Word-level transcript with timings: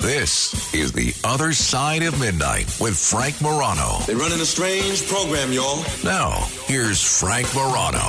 This 0.00 0.74
is 0.74 0.92
The 0.92 1.12
Other 1.24 1.52
Side 1.52 2.02
of 2.04 2.18
Midnight 2.18 2.74
with 2.80 2.96
Frank 2.96 3.38
Morano. 3.42 3.98
They're 4.06 4.16
running 4.16 4.40
a 4.40 4.46
strange 4.46 5.06
program, 5.06 5.52
y'all. 5.52 5.84
Now, 6.02 6.48
here's 6.64 7.02
Frank 7.02 7.54
Morano. 7.54 8.00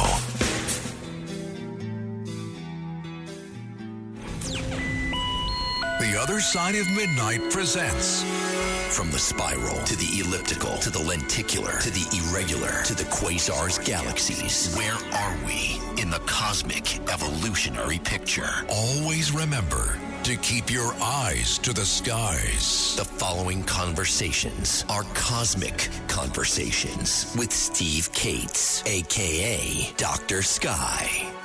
The 5.99 6.17
Other 6.17 6.40
Side 6.40 6.76
of 6.76 6.90
Midnight 6.91 7.51
presents 7.51 8.23
From 8.96 9.12
the 9.12 9.19
spiral 9.19 9.83
to 9.83 9.96
the 9.97 10.21
elliptical 10.21 10.78
to 10.78 10.89
the 10.89 10.99
lenticular 10.99 11.78
to 11.79 11.89
the 11.92 12.23
irregular 12.23 12.83
to 12.83 12.96
the 12.96 13.03
quasars, 13.03 13.83
galaxies. 13.83 14.73
Where 14.78 14.96
are 15.13 15.37
we 15.46 15.78
in 16.02 16.09
the 16.09 16.20
cosmic 16.26 16.99
evolutionary 17.09 17.99
picture? 17.99 18.66
Always 18.70 19.34
remember 19.34 19.98
to 20.23 20.35
keep 20.38 20.71
your 20.71 20.93
eyes 21.02 21.57
to 21.59 21.73
the 21.73 21.85
skies. 21.85 22.95
The 22.95 23.05
following 23.05 23.63
conversations 23.63 24.85
are 24.88 25.03
cosmic 25.16 25.89
conversations 26.07 27.34
with 27.38 27.52
Steve 27.52 28.11
Kates, 28.13 28.84
aka 28.85 29.91
Dr. 29.97 30.44
Sky. 30.44 31.41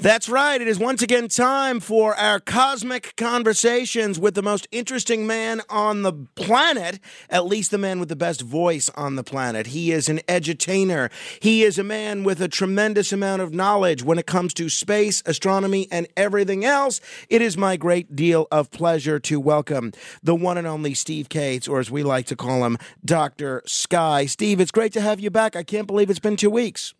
That's 0.00 0.30
right. 0.30 0.58
It 0.58 0.66
is 0.66 0.78
once 0.78 1.02
again 1.02 1.28
time 1.28 1.78
for 1.78 2.14
our 2.14 2.40
cosmic 2.40 3.14
conversations 3.16 4.18
with 4.18 4.34
the 4.34 4.40
most 4.40 4.66
interesting 4.72 5.26
man 5.26 5.60
on 5.68 6.00
the 6.00 6.14
planet, 6.36 7.00
at 7.28 7.44
least 7.44 7.70
the 7.70 7.76
man 7.76 8.00
with 8.00 8.08
the 8.08 8.16
best 8.16 8.40
voice 8.40 8.88
on 8.94 9.16
the 9.16 9.22
planet. 9.22 9.66
He 9.66 9.92
is 9.92 10.08
an 10.08 10.20
edutainer. 10.20 11.10
He 11.42 11.64
is 11.64 11.78
a 11.78 11.84
man 11.84 12.24
with 12.24 12.40
a 12.40 12.48
tremendous 12.48 13.12
amount 13.12 13.42
of 13.42 13.52
knowledge 13.52 14.02
when 14.02 14.18
it 14.18 14.24
comes 14.24 14.54
to 14.54 14.70
space, 14.70 15.22
astronomy, 15.26 15.86
and 15.92 16.08
everything 16.16 16.64
else. 16.64 17.02
It 17.28 17.42
is 17.42 17.58
my 17.58 17.76
great 17.76 18.16
deal 18.16 18.48
of 18.50 18.70
pleasure 18.70 19.20
to 19.20 19.38
welcome 19.38 19.92
the 20.22 20.34
one 20.34 20.56
and 20.56 20.66
only 20.66 20.94
Steve 20.94 21.28
Kates, 21.28 21.68
or 21.68 21.78
as 21.78 21.90
we 21.90 22.02
like 22.02 22.24
to 22.28 22.36
call 22.36 22.64
him, 22.64 22.78
Dr. 23.04 23.62
Sky. 23.66 24.24
Steve, 24.24 24.60
it's 24.60 24.70
great 24.70 24.94
to 24.94 25.02
have 25.02 25.20
you 25.20 25.28
back. 25.28 25.56
I 25.56 25.62
can't 25.62 25.86
believe 25.86 26.08
it's 26.08 26.18
been 26.18 26.36
two 26.36 26.48
weeks. 26.48 26.94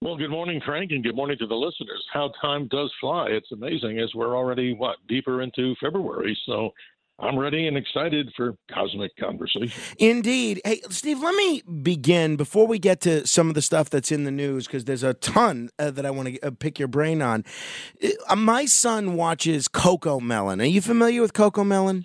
Well, 0.00 0.16
good 0.16 0.30
morning, 0.30 0.60
Frank, 0.64 0.92
and 0.92 1.02
good 1.02 1.16
morning 1.16 1.38
to 1.38 1.46
the 1.48 1.56
listeners. 1.56 2.06
How 2.12 2.30
time 2.40 2.68
does 2.68 2.92
fly. 3.00 3.30
It's 3.30 3.50
amazing 3.50 3.98
as 3.98 4.14
we're 4.14 4.36
already, 4.36 4.72
what, 4.72 4.96
deeper 5.08 5.42
into 5.42 5.74
February. 5.82 6.38
So 6.46 6.70
I'm 7.18 7.36
ready 7.36 7.66
and 7.66 7.76
excited 7.76 8.30
for 8.36 8.54
Cosmic 8.72 9.10
Conversation. 9.16 9.82
Indeed. 9.98 10.60
Hey, 10.64 10.82
Steve, 10.90 11.20
let 11.20 11.34
me 11.34 11.62
begin 11.82 12.36
before 12.36 12.68
we 12.68 12.78
get 12.78 13.00
to 13.00 13.26
some 13.26 13.48
of 13.48 13.56
the 13.56 13.60
stuff 13.60 13.90
that's 13.90 14.12
in 14.12 14.22
the 14.22 14.30
news, 14.30 14.68
because 14.68 14.84
there's 14.84 15.02
a 15.02 15.14
ton 15.14 15.68
uh, 15.80 15.90
that 15.90 16.06
I 16.06 16.12
want 16.12 16.28
to 16.28 16.40
uh, 16.42 16.52
pick 16.56 16.78
your 16.78 16.86
brain 16.86 17.20
on. 17.20 17.44
Uh, 18.28 18.36
my 18.36 18.66
son 18.66 19.14
watches 19.14 19.66
CoComelon. 19.66 20.62
Are 20.62 20.64
you 20.64 20.80
familiar 20.80 21.20
with 21.20 21.32
CoComelon? 21.32 22.04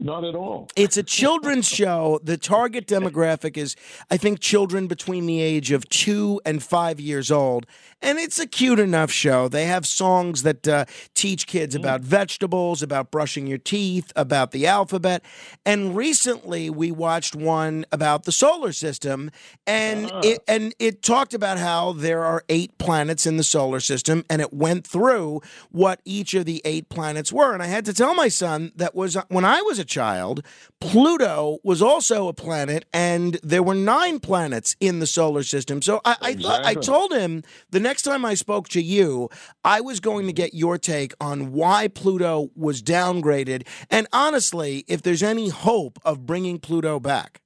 Not 0.00 0.24
at 0.24 0.34
all. 0.34 0.68
It's 0.74 0.96
a 0.96 1.02
children's 1.02 1.68
show. 1.80 2.20
The 2.22 2.36
target 2.36 2.86
demographic 2.86 3.56
is, 3.56 3.76
I 4.10 4.16
think, 4.16 4.40
children 4.40 4.88
between 4.88 5.26
the 5.26 5.40
age 5.40 5.70
of 5.70 5.88
two 5.88 6.40
and 6.44 6.62
five 6.62 6.98
years 6.98 7.30
old. 7.30 7.66
And 8.02 8.18
it's 8.18 8.38
a 8.38 8.46
cute 8.46 8.80
enough 8.80 9.10
show. 9.10 9.48
They 9.48 9.66
have 9.66 9.86
songs 9.86 10.42
that 10.42 10.66
uh, 10.66 10.84
teach 11.14 11.46
kids 11.46 11.74
mm-hmm. 11.74 11.84
about 11.84 12.00
vegetables, 12.02 12.82
about 12.82 13.10
brushing 13.10 13.46
your 13.46 13.58
teeth, 13.58 14.12
about 14.16 14.50
the 14.50 14.66
alphabet. 14.66 15.24
And 15.64 15.96
recently 15.96 16.68
we 16.68 16.90
watched 16.90 17.36
one 17.36 17.86
about 17.92 18.24
the 18.24 18.32
solar 18.32 18.72
system. 18.72 19.30
And, 19.66 20.10
ah. 20.12 20.20
it, 20.24 20.42
and 20.48 20.74
it 20.78 21.02
talked 21.02 21.34
about 21.34 21.56
how 21.58 21.92
there 21.92 22.24
are 22.24 22.44
eight 22.48 22.76
planets 22.78 23.26
in 23.26 23.36
the 23.36 23.44
solar 23.44 23.80
system. 23.80 24.24
And 24.28 24.42
it 24.42 24.52
went 24.52 24.86
through 24.86 25.40
what 25.70 26.00
each 26.04 26.34
of 26.34 26.46
the 26.46 26.60
eight 26.64 26.88
planets 26.88 27.32
were. 27.32 27.54
And 27.54 27.62
I 27.62 27.66
had 27.66 27.84
to 27.86 27.94
tell 27.94 28.14
my 28.14 28.28
son 28.28 28.72
that 28.76 28.94
was 28.94 29.16
uh, 29.16 29.22
when 29.28 29.44
I 29.44 29.62
was 29.62 29.78
a 29.78 29.84
child, 29.94 30.44
Pluto 30.80 31.58
was 31.62 31.80
also 31.80 32.28
a 32.28 32.34
planet, 32.34 32.84
and 32.92 33.38
there 33.42 33.62
were 33.62 33.74
nine 33.74 34.18
planets 34.18 34.76
in 34.80 34.98
the 34.98 35.06
solar 35.06 35.42
system. 35.42 35.80
So 35.80 36.00
I, 36.04 36.16
I 36.20 36.34
thought 36.34 36.64
I 36.64 36.74
told 36.74 37.12
him 37.12 37.42
the 37.70 37.80
next 37.80 38.02
time 38.02 38.24
I 38.24 38.34
spoke 38.34 38.68
to 38.70 38.82
you, 38.82 39.28
I 39.64 39.80
was 39.80 40.00
going 40.00 40.26
to 40.26 40.32
get 40.32 40.54
your 40.54 40.76
take 40.78 41.12
on 41.20 41.52
why 41.52 41.88
Pluto 41.88 42.50
was 42.54 42.82
downgraded, 42.82 43.66
and 43.90 44.06
honestly, 44.12 44.84
if 44.88 45.02
there's 45.02 45.22
any 45.22 45.48
hope 45.48 45.98
of 46.04 46.26
bringing 46.26 46.58
Pluto 46.58 46.98
back. 46.98 47.40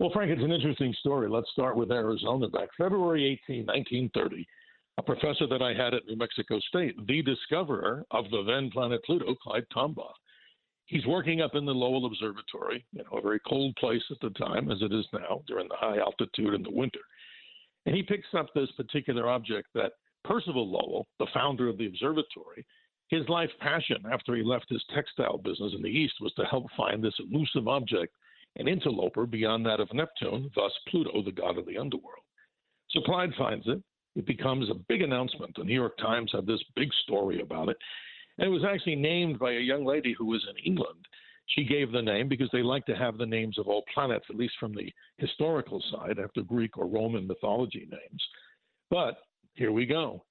Well, 0.00 0.10
Frank, 0.14 0.30
it's 0.30 0.42
an 0.42 0.50
interesting 0.50 0.94
story. 1.00 1.28
Let's 1.28 1.50
start 1.52 1.76
with 1.76 1.92
Arizona. 1.92 2.48
Back 2.48 2.70
February 2.78 3.38
18, 3.46 3.66
1930, 3.66 4.46
a 4.96 5.02
professor 5.02 5.46
that 5.46 5.60
I 5.60 5.74
had 5.74 5.92
at 5.92 6.06
New 6.06 6.16
Mexico 6.16 6.58
State, 6.68 6.94
the 7.06 7.22
discoverer 7.22 8.04
of 8.10 8.24
the 8.30 8.42
then 8.46 8.70
planet 8.70 9.04
Pluto, 9.04 9.34
Clyde 9.42 9.66
Tombaugh, 9.76 10.16
he's 10.90 11.06
working 11.06 11.40
up 11.40 11.54
in 11.54 11.64
the 11.64 11.72
Lowell 11.72 12.06
Observatory, 12.06 12.84
you 12.92 13.02
know, 13.02 13.18
a 13.18 13.22
very 13.22 13.40
cold 13.48 13.74
place 13.76 14.02
at 14.10 14.18
the 14.20 14.30
time, 14.30 14.70
as 14.70 14.82
it 14.82 14.92
is 14.92 15.06
now, 15.12 15.42
during 15.46 15.68
the 15.68 15.76
high 15.76 15.98
altitude 15.98 16.52
in 16.52 16.62
the 16.62 16.70
winter. 16.70 17.00
And 17.86 17.94
he 17.94 18.02
picks 18.02 18.28
up 18.36 18.48
this 18.54 18.70
particular 18.76 19.28
object 19.28 19.68
that 19.74 19.92
Percival 20.24 20.70
Lowell, 20.70 21.06
the 21.18 21.28
founder 21.32 21.68
of 21.68 21.78
the 21.78 21.86
observatory, 21.86 22.66
his 23.08 23.28
life 23.28 23.50
passion 23.60 24.04
after 24.12 24.34
he 24.34 24.42
left 24.42 24.68
his 24.68 24.84
textile 24.94 25.38
business 25.38 25.72
in 25.74 25.82
the 25.82 25.88
East 25.88 26.14
was 26.20 26.32
to 26.34 26.44
help 26.44 26.66
find 26.76 27.02
this 27.02 27.18
elusive 27.18 27.68
object, 27.68 28.14
an 28.56 28.68
interloper 28.68 29.26
beyond 29.26 29.64
that 29.66 29.80
of 29.80 29.92
Neptune, 29.94 30.50
thus 30.54 30.72
Pluto, 30.88 31.22
the 31.22 31.32
god 31.32 31.56
of 31.56 31.66
the 31.66 31.78
underworld. 31.78 32.24
So 32.90 33.00
Clyde 33.00 33.32
finds 33.38 33.66
it. 33.66 33.82
It 34.16 34.26
becomes 34.26 34.68
a 34.68 34.74
big 34.88 35.02
announcement. 35.02 35.54
The 35.56 35.64
New 35.64 35.74
York 35.74 35.96
Times 35.98 36.32
had 36.34 36.46
this 36.46 36.62
big 36.74 36.92
story 37.04 37.40
about 37.40 37.68
it. 37.68 37.76
And 38.40 38.48
it 38.48 38.52
was 38.52 38.64
actually 38.64 38.96
named 38.96 39.38
by 39.38 39.52
a 39.52 39.60
young 39.60 39.84
lady 39.84 40.14
who 40.16 40.24
was 40.24 40.42
in 40.48 40.56
England. 40.64 41.06
She 41.48 41.62
gave 41.62 41.92
the 41.92 42.00
name 42.00 42.26
because 42.26 42.48
they 42.52 42.62
like 42.62 42.86
to 42.86 42.96
have 42.96 43.18
the 43.18 43.26
names 43.26 43.58
of 43.58 43.68
all 43.68 43.84
planets, 43.92 44.24
at 44.30 44.36
least 44.36 44.54
from 44.58 44.74
the 44.74 44.90
historical 45.18 45.82
side, 45.92 46.18
after 46.18 46.40
Greek 46.40 46.78
or 46.78 46.86
Roman 46.86 47.26
mythology 47.26 47.86
names. 47.90 48.22
But 48.88 49.18
here 49.52 49.72
we 49.72 49.84
go. 49.84 50.24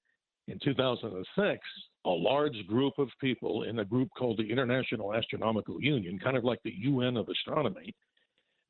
In 0.47 0.57
2006, 0.63 1.59
a 2.05 2.09
large 2.09 2.65
group 2.67 2.97
of 2.97 3.09
people 3.21 3.63
in 3.63 3.77
a 3.77 3.85
group 3.85 4.09
called 4.17 4.39
the 4.39 4.51
International 4.51 5.13
Astronomical 5.13 5.79
Union, 5.79 6.17
kind 6.17 6.35
of 6.35 6.43
like 6.43 6.63
the 6.63 6.73
UN 6.79 7.15
of 7.15 7.29
astronomy, 7.29 7.93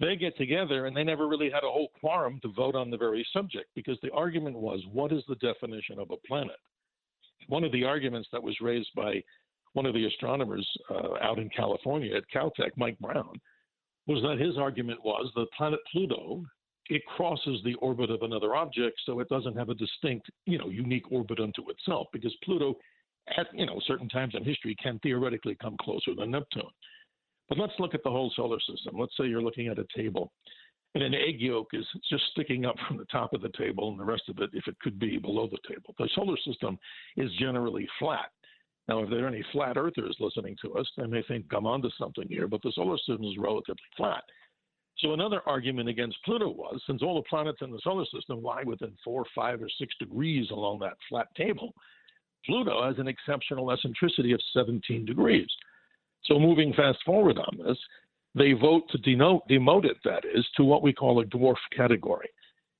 they 0.01 0.17
get 0.17 0.35
together 0.35 0.85
and 0.85 0.97
they 0.97 1.05
never 1.05 1.29
really 1.29 1.49
had 1.49 1.63
a 1.63 1.71
whole 1.71 1.91
quorum 2.01 2.39
to 2.41 2.51
vote 2.51 2.75
on 2.75 2.89
the 2.89 2.97
very 2.97 3.25
subject 3.31 3.69
because 3.73 3.97
the 4.01 4.11
argument 4.11 4.57
was 4.57 4.81
what 4.91 5.13
is 5.13 5.23
the 5.29 5.35
definition 5.35 5.97
of 5.97 6.11
a 6.11 6.27
planet? 6.27 6.59
One 7.47 7.63
of 7.63 7.71
the 7.71 7.83
arguments 7.83 8.29
that 8.31 8.43
was 8.43 8.55
raised 8.61 8.89
by 8.95 9.23
one 9.73 9.85
of 9.85 9.93
the 9.93 10.05
astronomers 10.05 10.67
uh, 10.89 11.15
out 11.21 11.39
in 11.39 11.49
California 11.49 12.15
at 12.15 12.23
Caltech, 12.33 12.71
Mike 12.75 12.97
Brown, 12.99 13.39
was 14.07 14.21
that 14.23 14.43
his 14.43 14.57
argument 14.57 14.99
was 15.03 15.31
the 15.35 15.45
planet 15.57 15.79
Pluto 15.91 16.43
it 16.89 17.05
crosses 17.05 17.61
the 17.63 17.75
orbit 17.75 18.09
of 18.09 18.23
another 18.23 18.55
object, 18.55 18.99
so 19.05 19.19
it 19.19 19.29
doesn't 19.29 19.55
have 19.55 19.69
a 19.69 19.75
distinct, 19.75 20.29
you 20.45 20.57
know, 20.57 20.69
unique 20.69 21.11
orbit 21.11 21.39
unto 21.39 21.69
itself. 21.69 22.07
Because 22.11 22.35
Pluto, 22.43 22.75
at 23.37 23.47
you 23.53 23.65
know 23.65 23.79
certain 23.85 24.09
times 24.09 24.33
in 24.35 24.43
history, 24.43 24.75
can 24.81 24.99
theoretically 24.99 25.55
come 25.61 25.77
closer 25.79 26.15
than 26.17 26.31
Neptune. 26.31 26.63
But 27.47 27.59
let's 27.59 27.73
look 27.79 27.93
at 27.93 28.03
the 28.03 28.09
whole 28.09 28.31
solar 28.35 28.59
system. 28.59 28.99
Let's 28.99 29.15
say 29.17 29.27
you're 29.27 29.41
looking 29.41 29.67
at 29.67 29.79
a 29.79 29.85
table, 29.95 30.31
and 30.95 31.03
an 31.03 31.13
egg 31.13 31.39
yolk 31.39 31.67
is 31.73 31.85
just 32.09 32.23
sticking 32.31 32.65
up 32.65 32.75
from 32.87 32.97
the 32.97 33.05
top 33.05 33.33
of 33.33 33.41
the 33.41 33.51
table, 33.57 33.89
and 33.89 33.99
the 33.99 34.05
rest 34.05 34.23
of 34.29 34.39
it, 34.39 34.49
if 34.53 34.67
it 34.67 34.79
could 34.79 34.99
be, 34.99 35.17
below 35.17 35.47
the 35.47 35.59
table. 35.67 35.93
The 35.97 36.09
solar 36.15 36.37
system 36.37 36.77
is 37.17 37.31
generally 37.39 37.87
flat. 37.99 38.31
Now, 38.87 39.03
if 39.03 39.09
there 39.11 39.25
are 39.25 39.27
any 39.27 39.45
flat 39.51 39.77
earthers 39.77 40.17
listening 40.19 40.55
to 40.63 40.73
us, 40.73 40.89
they 40.97 41.05
may 41.05 41.21
think 41.23 41.45
I'm 41.55 41.67
onto 41.67 41.89
something 41.99 42.27
here, 42.27 42.47
but 42.47 42.61
the 42.63 42.71
solar 42.73 42.97
system 42.97 43.23
is 43.23 43.37
relatively 43.37 43.77
flat. 43.95 44.23
So 44.97 45.13
another 45.13 45.41
argument 45.45 45.89
against 45.89 46.17
Pluto 46.25 46.49
was, 46.49 46.81
since 46.87 47.03
all 47.03 47.15
the 47.15 47.29
planets 47.29 47.59
in 47.61 47.71
the 47.71 47.79
solar 47.83 48.05
system 48.13 48.41
lie 48.41 48.63
within 48.65 48.91
four, 49.03 49.25
five, 49.35 49.61
or 49.61 49.69
six 49.77 49.93
degrees 49.99 50.49
along 50.49 50.79
that 50.79 50.97
flat 51.07 51.27
table, 51.37 51.73
Pluto 52.45 52.85
has 52.85 52.97
an 52.97 53.07
exceptional 53.07 53.71
eccentricity 53.71 54.33
of 54.33 54.41
17 54.53 55.05
degrees. 55.05 55.47
So 56.25 56.39
moving 56.39 56.73
fast 56.73 56.99
forward 57.05 57.37
on 57.37 57.59
this, 57.63 57.77
they 58.35 58.53
vote 58.53 58.83
to 58.91 58.97
denote, 58.99 59.47
demote 59.49 59.85
it, 59.85 59.97
that 60.05 60.23
is, 60.25 60.47
to 60.55 60.63
what 60.63 60.83
we 60.83 60.93
call 60.93 61.19
a 61.19 61.25
dwarf 61.25 61.55
category 61.75 62.29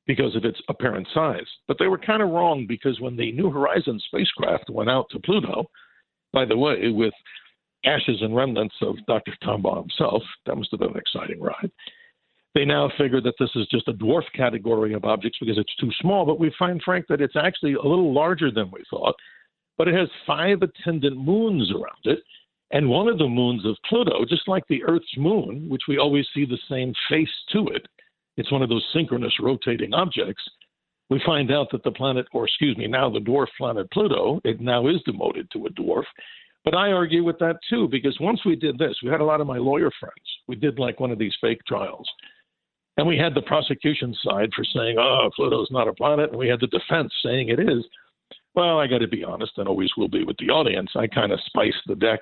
because 0.06 0.36
of 0.36 0.46
its 0.46 0.60
apparent 0.70 1.08
size. 1.14 1.46
But 1.68 1.78
they 1.80 1.88
were 1.88 1.98
kind 1.98 2.22
of 2.22 2.30
wrong 2.30 2.66
because 2.68 3.00
when 3.00 3.16
the 3.16 3.32
New 3.32 3.50
Horizons 3.52 4.04
spacecraft 4.08 4.70
went 4.70 4.90
out 4.90 5.08
to 5.12 5.20
Pluto, 5.20 5.70
by 6.34 6.46
the 6.46 6.58
way, 6.58 6.90
with 6.90 7.14
ashes 7.86 8.22
and 8.22 8.36
remnants 8.36 8.76
of 8.82 8.96
Dr. 9.08 9.34
Tombaugh 9.44 9.82
himself, 9.82 10.24
that 10.46 10.56
must 10.56 10.72
have 10.72 10.80
been 10.80 10.92
an 10.92 10.98
exciting 10.98 11.42
ride. 11.42 11.72
They 12.56 12.66
now 12.66 12.92
figure 12.98 13.22
that 13.22 13.36
this 13.40 13.52
is 13.56 13.68
just 13.68 13.88
a 13.88 13.94
dwarf 13.94 14.24
category 14.36 14.94
of 14.94 15.06
objects 15.06 15.38
because 15.40 15.58
it's 15.58 15.76
too 15.76 15.92
small, 16.02 16.26
but 16.26 16.40
we 16.40 16.54
find, 16.58 16.82
Frank, 16.84 17.06
that 17.08 17.22
it's 17.22 17.36
actually 17.36 17.74
a 17.74 17.82
little 17.82 18.14
larger 18.14 18.52
than 18.52 18.72
we 18.72 18.84
thought. 18.90 19.16
but 19.80 19.88
it 19.88 19.96
has 19.96 20.10
five 20.28 20.62
attendant 20.62 21.18
moons 21.18 21.72
around 21.72 22.04
it. 22.04 22.20
And 22.72 22.90
one 22.90 23.08
of 23.08 23.18
the 23.18 23.28
moons 23.28 23.66
of 23.66 23.76
Pluto, 23.88 24.26
just 24.30 24.48
like 24.48 24.64
the 24.70 24.84
Earth's 24.84 25.18
moon, 25.18 25.68
which 25.70 25.84
we 25.88 25.98
always 25.98 26.26
see 26.34 26.46
the 26.46 26.60
same 26.70 26.94
face 27.10 27.30
to 27.54 27.68
it, 27.68 27.88
it's 28.38 28.52
one 28.52 28.62
of 28.62 28.70
those 28.70 28.86
synchronous 28.94 29.34
rotating 29.42 29.94
objects. 29.94 30.44
We 31.10 31.22
find 31.26 31.52
out 31.52 31.68
that 31.72 31.84
the 31.84 31.92
planet, 31.92 32.28
or 32.32 32.46
excuse 32.46 32.78
me, 32.78 32.88
now 32.88 33.10
the 33.10 33.20
dwarf 33.20 33.48
planet 33.58 33.90
Pluto, 33.92 34.40
it 34.44 34.62
now 34.62 34.88
is 34.88 35.02
demoted 35.06 35.50
to 35.52 35.66
a 35.66 35.70
dwarf. 35.72 36.04
But 36.64 36.76
I 36.76 36.92
argue 36.92 37.24
with 37.24 37.40
that 37.40 37.58
too, 37.70 37.88
because 37.88 38.16
once 38.20 38.46
we 38.46 38.56
did 38.56 38.78
this, 38.78 38.96
we 39.04 39.10
had 39.10 39.22
a 39.22 39.26
lot 39.26 39.42
of 39.42 39.48
my 39.48 39.58
lawyer 39.58 39.90
friends. 40.00 40.16
We 40.48 40.56
did 40.56 40.78
like 40.78 41.00
one 41.00 41.10
of 41.10 41.18
these 41.18 41.34
fake 41.42 41.62
trials. 41.68 42.08
And 42.98 43.08
we 43.08 43.18
had 43.18 43.34
the 43.34 43.42
prosecution 43.42 44.14
side 44.24 44.50
for 44.56 44.64
saying, 44.76 44.98
oh, 45.00 45.30
Pluto's 45.36 45.70
not 45.72 45.88
a 45.88 45.94
planet. 45.94 46.30
And 46.30 46.38
we 46.38 46.50
had 46.50 46.60
the 46.60 46.68
defense 46.68 47.12
saying 47.26 47.50
it 47.50 47.60
is. 47.60 47.84
Well, 48.56 48.80
I 48.80 48.88
got 48.88 48.98
to 49.00 49.08
be 49.08 49.24
honest, 49.24 49.54
and 49.58 49.68
always 49.68 49.90
will 49.96 50.10
be 50.10 50.24
with 50.24 50.36
the 50.38 50.50
audience. 50.50 50.92
I 50.96 51.08
kind 51.08 51.32
of 51.32 51.40
spiced 51.46 51.78
the 51.88 51.96
deck 51.96 52.20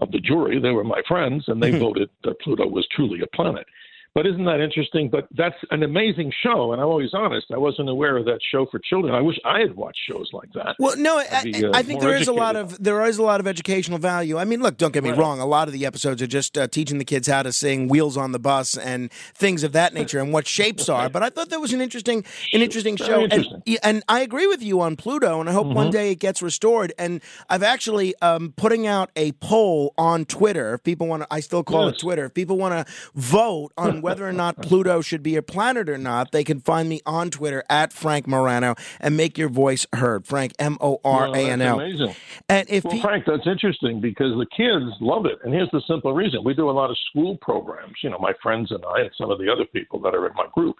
of 0.00 0.10
the 0.10 0.20
jury. 0.20 0.60
They 0.60 0.70
were 0.70 0.84
my 0.84 1.02
friends, 1.06 1.44
and 1.48 1.62
they 1.62 1.70
mm-hmm. 1.70 1.80
voted 1.80 2.10
that 2.24 2.40
Pluto 2.40 2.66
was 2.66 2.86
truly 2.88 3.20
a 3.20 3.36
planet. 3.36 3.66
But 4.14 4.28
isn't 4.28 4.44
that 4.44 4.60
interesting? 4.60 5.08
But 5.10 5.26
that's 5.36 5.56
an 5.72 5.82
amazing 5.82 6.32
show, 6.40 6.72
and 6.72 6.80
I'm 6.80 6.86
always 6.86 7.12
honest. 7.14 7.48
I 7.52 7.58
wasn't 7.58 7.88
aware 7.88 8.16
of 8.16 8.26
that 8.26 8.38
show 8.48 8.64
for 8.70 8.78
children. 8.78 9.12
I 9.12 9.20
wish 9.20 9.36
I 9.44 9.58
had 9.58 9.74
watched 9.74 9.98
shows 10.08 10.30
like 10.32 10.52
that. 10.52 10.76
Well, 10.78 10.96
no, 10.96 11.18
I, 11.18 11.42
be, 11.42 11.64
uh, 11.64 11.72
I, 11.74 11.82
think 11.82 12.00
there 12.00 12.14
is 12.14 12.28
a 12.28 12.32
lot 12.32 12.54
of 12.54 12.80
there 12.80 13.04
is 13.06 13.18
a 13.18 13.24
lot 13.24 13.40
of 13.40 13.48
educational 13.48 13.98
value. 13.98 14.38
I 14.38 14.44
mean, 14.44 14.62
look, 14.62 14.76
don't 14.76 14.92
get 14.92 15.02
me 15.02 15.10
right. 15.10 15.18
wrong. 15.18 15.40
A 15.40 15.46
lot 15.46 15.66
of 15.66 15.74
the 15.74 15.84
episodes 15.84 16.22
are 16.22 16.28
just 16.28 16.56
uh, 16.56 16.68
teaching 16.68 16.98
the 16.98 17.04
kids 17.04 17.26
how 17.26 17.42
to 17.42 17.50
sing 17.50 17.88
"Wheels 17.88 18.16
on 18.16 18.30
the 18.30 18.38
Bus" 18.38 18.76
and 18.76 19.10
things 19.10 19.64
of 19.64 19.72
that 19.72 19.94
nature 19.94 20.20
and 20.20 20.32
what 20.32 20.46
shapes 20.54 20.88
are. 20.88 21.08
But 21.08 21.24
I 21.24 21.30
thought 21.30 21.48
that 21.48 21.60
was 21.60 21.72
an 21.72 21.80
interesting 21.80 22.24
an 22.52 22.62
interesting 22.62 22.94
show, 22.96 23.22
interesting. 23.22 23.62
And, 23.66 23.78
and, 23.82 24.04
I 24.08 24.20
agree 24.20 24.46
with 24.46 24.62
you 24.62 24.80
on 24.80 24.94
Pluto, 24.94 25.40
and 25.40 25.50
I 25.50 25.52
hope 25.52 25.66
mm-hmm. 25.66 25.74
one 25.74 25.90
day 25.90 26.12
it 26.12 26.20
gets 26.20 26.40
restored. 26.40 26.92
And 27.00 27.20
I've 27.50 27.64
actually 27.64 28.14
um, 28.22 28.54
putting 28.56 28.86
out 28.86 29.10
a 29.16 29.32
poll 29.32 29.92
on 29.98 30.24
Twitter. 30.24 30.74
If 30.74 30.84
people 30.84 31.08
want 31.08 31.22
to, 31.22 31.28
I 31.32 31.40
still 31.40 31.64
call 31.64 31.86
yes. 31.86 31.96
it 31.96 32.00
Twitter. 32.00 32.26
If 32.26 32.34
people 32.34 32.58
want 32.58 32.86
to 32.86 32.92
vote 33.16 33.72
on 33.76 34.02
whether 34.04 34.28
or 34.28 34.32
not 34.32 34.60
Pluto 34.60 35.00
should 35.00 35.22
be 35.22 35.36
a 35.36 35.42
planet 35.42 35.88
or 35.88 35.96
not, 35.96 36.30
they 36.30 36.44
can 36.44 36.60
find 36.60 36.88
me 36.90 37.00
on 37.06 37.30
Twitter 37.30 37.64
at 37.70 37.90
Frank 37.90 38.26
Morano 38.26 38.74
and 39.00 39.16
make 39.16 39.38
your 39.38 39.48
voice 39.48 39.86
heard. 39.94 40.26
Frank 40.26 40.52
M 40.58 40.76
O 40.80 41.00
R 41.02 41.34
A 41.34 41.38
N 41.38 41.62
L. 41.62 41.80
Amazing. 41.80 42.14
And 42.48 42.68
if 42.68 42.84
well, 42.84 42.92
pe- 42.92 43.00
Frank, 43.00 43.24
that's 43.26 43.46
interesting 43.46 44.02
because 44.02 44.36
the 44.36 44.46
kids 44.54 44.94
love 45.00 45.24
it. 45.24 45.38
And 45.42 45.54
here's 45.54 45.70
the 45.72 45.82
simple 45.88 46.12
reason: 46.12 46.44
we 46.44 46.52
do 46.52 46.68
a 46.68 46.72
lot 46.72 46.90
of 46.90 46.98
school 47.10 47.38
programs. 47.40 47.94
You 48.02 48.10
know, 48.10 48.18
my 48.18 48.32
friends 48.42 48.70
and 48.70 48.84
I, 48.84 49.00
and 49.00 49.10
some 49.16 49.30
of 49.30 49.38
the 49.38 49.50
other 49.50 49.64
people 49.72 49.98
that 50.00 50.14
are 50.14 50.26
in 50.26 50.34
my 50.34 50.46
group. 50.54 50.76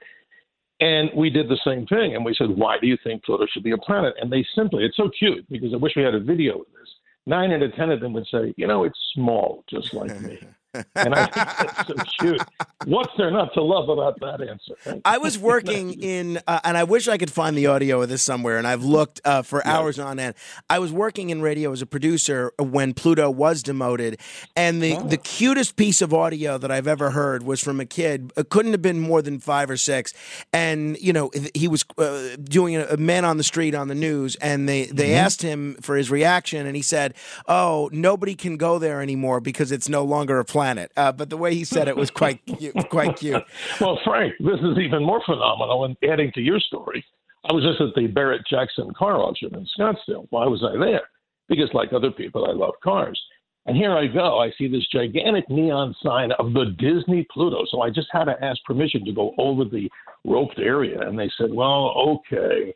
And 0.80 1.08
we 1.16 1.30
did 1.30 1.48
the 1.48 1.58
same 1.64 1.86
thing. 1.86 2.14
And 2.14 2.24
we 2.24 2.34
said, 2.36 2.50
why 2.50 2.76
do 2.80 2.88
you 2.88 2.98
think 3.04 3.24
Pluto 3.24 3.46
should 3.50 3.62
be 3.62 3.70
a 3.70 3.78
planet? 3.78 4.12
And 4.20 4.30
they 4.30 4.44
simply, 4.56 4.84
it's 4.84 4.96
so 4.96 5.08
cute 5.16 5.48
because 5.48 5.72
I 5.72 5.76
wish 5.76 5.92
we 5.96 6.02
had 6.02 6.16
a 6.16 6.20
video 6.20 6.58
of 6.58 6.66
this. 6.72 6.88
Nine 7.26 7.52
out 7.52 7.62
of 7.62 7.74
10 7.74 7.90
of 7.90 8.00
them 8.00 8.12
would 8.12 8.26
say, 8.26 8.52
you 8.56 8.66
know, 8.66 8.82
it's 8.82 8.98
small, 9.14 9.64
just 9.70 9.94
like 9.94 10.20
me. 10.20 10.40
and 10.94 11.14
I 11.14 11.26
think 11.26 11.34
that's 11.34 11.88
so 11.88 11.94
cute. 12.18 12.42
What's 12.86 13.12
there 13.16 13.30
not 13.30 13.52
to 13.54 13.62
love 13.62 13.88
about 13.88 14.20
that 14.20 14.40
answer? 14.46 15.00
I 15.04 15.18
was 15.18 15.38
working 15.38 15.92
in, 16.02 16.40
uh, 16.46 16.60
and 16.64 16.76
I 16.76 16.84
wish 16.84 17.08
I 17.08 17.16
could 17.16 17.30
find 17.30 17.56
the 17.56 17.66
audio 17.66 18.02
of 18.02 18.08
this 18.08 18.22
somewhere, 18.22 18.58
and 18.58 18.66
I've 18.66 18.84
looked 18.84 19.20
uh, 19.24 19.42
for 19.42 19.62
yeah. 19.64 19.76
hours 19.76 19.98
on 19.98 20.18
end. 20.18 20.34
I 20.68 20.78
was 20.78 20.92
working 20.92 21.30
in 21.30 21.40
radio 21.40 21.72
as 21.72 21.82
a 21.82 21.86
producer 21.86 22.52
when 22.58 22.94
Pluto 22.94 23.30
was 23.30 23.62
demoted, 23.62 24.20
and 24.56 24.82
the, 24.82 24.96
oh. 24.96 25.02
the 25.02 25.16
cutest 25.16 25.76
piece 25.76 26.02
of 26.02 26.12
audio 26.12 26.58
that 26.58 26.70
I've 26.70 26.88
ever 26.88 27.10
heard 27.10 27.42
was 27.42 27.60
from 27.60 27.80
a 27.80 27.86
kid. 27.86 28.32
It 28.36 28.50
couldn't 28.50 28.72
have 28.72 28.82
been 28.82 29.00
more 29.00 29.22
than 29.22 29.40
five 29.40 29.70
or 29.70 29.76
six, 29.76 30.12
and 30.52 30.98
you 30.98 31.12
know 31.12 31.30
he 31.54 31.68
was 31.68 31.84
uh, 31.98 32.36
doing 32.42 32.76
a, 32.76 32.84
a, 32.86 32.96
man 32.96 33.24
on 33.24 33.36
the 33.36 33.44
street 33.44 33.74
on 33.74 33.88
the 33.88 33.94
news, 33.94 34.36
and 34.36 34.68
they 34.68 34.86
they 34.86 35.08
mm-hmm. 35.08 35.24
asked 35.24 35.42
him 35.42 35.76
for 35.80 35.96
his 35.96 36.10
reaction, 36.10 36.66
and 36.66 36.76
he 36.76 36.82
said, 36.82 37.14
"Oh, 37.46 37.88
nobody 37.92 38.34
can 38.34 38.56
go 38.56 38.78
there 38.78 39.00
anymore 39.00 39.40
because 39.40 39.72
it's 39.72 39.88
no 39.88 40.04
longer 40.04 40.38
a 40.38 40.44
planet." 40.44 40.63
Planet. 40.64 40.92
Uh, 40.96 41.12
but 41.12 41.28
the 41.28 41.36
way 41.36 41.54
he 41.54 41.64
said 41.64 41.88
it 41.88 41.96
was 41.96 42.10
quite 42.10 42.40
cute, 42.58 42.74
quite 42.88 43.16
cute. 43.16 43.44
Well, 43.80 43.98
Frank, 44.02 44.34
this 44.40 44.60
is 44.60 44.78
even 44.78 45.04
more 45.04 45.22
phenomenal. 45.26 45.84
And 45.84 45.96
adding 46.10 46.32
to 46.34 46.40
your 46.40 46.58
story, 46.58 47.04
I 47.48 47.52
was 47.52 47.64
just 47.64 47.80
at 47.80 47.94
the 47.94 48.06
Barrett 48.06 48.42
Jackson 48.48 48.90
car 48.96 49.20
auction 49.20 49.54
in 49.54 49.66
Scottsdale. 49.78 50.26
Why 50.30 50.46
was 50.46 50.64
I 50.64 50.78
there? 50.78 51.02
Because, 51.48 51.68
like 51.74 51.92
other 51.92 52.10
people, 52.10 52.46
I 52.46 52.52
love 52.52 52.74
cars. 52.82 53.20
And 53.66 53.76
here 53.76 53.92
I 53.92 54.06
go. 54.06 54.40
I 54.40 54.50
see 54.56 54.66
this 54.66 54.86
gigantic 54.90 55.48
neon 55.50 55.94
sign 56.02 56.32
of 56.38 56.54
the 56.54 56.74
Disney 56.78 57.26
Pluto. 57.30 57.64
So 57.70 57.82
I 57.82 57.90
just 57.90 58.08
had 58.10 58.24
to 58.24 58.42
ask 58.42 58.62
permission 58.64 59.04
to 59.04 59.12
go 59.12 59.34
over 59.36 59.64
the 59.64 59.90
roped 60.24 60.58
area. 60.58 61.00
And 61.00 61.18
they 61.18 61.30
said, 61.38 61.52
well, 61.52 61.92
okay. 62.08 62.74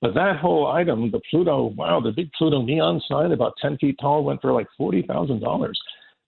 But 0.00 0.14
that 0.14 0.36
whole 0.36 0.68
item, 0.68 1.10
the 1.10 1.20
Pluto, 1.30 1.74
wow, 1.76 2.00
the 2.00 2.12
big 2.12 2.30
Pluto 2.38 2.62
neon 2.62 3.00
sign, 3.08 3.32
about 3.32 3.54
10 3.60 3.78
feet 3.78 3.96
tall, 4.00 4.24
went 4.24 4.40
for 4.40 4.52
like 4.52 4.68
$40,000 4.80 5.72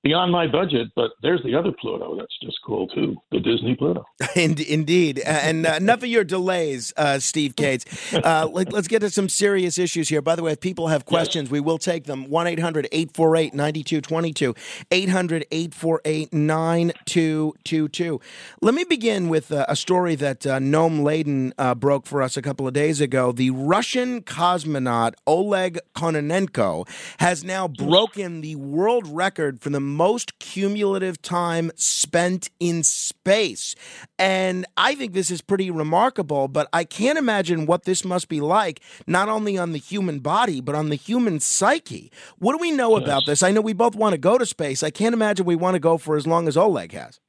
beyond 0.02 0.32
my 0.32 0.47
budget, 0.47 0.88
but 0.97 1.12
there's 1.23 1.43
the 1.43 1.55
other 1.55 1.73
Pluto 1.73 2.17
that's 2.17 2.37
just 2.43 2.58
cool 2.64 2.88
too, 2.88 3.17
the 3.31 3.41
Disney 3.41 3.75
Pluto. 3.75 4.05
Indeed, 4.37 5.19
and 5.20 5.67
uh, 5.67 5.75
enough 5.75 6.02
of 6.02 6.08
your 6.08 6.25
delays, 6.25 6.93
uh, 6.97 7.19
Steve 7.19 7.56
Kates. 7.56 7.85
Uh, 8.14 8.49
let, 8.50 8.73
us 8.75 8.88
get 8.88 9.00
to 9.00 9.11
some 9.11 9.29
serious 9.29 9.79
issues 9.79 10.08
here. 10.08 10.23
By 10.23 10.37
the 10.37 10.43
way, 10.43 10.52
if 10.52 10.61
people 10.61 10.88
have 10.88 11.05
questions, 11.05 11.47
yes. 11.47 11.52
we 11.52 11.61
will 11.61 11.79
take 11.79 12.05
them. 12.05 12.29
1 12.29 12.47
800 12.47 12.88
848 12.93 13.55
9222. 13.55 14.55
800 14.91 15.47
848 15.50 16.32
9222. 16.32 18.20
Let 18.62 18.75
me 18.75 18.85
begin 18.85 19.29
with 19.29 19.53
uh, 19.53 19.67
a 19.69 19.76
story 19.76 20.14
that 20.17 20.46
uh, 20.46 20.58
Noam 20.58 21.03
Laden 21.03 21.53
uh, 21.58 21.75
broke 21.75 22.06
for 22.06 22.23
us 22.23 22.37
a 22.37 22.43
couple 22.43 22.67
of 22.67 22.73
days 22.73 23.00
ago. 23.00 23.32
The 23.32 23.50
Russian 23.50 24.23
cosmonaut 24.23 25.14
Oleg 25.26 25.79
Kononenko 25.94 26.88
has 27.19 27.44
now 27.44 27.69
broken 27.69 28.41
the 28.41 28.56
world 28.56 29.06
record 29.06 29.61
for 29.61 29.70
the 29.70 29.81
most 29.91 30.39
cumulative 30.39 31.21
time 31.21 31.71
spent 31.75 32.51
in 32.59 32.83
space. 32.83 33.75
And 34.19 34.67
I 34.77 34.95
think 34.95 35.13
this 35.13 35.31
is 35.31 35.41
pretty 35.41 35.71
remarkable, 35.71 36.49
but 36.49 36.69
I 36.73 36.85
can't 36.85 37.19
imagine 37.19 37.67
what 37.67 37.85
this 37.85 38.05
must 38.05 38.29
be 38.29 38.41
like, 38.41 38.81
not 39.07 39.29
only 39.29 39.59
on 39.59 39.73
the 39.73 39.79
human 39.79 40.21
body, 40.21 40.61
but 40.61 40.75
on 40.75 40.89
the 40.89 40.97
human 40.97 41.41
psyche. 41.41 42.11
What 42.39 42.53
do 42.53 42.59
we 42.59 42.71
know 42.71 42.97
yes. 42.97 43.05
about 43.05 43.27
this? 43.27 43.43
I 43.43 43.51
know 43.51 43.61
we 43.61 43.73
both 43.73 43.95
want 43.95 44.13
to 44.13 44.19
go 44.19 44.39
to 44.39 44.47
space. 44.47 44.83
I 44.83 44.91
can't 44.91 45.15
imagine 45.15 45.47
we 45.47 45.57
want 45.57 45.75
to 45.75 45.81
go 45.81 45.99
for 45.99 46.17
as 46.17 46.27
long 46.27 46.49
as 46.49 46.57
Oleg 46.57 46.93
has. 46.93 47.21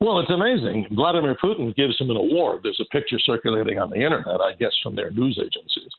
Well, 0.00 0.20
it's 0.20 0.30
amazing. 0.30 0.88
Vladimir 0.92 1.36
Putin 1.42 1.74
gives 1.74 1.98
him 1.98 2.10
an 2.10 2.16
award. 2.16 2.60
There's 2.62 2.80
a 2.80 2.92
picture 2.92 3.18
circulating 3.18 3.78
on 3.78 3.88
the 3.88 3.96
internet, 3.96 4.40
I 4.42 4.52
guess, 4.58 4.72
from 4.82 4.94
their 4.94 5.10
news 5.10 5.38
agencies. 5.40 5.90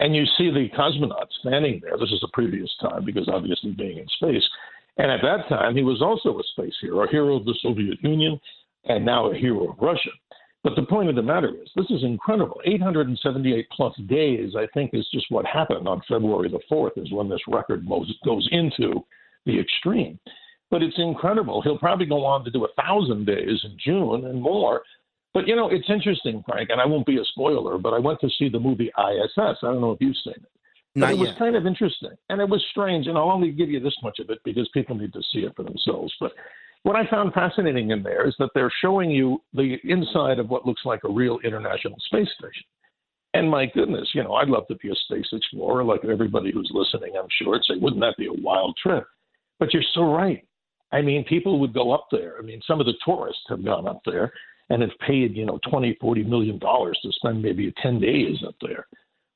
And 0.00 0.14
you 0.14 0.24
see 0.36 0.50
the 0.50 0.68
cosmonaut 0.76 1.26
standing 1.40 1.80
there. 1.82 1.96
This 1.98 2.10
is 2.10 2.22
a 2.24 2.32
previous 2.32 2.70
time 2.80 3.04
because 3.04 3.28
obviously 3.28 3.72
being 3.72 3.98
in 3.98 4.06
space. 4.08 4.42
And 4.98 5.10
at 5.10 5.22
that 5.22 5.48
time, 5.48 5.76
he 5.76 5.84
was 5.84 6.02
also 6.02 6.38
a 6.38 6.42
space 6.52 6.74
hero, 6.80 7.04
a 7.04 7.08
hero 7.08 7.36
of 7.36 7.44
the 7.44 7.56
Soviet 7.62 8.02
Union, 8.02 8.38
and 8.84 9.04
now 9.04 9.30
a 9.30 9.36
hero 9.36 9.70
of 9.70 9.78
Russia. 9.80 10.10
But 10.64 10.74
the 10.74 10.86
point 10.86 11.08
of 11.08 11.14
the 11.14 11.22
matter 11.22 11.50
is, 11.50 11.70
this 11.76 11.88
is 11.88 12.02
incredible. 12.02 12.60
878 12.64 13.68
plus 13.70 13.96
days, 14.08 14.54
I 14.56 14.66
think, 14.74 14.90
is 14.92 15.06
just 15.12 15.26
what 15.30 15.46
happened 15.46 15.86
on 15.86 16.02
February 16.08 16.50
the 16.50 16.60
4th, 16.70 16.98
is 16.98 17.12
when 17.12 17.28
this 17.28 17.40
record 17.46 17.86
goes 17.88 18.48
into 18.50 19.04
the 19.46 19.58
extreme. 19.58 20.18
But 20.70 20.82
it's 20.82 20.98
incredible. 20.98 21.62
He'll 21.62 21.78
probably 21.78 22.06
go 22.06 22.24
on 22.24 22.44
to 22.44 22.50
do 22.50 22.64
a 22.64 22.82
thousand 22.82 23.24
days 23.24 23.64
in 23.64 23.78
June 23.82 24.26
and 24.26 24.42
more. 24.42 24.82
But 25.32 25.46
you 25.46 25.54
know, 25.54 25.68
it's 25.68 25.88
interesting, 25.88 26.42
Frank, 26.46 26.70
and 26.70 26.80
I 26.80 26.86
won't 26.86 27.06
be 27.06 27.18
a 27.18 27.24
spoiler, 27.24 27.78
but 27.78 27.94
I 27.94 27.98
went 27.98 28.20
to 28.20 28.28
see 28.38 28.48
the 28.48 28.58
movie 28.58 28.90
ISS. 28.98 29.38
I 29.38 29.54
don't 29.62 29.80
know 29.80 29.92
if 29.92 30.00
you've 30.00 30.16
seen 30.24 30.34
it. 30.34 30.50
But 30.94 31.10
it 31.10 31.18
was 31.18 31.28
yet. 31.28 31.38
kind 31.38 31.56
of 31.56 31.66
interesting, 31.66 32.16
and 32.28 32.40
it 32.40 32.48
was 32.48 32.64
strange. 32.70 33.06
And 33.06 33.16
I'll 33.16 33.30
only 33.30 33.52
give 33.52 33.68
you 33.68 33.80
this 33.80 33.96
much 34.02 34.18
of 34.18 34.30
it 34.30 34.38
because 34.44 34.68
people 34.74 34.96
need 34.96 35.12
to 35.12 35.22
see 35.32 35.40
it 35.40 35.54
for 35.54 35.62
themselves. 35.62 36.12
But 36.18 36.32
what 36.82 36.96
I 36.96 37.08
found 37.08 37.32
fascinating 37.34 37.90
in 37.90 38.02
there 38.02 38.26
is 38.26 38.34
that 38.38 38.50
they're 38.54 38.72
showing 38.80 39.10
you 39.10 39.42
the 39.52 39.76
inside 39.84 40.38
of 40.38 40.48
what 40.48 40.66
looks 40.66 40.82
like 40.84 41.00
a 41.04 41.10
real 41.10 41.38
international 41.44 41.96
space 42.06 42.28
station. 42.38 42.64
And 43.34 43.50
my 43.50 43.66
goodness, 43.66 44.08
you 44.14 44.22
know, 44.22 44.34
I'd 44.34 44.48
love 44.48 44.66
to 44.68 44.76
be 44.76 44.90
a 44.90 44.94
space 44.94 45.26
explorer, 45.32 45.84
like 45.84 46.04
everybody 46.04 46.50
who's 46.50 46.70
listening, 46.72 47.12
I'm 47.16 47.28
sure, 47.42 47.54
and 47.54 47.64
say, 47.64 47.74
wouldn't 47.78 48.00
that 48.00 48.16
be 48.16 48.26
a 48.26 48.42
wild 48.42 48.76
trip? 48.82 49.04
But 49.58 49.74
you're 49.74 49.82
so 49.92 50.12
right. 50.12 50.44
I 50.92 51.02
mean, 51.02 51.24
people 51.24 51.58
would 51.60 51.74
go 51.74 51.92
up 51.92 52.06
there. 52.10 52.36
I 52.38 52.42
mean, 52.42 52.60
some 52.66 52.80
of 52.80 52.86
the 52.86 52.94
tourists 53.04 53.42
have 53.50 53.64
gone 53.64 53.86
up 53.86 54.00
there 54.06 54.32
and 54.70 54.80
have 54.82 54.90
paid, 55.06 55.36
you 55.36 55.44
know, 55.44 55.58
20, 55.70 55.98
40 56.00 56.24
million 56.24 56.58
dollars 56.58 56.98
to 57.02 57.12
spend 57.12 57.42
maybe 57.42 57.72
10 57.82 58.00
days 58.00 58.38
up 58.46 58.54
there. 58.62 58.86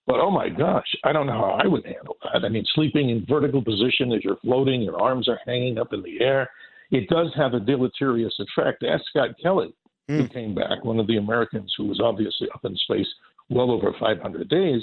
But 0.07 0.17
oh 0.17 0.31
my 0.31 0.49
gosh, 0.49 0.87
I 1.05 1.13
don't 1.13 1.27
know 1.27 1.33
how 1.33 1.59
I 1.63 1.67
would 1.67 1.85
handle 1.85 2.17
that. 2.25 2.45
I 2.45 2.49
mean, 2.49 2.65
sleeping 2.75 3.11
in 3.11 3.25
vertical 3.29 3.63
position 3.63 4.13
as 4.13 4.25
you're 4.25 4.39
floating, 4.43 4.83
your 4.83 5.01
arms 5.01 5.29
are 5.29 5.39
hanging 5.47 5.79
up 5.79 5.93
in 5.93 6.03
the 6.03 6.21
air. 6.21 6.51
It 6.91 7.09
does 7.09 7.33
have 7.37 7.55
a 7.55 7.61
deleterious 7.61 8.35
effect. 8.39 8.83
Ask 8.83 9.05
Scott 9.11 9.31
Kelly, 9.41 9.73
mm. 10.11 10.17
who 10.19 10.23
hmm. 10.25 10.33
came 10.33 10.55
back, 10.55 10.85
one 10.85 10.99
of 10.99 11.07
the 11.07 11.19
Americans 11.19 11.73
who 11.77 11.87
was 11.87 12.01
obviously 12.03 12.49
up 12.55 12.65
in 12.65 12.77
space 12.77 13.07
well 13.49 13.71
over 13.71 13.95
500 13.99 14.49
days. 14.49 14.83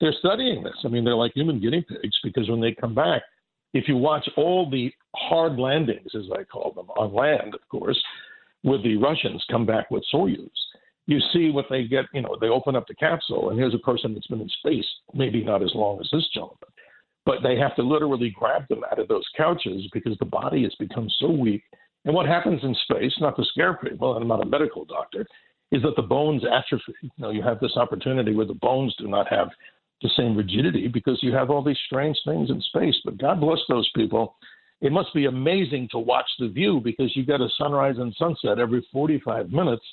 They're 0.00 0.14
studying 0.18 0.62
this. 0.62 0.76
I 0.84 0.88
mean, 0.88 1.04
they're 1.04 1.14
like 1.14 1.32
human 1.34 1.60
guinea 1.60 1.84
pigs 1.88 2.18
because 2.22 2.48
when 2.48 2.60
they 2.60 2.72
come 2.72 2.94
back, 2.94 3.22
if 3.74 3.88
you 3.88 3.96
watch 3.96 4.28
all 4.36 4.68
the 4.70 4.92
hard 5.16 5.58
landings, 5.58 6.10
as 6.14 6.24
I 6.32 6.44
call 6.44 6.72
them, 6.72 6.88
on 6.90 7.14
land, 7.14 7.54
of 7.54 7.60
course, 7.68 8.00
with 8.64 8.82
the 8.84 8.96
Russians 8.96 9.44
come 9.50 9.66
back 9.66 9.90
with 9.90 10.04
Soyuz 10.12 10.50
you 11.06 11.18
see 11.32 11.50
what 11.50 11.66
they 11.68 11.84
get. 11.84 12.06
You 12.14 12.22
know, 12.22 12.36
they 12.40 12.48
open 12.48 12.76
up 12.76 12.86
the 12.86 12.94
capsule, 12.94 13.50
and 13.50 13.58
here's 13.58 13.74
a 13.74 13.78
person 13.78 14.14
that's 14.14 14.26
been 14.26 14.40
in 14.40 14.48
space, 14.48 14.86
maybe 15.14 15.42
not 15.42 15.62
as 15.62 15.72
long 15.74 16.00
as 16.00 16.08
this 16.12 16.28
gentleman. 16.32 16.58
but 17.24 17.38
they 17.42 17.56
have 17.56 17.76
to 17.76 17.82
literally 17.82 18.34
grab 18.36 18.66
them 18.68 18.82
out 18.90 18.98
of 18.98 19.06
those 19.08 19.26
couches 19.36 19.88
because 19.92 20.16
the 20.18 20.24
body 20.24 20.64
has 20.64 20.74
become 20.80 21.08
so 21.20 21.30
weak. 21.30 21.62
And 22.04 22.14
what 22.14 22.26
happens 22.26 22.60
in 22.64 22.74
space, 22.82 23.12
not 23.20 23.36
to 23.36 23.44
scare 23.44 23.74
people, 23.74 24.14
and 24.14 24.22
I'm 24.22 24.28
not 24.28 24.42
a 24.42 24.48
medical 24.48 24.84
doctor, 24.84 25.24
is 25.70 25.82
that 25.82 25.94
the 25.96 26.02
bones 26.02 26.42
atrophy. 26.44 26.94
You 27.00 27.10
know, 27.18 27.30
you 27.30 27.42
have 27.42 27.60
this 27.60 27.76
opportunity 27.76 28.34
where 28.34 28.46
the 28.46 28.54
bones 28.54 28.94
do 28.98 29.06
not 29.06 29.28
have 29.28 29.48
the 30.02 30.10
same 30.16 30.36
rigidity 30.36 30.88
because 30.88 31.18
you 31.22 31.32
have 31.32 31.48
all 31.50 31.62
these 31.62 31.78
strange 31.86 32.18
things 32.26 32.50
in 32.50 32.60
space. 32.60 32.96
But 33.04 33.18
God 33.18 33.40
bless 33.40 33.60
those 33.68 33.88
people. 33.94 34.36
It 34.80 34.90
must 34.90 35.14
be 35.14 35.26
amazing 35.26 35.88
to 35.92 35.98
watch 35.98 36.28
the 36.40 36.48
view 36.48 36.80
because 36.82 37.14
you 37.14 37.24
get 37.24 37.40
a 37.40 37.48
sunrise 37.56 37.96
and 37.98 38.14
sunset 38.18 38.58
every 38.58 38.86
45 38.92 39.50
minutes, 39.50 39.84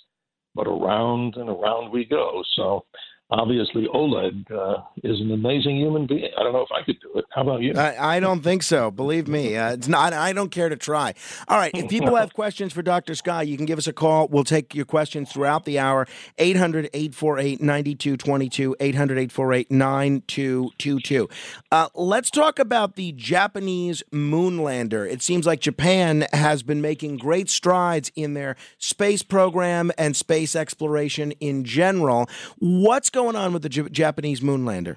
but 0.59 0.67
around 0.67 1.37
and 1.37 1.47
around 1.47 1.89
we 1.89 2.03
go. 2.03 2.43
So 2.57 2.83
obviously 3.31 3.87
Oleg 3.93 4.51
uh, 4.51 4.77
is 5.03 5.19
an 5.21 5.31
amazing 5.31 5.77
human 5.77 6.07
being. 6.07 6.29
I 6.37 6.43
don't 6.43 6.53
know 6.53 6.61
if 6.61 6.71
I 6.71 6.83
could 6.83 6.99
do 6.99 7.19
it. 7.19 7.25
How 7.29 7.43
about 7.43 7.61
you? 7.61 7.73
I, 7.75 8.17
I 8.17 8.19
don't 8.19 8.41
think 8.41 8.63
so. 8.63 8.89
Believe 8.89 9.27
me, 9.27 9.55
uh, 9.55 9.73
it's 9.73 9.87
not. 9.87 10.13
I 10.13 10.33
don't 10.33 10.49
care 10.49 10.69
to 10.69 10.75
try. 10.75 11.13
All 11.47 11.57
right. 11.57 11.71
If 11.73 11.89
people 11.89 12.15
have 12.15 12.33
questions 12.33 12.73
for 12.73 12.81
Dr. 12.81 13.13
Sky, 13.15 13.43
you 13.43 13.55
can 13.55 13.65
give 13.65 13.77
us 13.77 13.87
a 13.87 13.93
call. 13.93 14.27
We'll 14.27 14.43
take 14.43 14.73
your 14.73 14.85
questions 14.85 15.31
throughout 15.31 15.65
the 15.65 15.77
hour. 15.77 16.07
800 16.37 16.89
848 16.93 17.61
9222. 17.61 18.75
800 18.79 19.17
848 19.17 19.71
9222. 19.71 21.29
Uh, 21.71 21.89
let's 21.93 22.31
talk 22.31 22.57
about 22.57 22.95
the 22.95 23.11
Japanese 23.11 24.01
moonlander. 24.11 25.09
It 25.09 25.21
seems 25.21 25.45
like 25.45 25.59
Japan 25.59 26.25
has 26.33 26.63
been 26.63 26.81
making 26.81 27.17
great 27.17 27.49
strides 27.49 28.11
in 28.15 28.33
their 28.33 28.55
space 28.79 29.21
program 29.21 29.91
and 29.97 30.15
space 30.15 30.55
exploration 30.55 31.31
in 31.33 31.63
general. 31.63 32.27
What's 32.57 33.09
going 33.09 33.18
on 33.27 33.53
with 33.53 33.63
the 33.63 33.69
J- 33.69 33.89
Japanese 33.89 34.41
moonlander? 34.41 34.95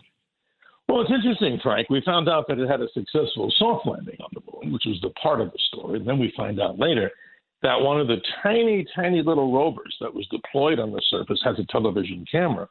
Well, 0.88 1.00
it's 1.00 1.10
interesting, 1.10 1.58
Frank. 1.62 1.88
We 1.88 2.02
found 2.04 2.28
out 2.28 2.46
that 2.48 2.58
it 2.58 2.68
had 2.68 2.80
a 2.80 2.88
successful 2.92 3.52
soft 3.56 3.86
landing 3.86 4.16
on 4.20 4.30
the 4.34 4.40
moon, 4.52 4.72
which 4.72 4.82
was 4.86 4.98
the 5.00 5.10
part 5.10 5.40
of 5.40 5.50
the 5.52 5.58
story. 5.72 5.98
And 5.98 6.06
then 6.06 6.18
we 6.18 6.32
find 6.36 6.60
out 6.60 6.78
later 6.78 7.10
that 7.62 7.80
one 7.80 8.00
of 8.00 8.08
the 8.08 8.20
tiny, 8.42 8.84
tiny 8.94 9.22
little 9.22 9.52
rovers 9.52 9.96
that 10.00 10.12
was 10.12 10.26
deployed 10.28 10.78
on 10.78 10.92
the 10.92 11.02
surface 11.08 11.40
has 11.44 11.58
a 11.58 11.64
television 11.72 12.24
camera. 12.30 12.68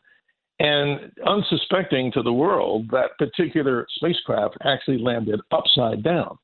And 0.59 1.11
unsuspecting 1.25 2.11
to 2.11 2.21
the 2.21 2.33
world, 2.33 2.89
that 2.91 3.17
particular 3.17 3.87
spacecraft 3.95 4.57
actually 4.63 4.99
landed 4.99 5.39
upside 5.51 6.03
down. 6.03 6.37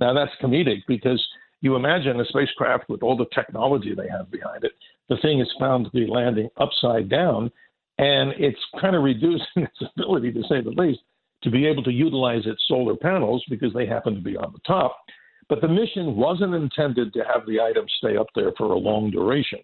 Now, 0.00 0.12
that's 0.12 0.32
comedic 0.42 0.82
because 0.86 1.24
you 1.60 1.76
imagine 1.76 2.20
a 2.20 2.24
spacecraft 2.26 2.90
with 2.90 3.02
all 3.02 3.16
the 3.16 3.26
technology 3.34 3.94
they 3.94 4.08
have 4.10 4.30
behind 4.30 4.64
it. 4.64 4.72
The 5.08 5.16
thing 5.22 5.40
is 5.40 5.48
found 5.58 5.86
to 5.86 5.90
be 5.92 6.06
landing 6.06 6.50
upside 6.58 7.08
down 7.08 7.50
and 7.98 8.32
it's 8.38 8.58
kind 8.80 8.96
of 8.96 9.02
reducing 9.02 9.44
its 9.56 9.82
ability, 9.96 10.32
to 10.32 10.42
say 10.48 10.60
the 10.60 10.70
least, 10.70 11.00
to 11.42 11.50
be 11.50 11.66
able 11.66 11.82
to 11.84 11.92
utilize 11.92 12.42
its 12.46 12.62
solar 12.66 12.96
panels 12.96 13.44
because 13.48 13.72
they 13.72 13.86
happen 13.86 14.14
to 14.14 14.20
be 14.20 14.36
on 14.36 14.52
the 14.52 14.60
top. 14.66 14.96
But 15.48 15.60
the 15.60 15.68
mission 15.68 16.16
wasn't 16.16 16.54
intended 16.54 17.12
to 17.12 17.20
have 17.20 17.46
the 17.46 17.60
item 17.60 17.84
stay 17.98 18.16
up 18.16 18.28
there 18.34 18.52
for 18.56 18.72
a 18.72 18.78
long 18.78 19.10
duration. 19.10 19.58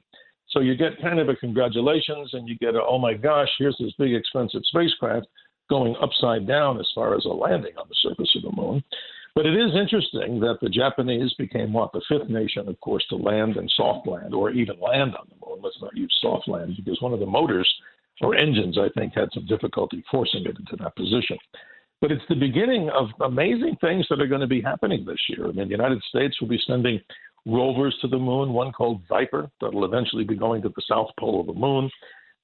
So 0.50 0.60
you 0.60 0.76
get 0.76 1.00
kind 1.00 1.18
of 1.18 1.28
a 1.28 1.36
congratulations 1.36 2.30
and 2.34 2.48
you 2.48 2.56
get 2.58 2.74
a, 2.74 2.82
oh 2.82 2.98
my 2.98 3.14
gosh, 3.14 3.48
here's 3.58 3.76
this 3.80 3.92
big 3.98 4.12
expensive 4.12 4.62
spacecraft 4.64 5.26
going 5.70 5.94
upside 6.02 6.46
down 6.46 6.78
as 6.78 6.88
far 6.94 7.16
as 7.16 7.24
a 7.24 7.28
landing 7.28 7.72
on 7.78 7.86
the 7.88 7.94
surface 8.02 8.36
of 8.36 8.42
the 8.42 8.60
moon. 8.60 8.82
But 9.34 9.46
it 9.46 9.54
is 9.54 9.70
interesting 9.76 10.40
that 10.40 10.58
the 10.60 10.68
Japanese 10.68 11.32
became 11.38 11.72
what 11.72 11.92
the 11.92 12.02
fifth 12.08 12.28
nation, 12.28 12.68
of 12.68 12.78
course, 12.80 13.04
to 13.10 13.16
land 13.16 13.56
and 13.56 13.72
soft 13.76 14.08
land, 14.08 14.34
or 14.34 14.50
even 14.50 14.80
land 14.80 15.14
on 15.14 15.28
the 15.28 15.46
moon. 15.46 15.60
Let's 15.62 15.80
not 15.80 15.96
use 15.96 16.14
soft 16.20 16.48
land 16.48 16.74
because 16.76 17.00
one 17.00 17.12
of 17.12 17.20
the 17.20 17.26
motors 17.26 17.72
or 18.20 18.34
engines, 18.34 18.78
I 18.78 18.88
think, 18.98 19.14
had 19.14 19.28
some 19.32 19.46
difficulty 19.46 20.04
forcing 20.10 20.44
it 20.44 20.58
into 20.58 20.76
that 20.80 20.96
position. 20.96 21.38
But 22.00 22.12
it's 22.12 22.24
the 22.28 22.34
beginning 22.34 22.88
of 22.90 23.08
amazing 23.20 23.76
things 23.80 24.06
that 24.08 24.20
are 24.20 24.26
going 24.26 24.40
to 24.40 24.46
be 24.46 24.62
happening 24.62 25.04
this 25.04 25.20
year. 25.28 25.46
I 25.46 25.52
mean, 25.52 25.68
the 25.68 25.76
United 25.76 26.02
States 26.08 26.40
will 26.40 26.48
be 26.48 26.60
sending 26.66 27.00
rovers 27.46 27.96
to 28.00 28.08
the 28.08 28.18
moon, 28.18 28.52
one 28.52 28.72
called 28.72 29.02
Viper, 29.08 29.50
that'll 29.60 29.84
eventually 29.84 30.24
be 30.24 30.36
going 30.36 30.62
to 30.62 30.68
the 30.70 30.82
south 30.88 31.08
pole 31.18 31.40
of 31.40 31.46
the 31.46 31.52
moon. 31.52 31.90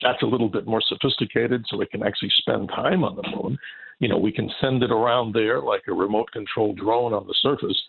That's 0.03 0.23
a 0.23 0.27
little 0.27 0.49
bit 0.49 0.67
more 0.67 0.83
sophisticated, 0.87 1.65
so 1.69 1.81
it 1.81 1.91
can 1.91 2.03
actually 2.03 2.33
spend 2.39 2.69
time 2.69 3.03
on 3.03 3.17
the 3.17 3.29
moon. 3.35 3.59
You 3.99 4.09
know, 4.09 4.19
we 4.19 4.33
can 4.33 4.51
send 4.61 4.83
it 4.83 4.91
around 4.91 5.35
there 5.35 5.61
like 5.61 5.83
a 5.89 5.93
remote 5.93 6.31
control 6.33 6.75
drone 6.75 7.15
on 7.15 7.27
the 7.27 7.35
surface, 7.41 7.81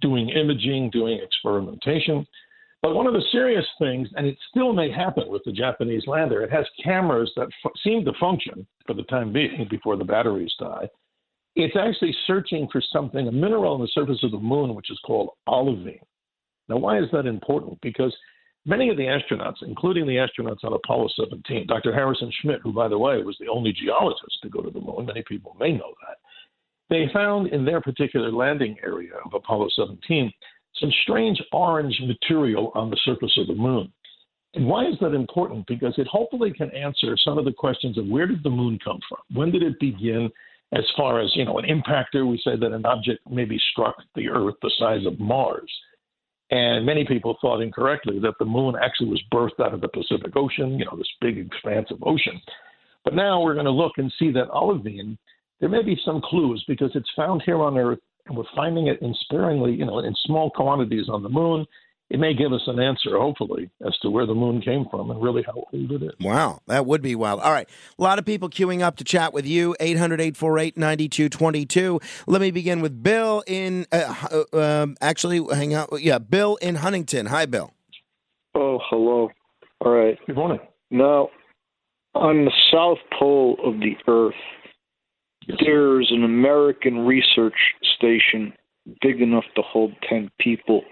doing 0.00 0.28
imaging, 0.30 0.90
doing 0.90 1.20
experimentation. 1.22 2.26
But 2.82 2.96
one 2.96 3.06
of 3.06 3.12
the 3.12 3.24
serious 3.30 3.64
things, 3.78 4.08
and 4.16 4.26
it 4.26 4.36
still 4.50 4.72
may 4.72 4.90
happen 4.90 5.28
with 5.28 5.42
the 5.44 5.52
Japanese 5.52 6.02
lander, 6.08 6.42
it 6.42 6.50
has 6.50 6.66
cameras 6.82 7.30
that 7.36 7.48
f- 7.64 7.72
seem 7.84 8.04
to 8.04 8.12
function 8.18 8.66
for 8.86 8.94
the 8.94 9.04
time 9.04 9.32
being 9.32 9.68
before 9.70 9.96
the 9.96 10.04
batteries 10.04 10.52
die. 10.58 10.88
It's 11.54 11.76
actually 11.76 12.14
searching 12.26 12.66
for 12.72 12.82
something, 12.92 13.28
a 13.28 13.32
mineral 13.32 13.74
on 13.74 13.80
the 13.80 13.88
surface 13.88 14.18
of 14.24 14.32
the 14.32 14.38
moon, 14.38 14.74
which 14.74 14.90
is 14.90 14.98
called 15.06 15.30
olivine. 15.46 16.00
Now, 16.68 16.78
why 16.78 16.98
is 16.98 17.06
that 17.12 17.26
important? 17.26 17.78
Because 17.82 18.14
many 18.66 18.88
of 18.88 18.96
the 18.96 19.04
astronauts, 19.04 19.62
including 19.62 20.06
the 20.06 20.16
astronauts 20.16 20.64
on 20.64 20.72
Apollo 20.72 21.10
17, 21.16 21.68
Dr. 21.68 21.94
Harrison 21.94 22.32
Schmitt, 22.40 22.62
who, 22.62 22.72
by 22.72 22.88
the 22.88 22.98
way, 22.98 23.22
was 23.22 23.36
the 23.38 23.48
only 23.48 23.72
geologist 23.72 24.38
to 24.42 24.48
go 24.48 24.60
to 24.60 24.70
the 24.70 24.80
moon, 24.80 25.06
many 25.06 25.22
people 25.28 25.56
may 25.60 25.72
know 25.72 25.94
that, 26.06 26.16
they 26.90 27.12
found 27.12 27.48
in 27.48 27.64
their 27.64 27.80
particular 27.80 28.32
landing 28.32 28.76
area 28.82 29.12
of 29.24 29.34
Apollo 29.34 29.68
17 29.76 30.32
some 30.82 30.92
strange 31.02 31.40
orange 31.52 31.98
material 32.06 32.72
on 32.74 32.90
the 32.90 32.98
surface 33.04 33.32
of 33.38 33.46
the 33.46 33.54
moon. 33.54 33.90
And 34.54 34.66
why 34.66 34.86
is 34.86 34.96
that 35.00 35.14
important? 35.14 35.66
Because 35.66 35.94
it 35.96 36.06
hopefully 36.06 36.52
can 36.52 36.70
answer 36.72 37.16
some 37.24 37.38
of 37.38 37.46
the 37.46 37.52
questions 37.52 37.96
of 37.96 38.06
where 38.08 38.26
did 38.26 38.42
the 38.42 38.50
moon 38.50 38.78
come 38.84 38.98
from? 39.08 39.20
When 39.32 39.50
did 39.50 39.62
it 39.62 39.80
begin? 39.80 40.28
As 40.72 40.84
far 40.96 41.20
as, 41.20 41.30
you 41.34 41.44
know, 41.44 41.58
an 41.58 41.66
impactor, 41.66 42.28
we 42.28 42.40
say 42.44 42.56
that 42.56 42.72
an 42.72 42.84
object 42.84 43.20
maybe 43.30 43.58
struck 43.72 43.94
the 44.14 44.28
Earth 44.28 44.54
the 44.62 44.72
size 44.78 45.06
of 45.06 45.20
Mars. 45.20 45.70
And 46.50 46.84
many 46.84 47.06
people 47.06 47.36
thought 47.40 47.60
incorrectly 47.60 48.18
that 48.20 48.34
the 48.38 48.44
moon 48.44 48.74
actually 48.82 49.08
was 49.08 49.22
birthed 49.32 49.64
out 49.64 49.72
of 49.72 49.80
the 49.80 49.88
Pacific 49.88 50.34
Ocean, 50.36 50.78
you 50.78 50.84
know, 50.84 50.96
this 50.96 51.08
big, 51.20 51.38
expanse 51.38 51.90
of 51.90 52.02
ocean. 52.02 52.40
But 53.04 53.14
now 53.14 53.40
we're 53.40 53.54
going 53.54 53.66
to 53.66 53.72
look 53.72 53.92
and 53.96 54.12
see 54.18 54.30
that 54.32 54.50
olivine, 54.50 55.16
there 55.60 55.68
may 55.68 55.82
be 55.82 55.98
some 56.04 56.20
clues 56.22 56.62
because 56.66 56.90
it's 56.94 57.10
found 57.16 57.42
here 57.46 57.62
on 57.62 57.78
Earth 57.78 58.00
and 58.26 58.36
we're 58.36 58.44
finding 58.54 58.86
it 58.86 59.00
in 59.02 59.14
sparingly, 59.20 59.72
you 59.72 59.84
know, 59.84 59.98
in 59.98 60.14
small 60.24 60.50
quantities 60.50 61.08
on 61.08 61.22
the 61.22 61.28
moon. 61.28 61.66
It 62.10 62.20
may 62.20 62.34
give 62.34 62.52
us 62.52 62.60
an 62.66 62.78
answer, 62.78 63.16
hopefully, 63.16 63.70
as 63.86 63.96
to 64.02 64.10
where 64.10 64.26
the 64.26 64.34
moon 64.34 64.60
came 64.60 64.84
from 64.90 65.10
and 65.10 65.22
really 65.22 65.42
how 65.46 65.54
old 65.54 65.90
it 65.90 66.02
is. 66.02 66.12
Wow, 66.20 66.60
that 66.66 66.84
would 66.84 67.00
be 67.00 67.14
wild. 67.14 67.40
All 67.40 67.52
right, 67.52 67.66
a 67.98 68.02
lot 68.02 68.18
of 68.18 68.26
people 68.26 68.50
queuing 68.50 68.82
up 68.82 68.96
to 68.96 69.04
chat 69.04 69.32
with 69.32 69.46
you. 69.46 69.74
800 69.80 70.20
848 70.20 70.76
9222. 70.76 72.00
Let 72.26 72.42
me 72.42 72.50
begin 72.50 72.82
with 72.82 73.02
Bill 73.02 73.42
in, 73.46 73.86
uh, 73.90 74.44
uh, 74.52 74.58
um, 74.58 74.96
actually, 75.00 75.42
hang 75.54 75.72
out. 75.72 75.88
Yeah, 76.02 76.18
Bill 76.18 76.56
in 76.56 76.74
Huntington. 76.74 77.26
Hi, 77.26 77.46
Bill. 77.46 77.72
Oh, 78.54 78.78
hello. 78.90 79.30
All 79.80 79.92
right. 79.92 80.18
Good 80.26 80.36
morning. 80.36 80.60
Now, 80.90 81.30
on 82.14 82.44
the 82.44 82.52
south 82.70 82.98
pole 83.18 83.56
of 83.64 83.80
the 83.80 83.96
Earth, 84.06 84.34
there's 85.64 86.10
an 86.10 86.24
American 86.24 87.00
research 87.00 87.54
station 87.96 88.52
big 89.00 89.20
enough 89.20 89.44
to 89.56 89.62
hold 89.62 89.92
10 90.08 90.30
people. 90.40 90.82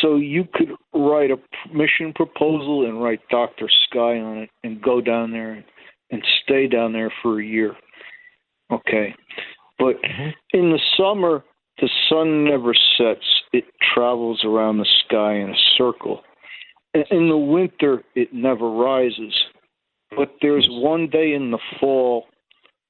So 0.00 0.16
you 0.16 0.44
could 0.52 0.70
write 0.94 1.30
a 1.30 1.36
mission 1.72 2.12
proposal 2.14 2.86
and 2.86 3.02
write 3.02 3.20
Dr. 3.30 3.68
Sky 3.88 4.18
on 4.18 4.38
it 4.38 4.50
and 4.62 4.82
go 4.82 5.00
down 5.00 5.32
there 5.32 5.64
and 6.10 6.22
stay 6.42 6.66
down 6.66 6.92
there 6.92 7.12
for 7.22 7.40
a 7.40 7.44
year. 7.44 7.74
Okay. 8.70 9.14
But 9.78 9.96
mm-hmm. 10.02 10.30
in 10.52 10.70
the 10.70 10.80
summer, 10.96 11.44
the 11.80 11.90
sun 12.08 12.44
never 12.44 12.74
sets, 12.96 13.26
it 13.52 13.64
travels 13.94 14.42
around 14.44 14.78
the 14.78 14.88
sky 15.04 15.34
in 15.34 15.50
a 15.50 15.76
circle. 15.76 16.22
In 16.94 17.28
the 17.28 17.36
winter, 17.36 18.02
it 18.14 18.32
never 18.32 18.70
rises. 18.70 19.34
But 20.16 20.32
there's 20.40 20.66
one 20.70 21.08
day 21.10 21.34
in 21.34 21.50
the 21.50 21.58
fall 21.78 22.24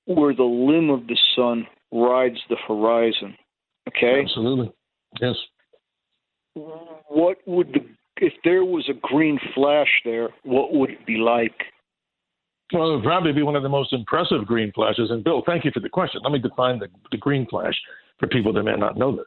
where 0.06 0.34
the 0.34 0.42
limb 0.42 0.90
of 0.90 1.06
the 1.06 1.18
sun 1.34 1.66
rides 1.92 2.38
the 2.48 2.56
horizon. 2.66 3.36
Okay? 3.88 4.22
Absolutely. 4.22 4.72
Yes. 5.20 5.36
What 6.54 7.38
would 7.46 7.68
the 7.68 7.80
if 8.18 8.32
there 8.44 8.64
was 8.64 8.88
a 8.88 8.94
green 8.94 9.38
flash 9.54 9.88
there, 10.04 10.30
what 10.42 10.72
would 10.72 10.90
it 10.90 11.06
be 11.06 11.16
like? 11.16 11.54
Well, 12.72 12.90
it 12.90 12.94
would 12.96 13.04
probably 13.04 13.32
be 13.32 13.42
one 13.42 13.56
of 13.56 13.62
the 13.62 13.68
most 13.68 13.92
impressive 13.92 14.46
green 14.46 14.72
flashes. 14.72 15.10
And 15.10 15.22
Bill, 15.22 15.42
thank 15.46 15.64
you 15.64 15.70
for 15.72 15.80
the 15.80 15.88
question. 15.88 16.20
Let 16.24 16.32
me 16.32 16.38
define 16.38 16.78
the, 16.78 16.88
the 17.10 17.18
green 17.18 17.46
flash 17.46 17.74
for 18.18 18.26
people 18.26 18.52
that 18.54 18.62
may 18.62 18.74
not 18.74 18.96
know 18.96 19.14
this. 19.14 19.26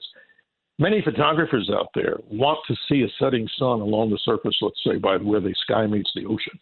Many 0.77 1.01
photographers 1.01 1.69
out 1.73 1.89
there 1.93 2.17
want 2.31 2.59
to 2.67 2.75
see 2.87 3.03
a 3.03 3.23
setting 3.23 3.47
sun 3.57 3.81
along 3.81 4.09
the 4.09 4.19
surface, 4.23 4.57
let's 4.61 4.79
say, 4.85 4.97
by 4.97 5.17
where 5.17 5.39
the 5.39 5.53
sky 5.63 5.85
meets 5.87 6.11
the 6.15 6.25
ocean. 6.25 6.59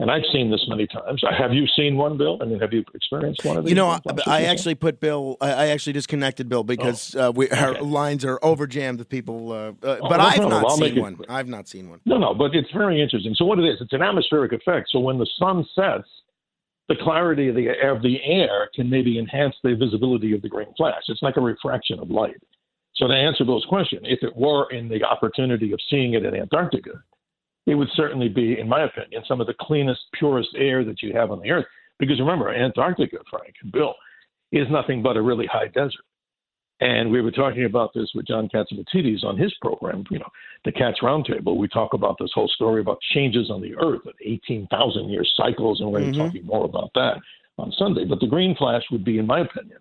And 0.00 0.10
I've 0.10 0.24
seen 0.32 0.50
this 0.50 0.64
many 0.68 0.88
times. 0.88 1.22
Have 1.38 1.52
you 1.52 1.64
seen 1.76 1.96
one, 1.96 2.18
Bill? 2.18 2.38
I 2.40 2.44
mean, 2.44 2.58
have 2.58 2.72
you 2.72 2.84
experienced 2.92 3.44
one 3.44 3.56
of 3.56 3.64
these? 3.64 3.70
You 3.70 3.76
know, 3.76 3.86
I, 3.86 4.00
I 4.26 4.42
actually 4.44 4.74
put 4.74 4.98
Bill. 4.98 5.36
I 5.40 5.68
actually 5.68 5.92
disconnected 5.92 6.48
Bill 6.48 6.64
because 6.64 7.14
oh, 7.14 7.28
uh, 7.28 7.30
we, 7.30 7.48
our 7.50 7.80
lines 7.80 8.24
are 8.24 8.40
over 8.42 8.66
jammed 8.66 8.98
with 8.98 9.08
people. 9.08 9.52
Uh, 9.52 9.54
uh, 9.54 9.98
oh, 10.02 10.08
but 10.08 10.16
no 10.16 10.24
I've 10.24 10.38
not 10.40 10.64
I'll 10.64 10.76
seen 10.76 11.00
one. 11.00 11.18
I've 11.28 11.46
not 11.46 11.68
seen 11.68 11.88
one. 11.88 12.00
No, 12.04 12.18
no, 12.18 12.34
but 12.34 12.54
it's 12.54 12.70
very 12.72 13.00
interesting. 13.00 13.34
So 13.36 13.44
what 13.44 13.60
it 13.60 13.64
is, 13.64 13.76
it's 13.80 13.92
an 13.92 14.02
atmospheric 14.02 14.52
effect. 14.52 14.88
So 14.90 14.98
when 14.98 15.18
the 15.18 15.28
sun 15.38 15.64
sets, 15.74 16.08
the 16.88 16.96
clarity 17.00 17.48
of 17.48 17.54
the 17.54 17.68
of 17.88 18.02
the 18.02 18.18
air 18.24 18.68
can 18.74 18.90
maybe 18.90 19.18
enhance 19.18 19.54
the 19.62 19.76
visibility 19.76 20.34
of 20.34 20.42
the 20.42 20.48
green 20.48 20.72
flash. 20.76 21.02
It's 21.06 21.22
like 21.22 21.36
a 21.36 21.40
refraction 21.40 22.00
of 22.00 22.10
light. 22.10 22.42
So 22.96 23.06
to 23.06 23.14
answer 23.14 23.44
those 23.44 23.64
questions, 23.68 24.02
if 24.04 24.22
it 24.22 24.36
were 24.36 24.70
in 24.70 24.88
the 24.88 25.04
opportunity 25.04 25.72
of 25.72 25.78
seeing 25.88 26.14
it 26.14 26.24
in 26.24 26.34
Antarctica, 26.34 27.02
it 27.66 27.74
would 27.74 27.88
certainly 27.94 28.28
be, 28.28 28.58
in 28.58 28.68
my 28.68 28.84
opinion, 28.84 29.22
some 29.26 29.40
of 29.40 29.46
the 29.46 29.54
cleanest, 29.60 30.00
purest 30.14 30.50
air 30.56 30.84
that 30.84 31.02
you 31.02 31.12
have 31.12 31.30
on 31.30 31.40
the 31.40 31.50
earth. 31.50 31.66
Because 31.98 32.18
remember, 32.18 32.52
Antarctica, 32.52 33.18
Frank 33.30 33.54
and 33.62 33.70
Bill, 33.70 33.94
is 34.50 34.66
nothing 34.70 35.02
but 35.02 35.16
a 35.16 35.22
really 35.22 35.46
high 35.46 35.68
desert. 35.68 36.04
And 36.80 37.12
we 37.12 37.20
were 37.20 37.30
talking 37.30 37.64
about 37.64 37.94
this 37.94 38.10
with 38.12 38.26
John 38.26 38.48
Catsimatidis 38.52 39.22
on 39.22 39.38
his 39.38 39.54
program, 39.60 40.02
you 40.10 40.18
know, 40.18 40.28
the 40.64 40.72
Cats 40.72 40.98
Roundtable. 41.00 41.56
We 41.56 41.68
talk 41.68 41.94
about 41.94 42.16
this 42.18 42.32
whole 42.34 42.48
story 42.48 42.80
about 42.80 42.98
changes 43.14 43.50
on 43.50 43.60
the 43.60 43.76
Earth 43.76 44.00
at 44.04 44.14
18,000 44.20 45.08
year 45.08 45.24
cycles, 45.36 45.80
and 45.80 45.92
we're 45.92 46.00
mm-hmm. 46.00 46.20
talking 46.20 46.44
more 46.44 46.64
about 46.64 46.90
that 46.96 47.18
on 47.58 47.72
Sunday. 47.78 48.04
But 48.04 48.18
the 48.18 48.26
green 48.26 48.56
flash 48.56 48.82
would 48.90 49.04
be, 49.04 49.18
in 49.18 49.28
my 49.28 49.40
opinion, 49.40 49.78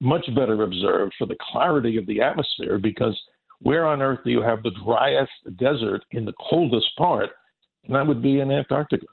much 0.00 0.26
better 0.34 0.64
observed 0.64 1.14
for 1.16 1.26
the 1.26 1.36
clarity 1.52 1.96
of 1.96 2.06
the 2.06 2.20
atmosphere 2.20 2.76
because 2.76 3.16
where 3.62 3.86
on 3.86 4.02
Earth 4.02 4.20
do 4.24 4.30
you 4.30 4.42
have 4.42 4.62
the 4.62 4.72
driest 4.84 5.30
desert 5.56 6.04
in 6.12 6.24
the 6.24 6.34
coldest 6.50 6.88
part? 6.96 7.30
And 7.84 7.94
that 7.94 8.06
would 8.06 8.22
be 8.22 8.40
in 8.40 8.50
Antarctica. 8.50 9.06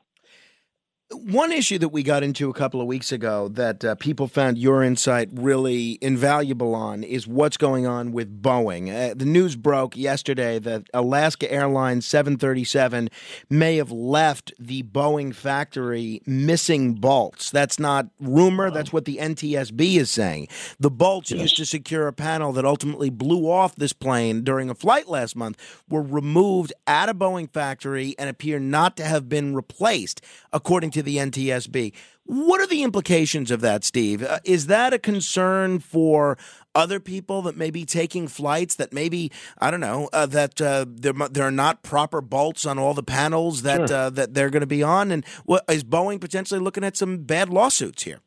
One 1.26 1.52
issue 1.52 1.80
that 1.80 1.90
we 1.90 2.04
got 2.04 2.22
into 2.22 2.50
a 2.50 2.54
couple 2.54 2.82
of 2.82 2.88
weeks 2.88 3.12
ago 3.12 3.48
that 3.50 3.84
uh, 3.84 3.96
people 3.96 4.28
found 4.28 4.60
your 4.60 4.84
insight 4.84 5.30
really 5.34 5.98
invaluable 6.02 6.76
on 6.76 7.04
is 7.04 7.28
what's 7.28 7.58
going 7.58 7.88
on 7.88 8.12
with 8.12 8.44
Boeing. 8.44 8.94
Uh, 8.94 9.16
the 9.16 9.26
news 9.26 9.56
broke 9.56 9.98
yesterday 9.98 10.60
that 10.60 10.84
Alaska 10.94 11.52
Airlines 11.52 12.06
737 12.06 13.10
may 13.50 13.78
have 13.78 13.92
left 13.92 14.54
the 14.60 14.84
Boeing 14.84 15.34
factory 15.34 16.22
missing 16.28 16.94
bolts. 16.94 17.50
That's 17.50 17.80
not 17.80 18.10
rumor, 18.20 18.70
that's 18.70 18.94
what 18.94 19.06
the 19.06 19.18
NTSB 19.18 19.96
is 19.96 20.12
saying. 20.12 20.48
The 20.80 20.92
bolts 20.92 21.32
yes. 21.32 21.42
used 21.42 21.58
to 21.58 21.66
secure 21.66 22.08
a 22.08 22.14
panel 22.14 22.54
that 22.54 22.66
ultimately 22.66 23.10
blew 23.10 23.50
off 23.50 23.76
this 23.76 23.94
plane 23.94 24.44
during 24.44 24.70
a 24.70 24.76
flight 24.76 25.08
last 25.08 25.36
month 25.36 25.58
were 25.90 26.04
removed 26.04 26.72
at 26.86 27.10
a 27.10 27.16
Boeing 27.16 27.52
factory 27.52 28.14
and 28.20 28.30
appear 28.30 28.60
not 28.60 28.96
to 28.98 29.06
have 29.06 29.28
been 29.28 29.56
replaced, 29.56 30.22
according 30.54 30.92
to 30.92 31.00
to 31.00 31.04
the 31.10 31.18
NTSB. 31.18 31.94
What 32.26 32.62
are 32.62 32.68
the 32.68 32.84
implications 32.84 33.50
of 33.50 33.62
that, 33.62 33.84
Steve? 33.84 34.22
Uh, 34.22 34.40
is 34.44 34.68
that 34.68 34.94
a 34.94 35.00
concern 35.00 35.80
for 35.80 36.38
other 36.76 37.00
people 37.00 37.42
that 37.42 37.58
may 37.58 37.72
be 37.72 37.86
taking 37.86 38.28
flights 38.28 38.76
that 38.76 38.94
maybe 38.94 39.32
I 39.58 39.72
don't 39.72 39.80
know 39.80 40.10
uh, 40.14 40.28
that 40.28 40.62
uh, 40.62 40.86
there 40.88 41.14
there 41.14 41.46
are 41.46 41.52
not 41.52 41.82
proper 41.82 42.22
bolts 42.22 42.68
on 42.68 42.78
all 42.78 42.94
the 42.94 43.02
panels 43.02 43.64
that 43.64 43.90
sure. 43.90 43.98
Uh, 43.98 44.10
that 44.12 44.36
they're 44.36 44.52
going 44.52 44.62
to 44.62 44.68
be 44.68 44.84
on, 44.84 45.12
and 45.12 45.26
what, 45.46 45.64
is 45.68 45.84
Boeing 45.84 46.22
potentially 46.22 46.60
looking 46.60 46.84
at 46.84 46.96
some 46.96 47.18
bad 47.24 47.50
lawsuits 47.50 48.04
here? 48.04 48.20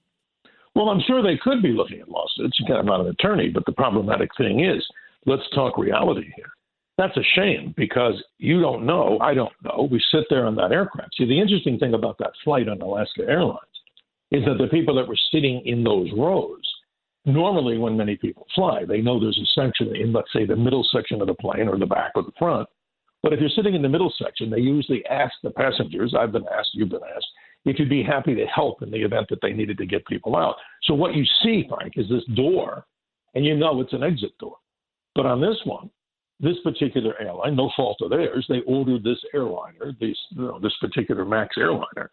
Well, 0.75 0.89
I'm 0.89 1.03
sure 1.07 1.23
they 1.23 1.39
could 1.41 1.63
be 1.63 1.69
looking 1.69 2.01
at 2.01 2.09
lawsuits. 2.09 2.59
Again, 2.65 2.79
I'm 2.79 2.87
not 2.87 3.03
an 3.03 3.07
attorney, 3.07 3.51
but 3.51 3.65
the 3.67 3.73
problematic 3.73 4.31
thing 4.37 4.65
is, 4.65 4.85
let's 5.27 5.49
talk 5.55 5.79
reality 5.79 6.33
here. 6.35 6.51
That's 6.99 7.17
a 7.17 7.23
shame 7.35 7.75
because 7.77 8.23
you 8.39 8.61
don't 8.61 8.85
know. 8.85 9.19
I 9.21 9.35
don't 9.35 9.53
know. 9.65 9.89
We 9.91 10.01
sit 10.13 10.25
there 10.29 10.47
on 10.47 10.55
that 10.57 10.73
aircraft. 10.73 11.15
See, 11.17 11.25
the 11.25 11.41
interesting 11.41 11.79
thing 11.79 11.95
about 11.95 12.19
that 12.19 12.33
flight 12.45 12.69
on 12.69 12.81
Alaska 12.81 13.23
Airlines 13.27 13.59
is 14.31 14.45
that 14.45 14.59
the 14.59 14.69
people 14.69 14.95
that 14.97 15.09
were 15.09 15.17
sitting 15.31 15.63
in 15.65 15.83
those 15.83 16.09
rows, 16.17 16.63
normally 17.25 17.79
when 17.79 17.97
many 17.97 18.17
people 18.17 18.47
fly, 18.55 18.85
they 18.85 19.01
know 19.01 19.19
there's 19.19 19.39
a 19.39 19.61
section 19.61 19.95
in, 19.97 20.13
let's 20.13 20.33
say, 20.35 20.45
the 20.45 20.57
middle 20.57 20.87
section 20.93 21.21
of 21.21 21.27
the 21.27 21.35
plane 21.35 21.69
or 21.69 21.79
the 21.79 21.87
back 21.87 22.13
or 22.15 22.23
the 22.23 22.33
front. 22.39 22.69
But 23.23 23.33
if 23.33 23.41
you're 23.41 23.51
sitting 23.51 23.75
in 23.75 23.83
the 23.83 23.89
middle 23.89 24.13
section, 24.23 24.51
they 24.51 24.59
usually 24.59 25.05
ask 25.07 25.33
the 25.43 25.51
passengers, 25.51 26.15
I've 26.19 26.33
been 26.33 26.47
asked, 26.59 26.71
you've 26.75 26.89
been 26.89 27.01
asked, 27.15 27.27
if 27.65 27.79
you'd 27.79 27.89
be 27.89 28.03
happy 28.03 28.35
to 28.35 28.47
help 28.47 28.83
in 28.83 28.91
the 28.91 29.03
event 29.03 29.29
that 29.31 29.39
they 29.41 29.53
needed 29.53 29.79
to 29.79 29.87
get 29.87 30.05
people 30.07 30.37
out. 30.37 30.57
So 30.83 30.95
what 30.95 31.15
you 31.15 31.25
see, 31.43 31.65
Frank, 31.69 31.95
is 31.97 32.09
this 32.09 32.25
door, 32.35 32.85
and 33.35 33.45
you 33.45 33.57
know 33.57 33.81
it's 33.81 33.93
an 33.93 34.03
exit 34.03 34.37
door. 34.39 34.57
But 35.15 35.27
on 35.27 35.41
this 35.41 35.59
one, 35.65 35.91
this 36.43 36.57
particular 36.65 37.15
airline, 37.21 37.57
no 37.57 37.71
fault 37.77 37.99
of 38.03 38.11
theirs, 38.11 38.45
they 38.49 38.61
ordered 38.67 39.05
this 39.05 39.19
airliner, 39.33 39.93
this, 40.01 40.17
you 40.31 40.43
know, 40.43 40.59
this 40.61 40.75
particular 40.81 41.25
MAX 41.25 41.57
airliner, 41.57 42.11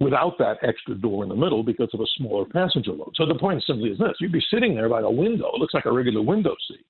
without 0.00 0.38
that 0.38 0.58
extra 0.62 0.94
door 0.94 1.24
in 1.24 1.28
the 1.28 1.34
middle 1.34 1.62
because 1.62 1.90
of 1.92 2.00
a 2.00 2.06
smaller 2.16 2.44
passenger 2.44 2.92
load. 2.92 3.12
So 3.14 3.26
the 3.26 3.34
point 3.34 3.62
simply 3.66 3.90
is 3.90 3.98
this 3.98 4.14
you'd 4.20 4.32
be 4.32 4.44
sitting 4.50 4.74
there 4.74 4.88
by 4.88 5.02
the 5.02 5.10
window, 5.10 5.50
it 5.54 5.58
looks 5.58 5.74
like 5.74 5.86
a 5.86 5.92
regular 5.92 6.22
window 6.22 6.54
seat. 6.68 6.86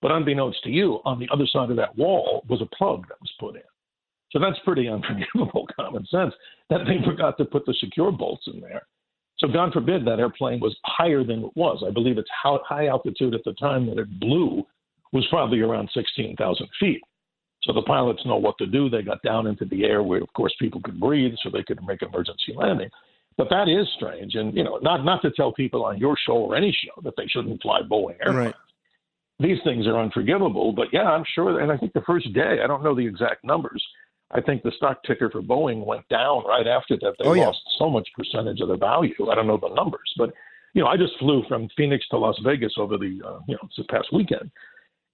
But 0.00 0.12
unbeknownst 0.12 0.62
to 0.64 0.70
you, 0.70 1.00
on 1.04 1.18
the 1.18 1.28
other 1.32 1.46
side 1.46 1.70
of 1.70 1.76
that 1.76 1.96
wall 1.96 2.44
was 2.48 2.60
a 2.60 2.76
plug 2.76 3.08
that 3.08 3.20
was 3.20 3.32
put 3.40 3.56
in. 3.56 3.62
So 4.30 4.38
that's 4.38 4.58
pretty 4.64 4.88
unforgivable 4.88 5.66
common 5.76 6.06
sense 6.06 6.34
that 6.70 6.80
they 6.86 7.04
forgot 7.04 7.38
to 7.38 7.46
put 7.46 7.64
the 7.64 7.74
secure 7.80 8.12
bolts 8.12 8.44
in 8.52 8.60
there. 8.60 8.82
So 9.38 9.48
God 9.48 9.72
forbid 9.72 10.04
that 10.04 10.18
airplane 10.18 10.60
was 10.60 10.76
higher 10.84 11.24
than 11.24 11.44
it 11.44 11.56
was. 11.56 11.82
I 11.86 11.90
believe 11.90 12.18
it's 12.18 12.28
high 12.42 12.88
altitude 12.88 13.34
at 13.34 13.44
the 13.44 13.54
time 13.54 13.86
that 13.86 13.98
it 13.98 14.20
blew 14.20 14.64
was 15.12 15.26
probably 15.30 15.60
around 15.60 15.88
16,000 15.94 16.68
feet. 16.80 17.00
So 17.62 17.72
the 17.72 17.82
pilots 17.82 18.24
know 18.24 18.36
what 18.36 18.56
to 18.58 18.66
do. 18.66 18.88
They 18.88 19.02
got 19.02 19.22
down 19.22 19.46
into 19.46 19.64
the 19.64 19.84
air 19.84 20.02
where, 20.02 20.22
of 20.22 20.32
course, 20.34 20.54
people 20.60 20.80
could 20.80 21.00
breathe, 21.00 21.32
so 21.42 21.50
they 21.50 21.64
could 21.64 21.80
make 21.86 22.02
emergency 22.02 22.54
landing. 22.54 22.88
But 23.36 23.50
that 23.50 23.68
is 23.68 23.86
strange, 23.96 24.34
and 24.34 24.54
you 24.56 24.64
know, 24.64 24.78
not 24.82 25.04
not 25.04 25.22
to 25.22 25.30
tell 25.30 25.52
people 25.52 25.84
on 25.84 25.98
your 25.98 26.16
show 26.26 26.34
or 26.34 26.56
any 26.56 26.76
show 26.84 27.00
that 27.02 27.14
they 27.16 27.26
shouldn't 27.28 27.62
fly 27.62 27.82
Boeing 27.82 28.16
airplanes. 28.20 28.36
Right. 28.36 28.54
These 29.38 29.58
things 29.62 29.86
are 29.86 29.96
unforgivable. 29.96 30.72
But 30.72 30.88
yeah, 30.92 31.04
I'm 31.04 31.22
sure. 31.34 31.60
And 31.60 31.70
I 31.70 31.76
think 31.76 31.92
the 31.92 32.02
first 32.02 32.32
day, 32.32 32.58
I 32.62 32.66
don't 32.66 32.82
know 32.82 32.96
the 32.96 33.06
exact 33.06 33.44
numbers. 33.44 33.84
I 34.32 34.40
think 34.40 34.62
the 34.62 34.72
stock 34.76 35.04
ticker 35.04 35.30
for 35.30 35.40
Boeing 35.40 35.86
went 35.86 36.06
down 36.08 36.44
right 36.46 36.66
after 36.66 36.96
that. 36.96 37.14
They 37.18 37.28
oh, 37.28 37.34
yeah. 37.34 37.46
lost 37.46 37.60
so 37.78 37.88
much 37.88 38.08
percentage 38.16 38.60
of 38.60 38.68
their 38.68 38.76
value. 38.76 39.14
I 39.30 39.36
don't 39.36 39.46
know 39.46 39.56
the 39.56 39.72
numbers, 39.72 40.12
but 40.16 40.32
you 40.74 40.82
know, 40.82 40.88
I 40.88 40.96
just 40.96 41.16
flew 41.18 41.44
from 41.48 41.68
Phoenix 41.76 42.06
to 42.08 42.18
Las 42.18 42.38
Vegas 42.44 42.74
over 42.76 42.98
the 42.98 43.20
uh, 43.24 43.38
you 43.46 43.54
know 43.54 43.68
this 43.76 43.86
past 43.88 44.08
weekend, 44.12 44.50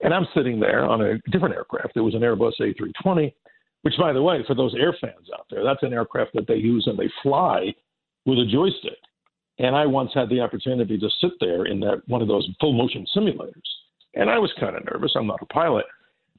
and 0.04 0.12
I'm 0.12 0.26
sitting 0.34 0.60
there 0.60 0.84
on 0.84 1.00
a 1.00 1.18
different 1.32 1.54
aircraft. 1.54 1.96
It 1.96 2.02
was 2.02 2.14
an 2.14 2.20
Airbus 2.20 2.52
A320, 2.60 3.32
which, 3.82 3.94
by 3.98 4.12
the 4.12 4.22
way, 4.22 4.44
for 4.46 4.54
those 4.54 4.74
air 4.78 4.94
fans 5.00 5.28
out 5.36 5.46
there, 5.50 5.64
that's 5.64 5.82
an 5.82 5.94
aircraft 5.94 6.32
that 6.34 6.46
they 6.46 6.56
use 6.56 6.86
and 6.86 6.98
they 6.98 7.10
fly 7.22 7.74
with 8.26 8.38
a 8.38 8.46
joystick. 8.46 8.98
And 9.58 9.74
I 9.74 9.86
once 9.86 10.10
had 10.14 10.28
the 10.28 10.40
opportunity 10.40 10.98
to 10.98 11.08
sit 11.20 11.30
there 11.40 11.64
in 11.64 11.80
that 11.80 12.02
one 12.06 12.20
of 12.20 12.28
those 12.28 12.46
full 12.60 12.74
motion 12.74 13.06
simulators. 13.16 13.62
And 14.14 14.28
I 14.28 14.38
was 14.38 14.52
kind 14.60 14.76
of 14.76 14.84
nervous. 14.84 15.12
I'm 15.16 15.26
not 15.26 15.42
a 15.42 15.46
pilot, 15.46 15.86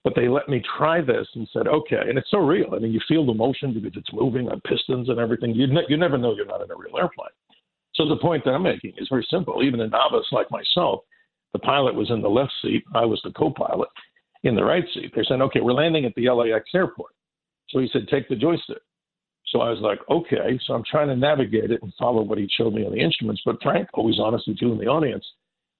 but 0.04 0.13
they 0.15 0.28
let 0.28 0.47
me 0.47 0.62
try 0.78 1.01
this 1.01 1.28
and 1.34 1.47
said, 1.51 1.67
okay. 1.67 2.01
And 2.08 2.19
it's 2.19 2.30
so 2.30 2.38
real. 2.38 2.75
I 2.75 2.80
mean, 2.80 2.91
you 2.91 2.99
feel 3.08 3.25
the 3.25 3.34
motion 3.34 3.73
because 3.73 3.93
it's 3.95 4.13
moving 4.13 4.47
on 4.47 4.62
pistons 4.62 5.10
and 5.10 5.17
everything. 5.17 5.56
You, 5.56 5.65
ne- 5.65 5.86
you 5.89 5.97
never 5.97 6.19
know 6.19 6.36
you're 6.36 6.45
not 6.45 6.62
in 6.62 6.69
a 6.69 6.75
real 6.75 6.97
airplane. 6.97 7.30
So 7.95 8.08
the 8.08 8.17
point 8.17 8.43
that 8.45 8.51
I'm 8.51 8.63
making 8.63 8.93
is 8.97 9.08
very 9.10 9.25
simple. 9.32 9.63
Even 9.63 9.82
a 9.82 9.88
novice 9.88 10.28
like 10.32 10.51
myself, 10.51 11.01
the 11.55 11.59
pilot 11.59 11.95
was 11.95 12.11
in 12.11 12.21
the 12.21 12.29
left 12.29 12.51
seat. 12.61 12.83
I 12.93 13.05
was 13.05 13.21
the 13.23 13.31
co-pilot 13.31 13.87
in 14.43 14.55
the 14.55 14.63
right 14.65 14.83
seat. 14.93 15.13
They're 15.15 15.23
saying, 15.23 15.41
"Okay, 15.43 15.61
we're 15.61 15.71
landing 15.71 16.03
at 16.03 16.13
the 16.15 16.29
LAX 16.29 16.65
airport." 16.75 17.13
So 17.69 17.79
he 17.79 17.87
said, 17.87 18.09
"Take 18.09 18.27
the 18.27 18.35
joystick." 18.35 18.81
So 19.45 19.61
I 19.61 19.69
was 19.69 19.79
like, 19.79 19.99
"Okay." 20.09 20.59
So 20.65 20.73
I'm 20.73 20.83
trying 20.83 21.07
to 21.07 21.15
navigate 21.15 21.71
it 21.71 21.81
and 21.81 21.93
follow 21.93 22.23
what 22.23 22.37
he 22.37 22.49
showed 22.49 22.73
me 22.73 22.85
on 22.85 22.91
the 22.91 22.99
instruments. 22.99 23.41
But 23.45 23.63
Frank, 23.63 23.87
always 23.93 24.19
honest 24.19 24.49
with 24.49 24.61
you 24.61 24.73
in 24.73 24.77
the 24.77 24.87
audience, 24.87 25.25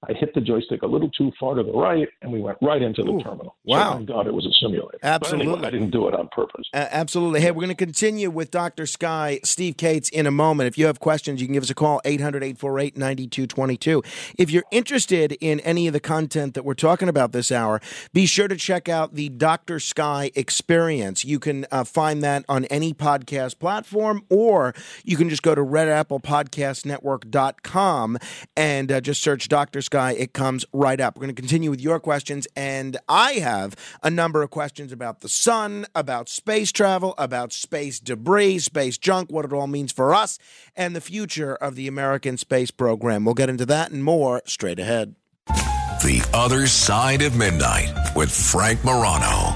I 0.08 0.12
hit 0.12 0.32
the 0.34 0.40
joystick 0.40 0.82
a 0.82 0.86
little 0.86 1.10
too 1.10 1.32
far 1.38 1.56
to 1.56 1.62
the 1.64 1.72
right, 1.72 2.08
and 2.22 2.32
we 2.32 2.40
went 2.40 2.56
right 2.62 2.80
into 2.80 3.02
the 3.02 3.10
Ooh, 3.10 3.20
terminal. 3.20 3.56
Wow! 3.64 3.90
So 3.90 3.96
thank 3.96 4.08
God 4.08 4.28
it 4.28 4.34
was 4.34 4.46
a 4.46 4.52
simulator. 4.62 4.98
Absolutely, 5.02 5.52
anyway, 5.52 5.66
I 5.66 5.70
didn't 5.70 5.90
do 5.90 6.06
it 6.06 6.14
on 6.14 6.28
purpose. 6.28 6.68
Uh, 6.72 6.86
absolutely. 6.90 7.40
Hey, 7.40 7.50
we're 7.50 7.62
going 7.62 7.70
to 7.70 7.74
continue 7.74 8.30
with 8.30 8.52
Dr. 8.52 8.86
Sky, 8.86 9.40
Steve 9.42 9.76
Kates 9.76 10.08
in 10.10 10.26
a 10.26 10.30
moment. 10.30 10.68
If 10.68 10.78
you 10.78 10.86
have 10.86 11.00
questions, 11.00 11.40
you 11.40 11.48
can 11.48 11.54
give 11.54 11.64
us 11.64 11.70
a 11.70 11.74
call 11.74 12.00
800-848-9222. 12.04 14.34
If 14.38 14.50
you're 14.50 14.62
interested 14.70 15.36
in 15.40 15.58
any 15.60 15.86
of 15.88 15.92
the 15.92 16.00
content 16.00 16.54
that 16.54 16.64
we're 16.64 16.74
talking 16.74 17.08
about 17.08 17.32
this 17.32 17.50
hour, 17.50 17.80
be 18.12 18.26
sure 18.26 18.46
to 18.46 18.56
check 18.56 18.88
out 18.88 19.14
the 19.14 19.30
Dr. 19.30 19.80
Sky 19.80 20.30
Experience. 20.36 21.24
You 21.24 21.40
can 21.40 21.66
uh, 21.72 21.82
find 21.82 22.22
that 22.22 22.44
on 22.48 22.66
any 22.66 22.94
podcast 22.94 23.58
platform, 23.58 24.22
or 24.30 24.72
you 25.04 25.16
can 25.16 25.28
just 25.28 25.42
go 25.42 25.56
to 25.56 25.62
redapplepodcastnetwork.com 25.62 28.18
and 28.56 28.92
uh, 28.92 29.00
just 29.00 29.22
search 29.22 29.48
Dr. 29.48 29.82
Sky 29.82 29.95
It 29.96 30.32
comes 30.32 30.64
right 30.72 31.00
up. 31.00 31.16
We're 31.16 31.22
going 31.22 31.34
to 31.34 31.40
continue 31.40 31.70
with 31.70 31.80
your 31.80 31.98
questions, 31.98 32.46
and 32.54 32.98
I 33.08 33.34
have 33.34 33.74
a 34.02 34.10
number 34.10 34.42
of 34.42 34.50
questions 34.50 34.92
about 34.92 35.20
the 35.20 35.28
sun, 35.28 35.86
about 35.94 36.28
space 36.28 36.70
travel, 36.70 37.14
about 37.16 37.52
space 37.52 37.98
debris, 37.98 38.58
space 38.60 38.98
junk, 38.98 39.30
what 39.30 39.44
it 39.44 39.52
all 39.52 39.66
means 39.66 39.92
for 39.92 40.14
us, 40.14 40.38
and 40.76 40.94
the 40.94 41.00
future 41.00 41.54
of 41.54 41.74
the 41.74 41.88
American 41.88 42.36
space 42.36 42.70
program. 42.70 43.24
We'll 43.24 43.34
get 43.34 43.48
into 43.48 43.66
that 43.66 43.90
and 43.90 44.04
more 44.04 44.42
straight 44.44 44.78
ahead. 44.78 45.14
The 45.46 46.28
Other 46.34 46.66
Side 46.66 47.22
of 47.22 47.36
Midnight 47.36 47.92
with 48.14 48.30
Frank 48.30 48.84
Morano. 48.84 49.55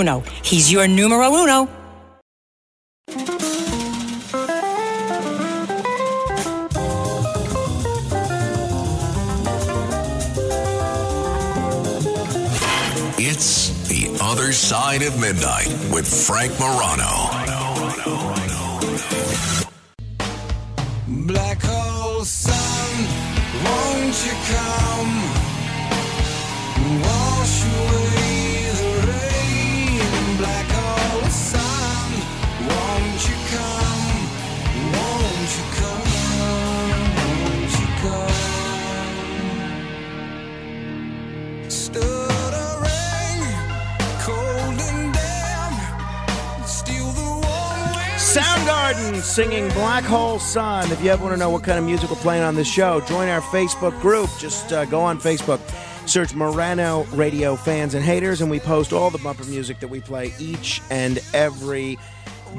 He's 0.01 0.71
your 0.71 0.87
numero 0.87 1.29
uno. 1.31 1.69
It's 13.19 13.69
The 13.89 14.17
Other 14.23 14.51
Side 14.53 15.03
of 15.03 15.19
Midnight 15.19 15.69
with 15.93 16.07
Frank 16.07 16.51
Morano. 16.59 17.29
Black 21.27 21.61
hole 21.61 22.25
sun, 22.25 23.05
won't 23.63 24.17
you 24.25 24.35
come? 24.49 25.13
Wash 27.03 27.63
away 27.65 28.00
Soundgarden 48.91 49.21
singing 49.21 49.69
Black 49.69 50.03
Hole 50.03 50.37
Sun. 50.39 50.91
If 50.91 51.01
you 51.01 51.11
ever 51.11 51.23
want 51.23 51.33
to 51.33 51.39
know 51.39 51.49
what 51.49 51.63
kind 51.63 51.79
of 51.79 51.85
music 51.85 52.09
we're 52.09 52.17
playing 52.17 52.43
on 52.43 52.55
this 52.55 52.67
show, 52.67 52.99
join 53.01 53.29
our 53.29 53.39
Facebook 53.39 53.99
group. 54.01 54.29
Just 54.37 54.73
uh, 54.73 54.83
go 54.85 54.99
on 54.99 55.17
Facebook, 55.17 55.59
search 56.09 56.35
Morano 56.35 57.03
Radio 57.13 57.55
Fans 57.55 57.93
and 57.93 58.03
Haters, 58.03 58.41
and 58.41 58.51
we 58.51 58.59
post 58.59 58.91
all 58.91 59.09
the 59.09 59.17
bumper 59.19 59.45
music 59.45 59.79
that 59.79 59.87
we 59.87 60.01
play 60.01 60.33
each 60.39 60.81
and 60.89 61.19
every 61.33 61.97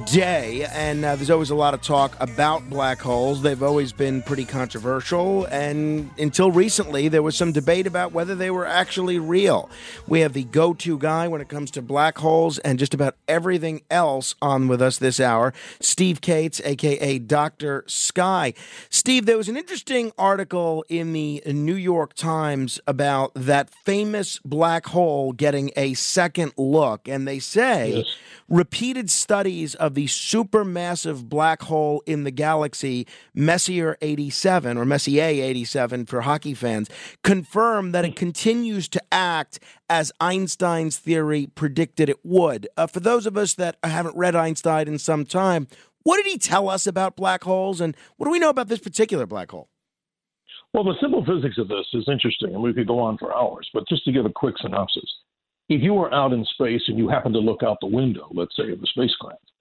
day. 0.06 0.64
And 0.72 1.04
uh, 1.04 1.16
there's 1.16 1.30
always 1.30 1.50
a 1.50 1.54
lot 1.54 1.74
of 1.74 1.82
talk 1.82 2.16
about 2.20 2.68
black 2.68 3.00
holes. 3.00 3.42
They've 3.42 3.62
always 3.62 3.92
been 3.92 4.22
pretty 4.22 4.44
controversial. 4.44 5.44
And 5.46 6.10
until 6.18 6.50
recently, 6.50 7.08
there 7.08 7.22
was 7.22 7.36
some 7.36 7.52
debate 7.52 7.86
about 7.86 8.12
whether 8.12 8.34
they 8.34 8.50
were 8.50 8.66
actually 8.66 9.18
real. 9.18 9.70
We 10.06 10.20
have 10.20 10.32
the 10.32 10.44
go 10.44 10.74
to 10.74 10.98
guy 10.98 11.28
when 11.28 11.40
it 11.40 11.48
comes 11.48 11.70
to 11.72 11.82
black 11.82 12.18
holes 12.18 12.58
and 12.58 12.78
just 12.78 12.94
about 12.94 13.16
everything 13.28 13.82
else 13.90 14.34
on 14.42 14.68
with 14.68 14.82
us 14.82 14.98
this 14.98 15.20
hour, 15.20 15.52
Steve 15.80 16.20
Kates, 16.20 16.60
aka 16.64 17.18
Dr. 17.18 17.84
Sky. 17.86 18.54
Steve, 18.90 19.26
there 19.26 19.36
was 19.36 19.48
an 19.48 19.56
interesting 19.56 20.12
article 20.18 20.84
in 20.88 21.12
the 21.12 21.42
New 21.46 21.74
York 21.76 22.14
Times 22.14 22.80
about 22.86 23.32
that 23.34 23.70
famous 23.70 24.38
black 24.44 24.86
hole 24.86 25.32
getting 25.32 25.70
a 25.76 25.94
second 25.94 26.52
look. 26.56 27.08
And 27.08 27.26
they 27.26 27.38
say 27.38 28.04
repeated 28.48 29.10
studies 29.10 29.74
of 29.82 29.94
the 29.94 30.06
supermassive 30.06 31.28
black 31.28 31.62
hole 31.62 32.04
in 32.06 32.22
the 32.22 32.30
galaxy, 32.30 33.04
Messier 33.34 33.98
87, 34.00 34.78
or 34.78 34.84
Messier 34.84 35.24
87 35.24 36.06
for 36.06 36.20
hockey 36.20 36.54
fans, 36.54 36.88
confirm 37.24 37.90
that 37.90 38.04
it 38.04 38.14
continues 38.14 38.88
to 38.88 39.02
act 39.10 39.58
as 39.90 40.12
Einstein's 40.20 40.98
theory 40.98 41.48
predicted 41.48 42.08
it 42.08 42.24
would. 42.24 42.68
Uh, 42.76 42.86
for 42.86 43.00
those 43.00 43.26
of 43.26 43.36
us 43.36 43.54
that 43.54 43.76
haven't 43.82 44.16
read 44.16 44.36
Einstein 44.36 44.86
in 44.86 45.00
some 45.00 45.26
time, 45.26 45.66
what 46.04 46.16
did 46.16 46.26
he 46.26 46.38
tell 46.38 46.68
us 46.68 46.86
about 46.86 47.16
black 47.16 47.42
holes, 47.42 47.80
and 47.80 47.96
what 48.16 48.26
do 48.26 48.30
we 48.30 48.38
know 48.38 48.50
about 48.50 48.68
this 48.68 48.78
particular 48.78 49.26
black 49.26 49.50
hole? 49.50 49.68
Well, 50.72 50.84
the 50.84 50.94
simple 51.00 51.24
physics 51.24 51.58
of 51.58 51.66
this 51.66 51.86
is 51.92 52.08
interesting, 52.08 52.54
and 52.54 52.62
we 52.62 52.72
could 52.72 52.86
go 52.86 53.00
on 53.00 53.18
for 53.18 53.36
hours, 53.36 53.68
but 53.74 53.88
just 53.88 54.04
to 54.04 54.12
give 54.12 54.26
a 54.26 54.32
quick 54.32 54.54
synopsis. 54.62 55.10
If 55.68 55.82
you 55.82 55.94
were 55.94 56.12
out 56.14 56.32
in 56.32 56.44
space 56.44 56.82
and 56.86 56.98
you 56.98 57.08
happened 57.08 57.34
to 57.34 57.40
look 57.40 57.64
out 57.64 57.78
the 57.80 57.88
window, 57.88 58.28
let's 58.32 58.54
say, 58.56 58.70
of 58.70 58.80
the 58.80 58.86
spacecraft, 58.86 59.51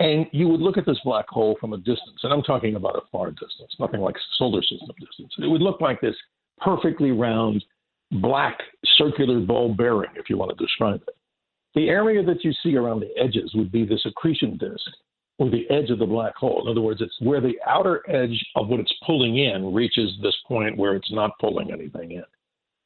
and 0.00 0.26
you 0.32 0.48
would 0.48 0.60
look 0.60 0.78
at 0.78 0.86
this 0.86 0.98
black 1.04 1.28
hole 1.28 1.56
from 1.60 1.72
a 1.72 1.78
distance, 1.78 2.20
and 2.22 2.32
I'm 2.32 2.42
talking 2.42 2.76
about 2.76 2.96
a 2.96 3.02
far 3.10 3.30
distance, 3.30 3.74
nothing 3.80 4.00
like 4.00 4.14
solar 4.36 4.62
system 4.62 4.94
distance. 5.00 5.34
It 5.38 5.50
would 5.50 5.62
look 5.62 5.80
like 5.80 6.00
this 6.00 6.14
perfectly 6.58 7.10
round, 7.10 7.64
black 8.12 8.58
circular 8.96 9.40
ball 9.40 9.74
bearing, 9.74 10.10
if 10.14 10.30
you 10.30 10.38
want 10.38 10.56
to 10.56 10.64
describe 10.64 11.02
it. 11.06 11.14
The 11.74 11.88
area 11.88 12.22
that 12.22 12.44
you 12.44 12.52
see 12.62 12.76
around 12.76 13.00
the 13.00 13.10
edges 13.20 13.52
would 13.54 13.72
be 13.72 13.84
this 13.84 14.04
accretion 14.06 14.56
disk, 14.56 14.90
or 15.38 15.50
the 15.50 15.68
edge 15.70 15.90
of 15.90 15.98
the 15.98 16.06
black 16.06 16.34
hole. 16.36 16.62
In 16.62 16.70
other 16.70 16.80
words, 16.80 17.00
it's 17.00 17.14
where 17.20 17.40
the 17.40 17.58
outer 17.66 18.02
edge 18.10 18.44
of 18.56 18.68
what 18.68 18.80
it's 18.80 18.94
pulling 19.04 19.38
in 19.38 19.72
reaches 19.72 20.10
this 20.22 20.36
point 20.46 20.76
where 20.76 20.96
it's 20.96 21.12
not 21.12 21.38
pulling 21.40 21.72
anything 21.72 22.12
in. 22.12 22.24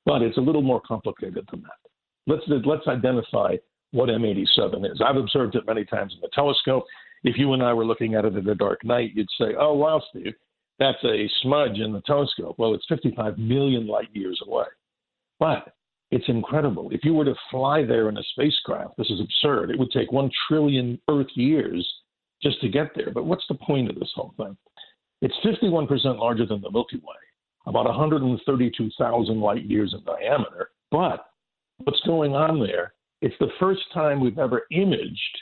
But 0.05 0.22
it's 0.22 0.37
a 0.37 0.40
little 0.42 0.62
more 0.62 0.81
complicated 0.81 1.46
than 1.51 1.62
that. 1.62 1.90
Let's 2.27 2.42
let's 2.64 2.87
identify 2.87 3.57
what 3.92 4.09
M87 4.09 4.90
is. 4.90 5.01
I've 5.05 5.16
observed 5.16 5.55
it 5.55 5.66
many 5.66 5.85
times 5.85 6.14
in 6.14 6.20
the 6.20 6.29
telescope. 6.33 6.85
If 7.24 7.38
you 7.38 7.52
and 7.52 7.62
I 7.62 7.72
were 7.72 7.85
looking 7.85 8.14
at 8.14 8.24
it 8.24 8.37
in 8.37 8.48
a 8.48 8.54
dark 8.54 8.85
night, 8.85 9.12
you'd 9.14 9.28
say, 9.38 9.54
"Oh, 9.58 9.74
wow, 9.74 10.00
Steve, 10.11 10.35
that's 10.78 11.02
a 11.04 11.28
smudge 11.42 11.78
in 11.78 11.92
the 11.92 12.02
telescope." 12.02 12.58
Well, 12.58 12.74
it's 12.74 12.87
55 12.87 13.38
million 13.38 13.87
light 13.87 14.08
years 14.12 14.40
away. 14.46 14.66
But 15.38 15.74
it's 16.11 16.28
incredible. 16.28 16.90
If 16.90 17.04
you 17.04 17.14
were 17.14 17.24
to 17.24 17.35
fly 17.50 17.85
there 17.85 18.08
in 18.08 18.18
a 18.18 18.22
spacecraft, 18.32 18.96
this 18.98 19.11
is 19.11 19.20
absurd. 19.20 19.70
It 19.70 19.78
would 19.78 19.90
take 19.90 20.12
one 20.12 20.30
trillion 20.46 21.00
Earth 21.08 21.35
years 21.35 21.88
just 22.42 22.61
to 22.61 22.68
get 22.68 22.94
there. 22.94 23.11
But 23.11 23.24
what's 23.24 23.46
the 23.48 23.54
point 23.54 23.88
of 23.88 23.98
this 23.98 24.12
whole 24.14 24.35
thing? 24.37 24.56
It's 25.22 25.35
51% 25.42 26.18
larger 26.18 26.44
than 26.44 26.61
the 26.61 26.70
Milky 26.70 26.96
Way, 26.96 27.16
about 27.66 27.87
132,000 27.87 29.40
light 29.40 29.64
years 29.64 29.94
in 29.94 30.04
diameter. 30.04 30.70
But 30.90 31.26
what's 31.78 32.00
going 32.00 32.35
on 32.35 32.61
there? 32.61 32.92
It's 33.22 33.35
the 33.38 33.52
first 33.58 33.82
time 33.94 34.20
we've 34.20 34.38
ever 34.38 34.62
imaged 34.72 35.38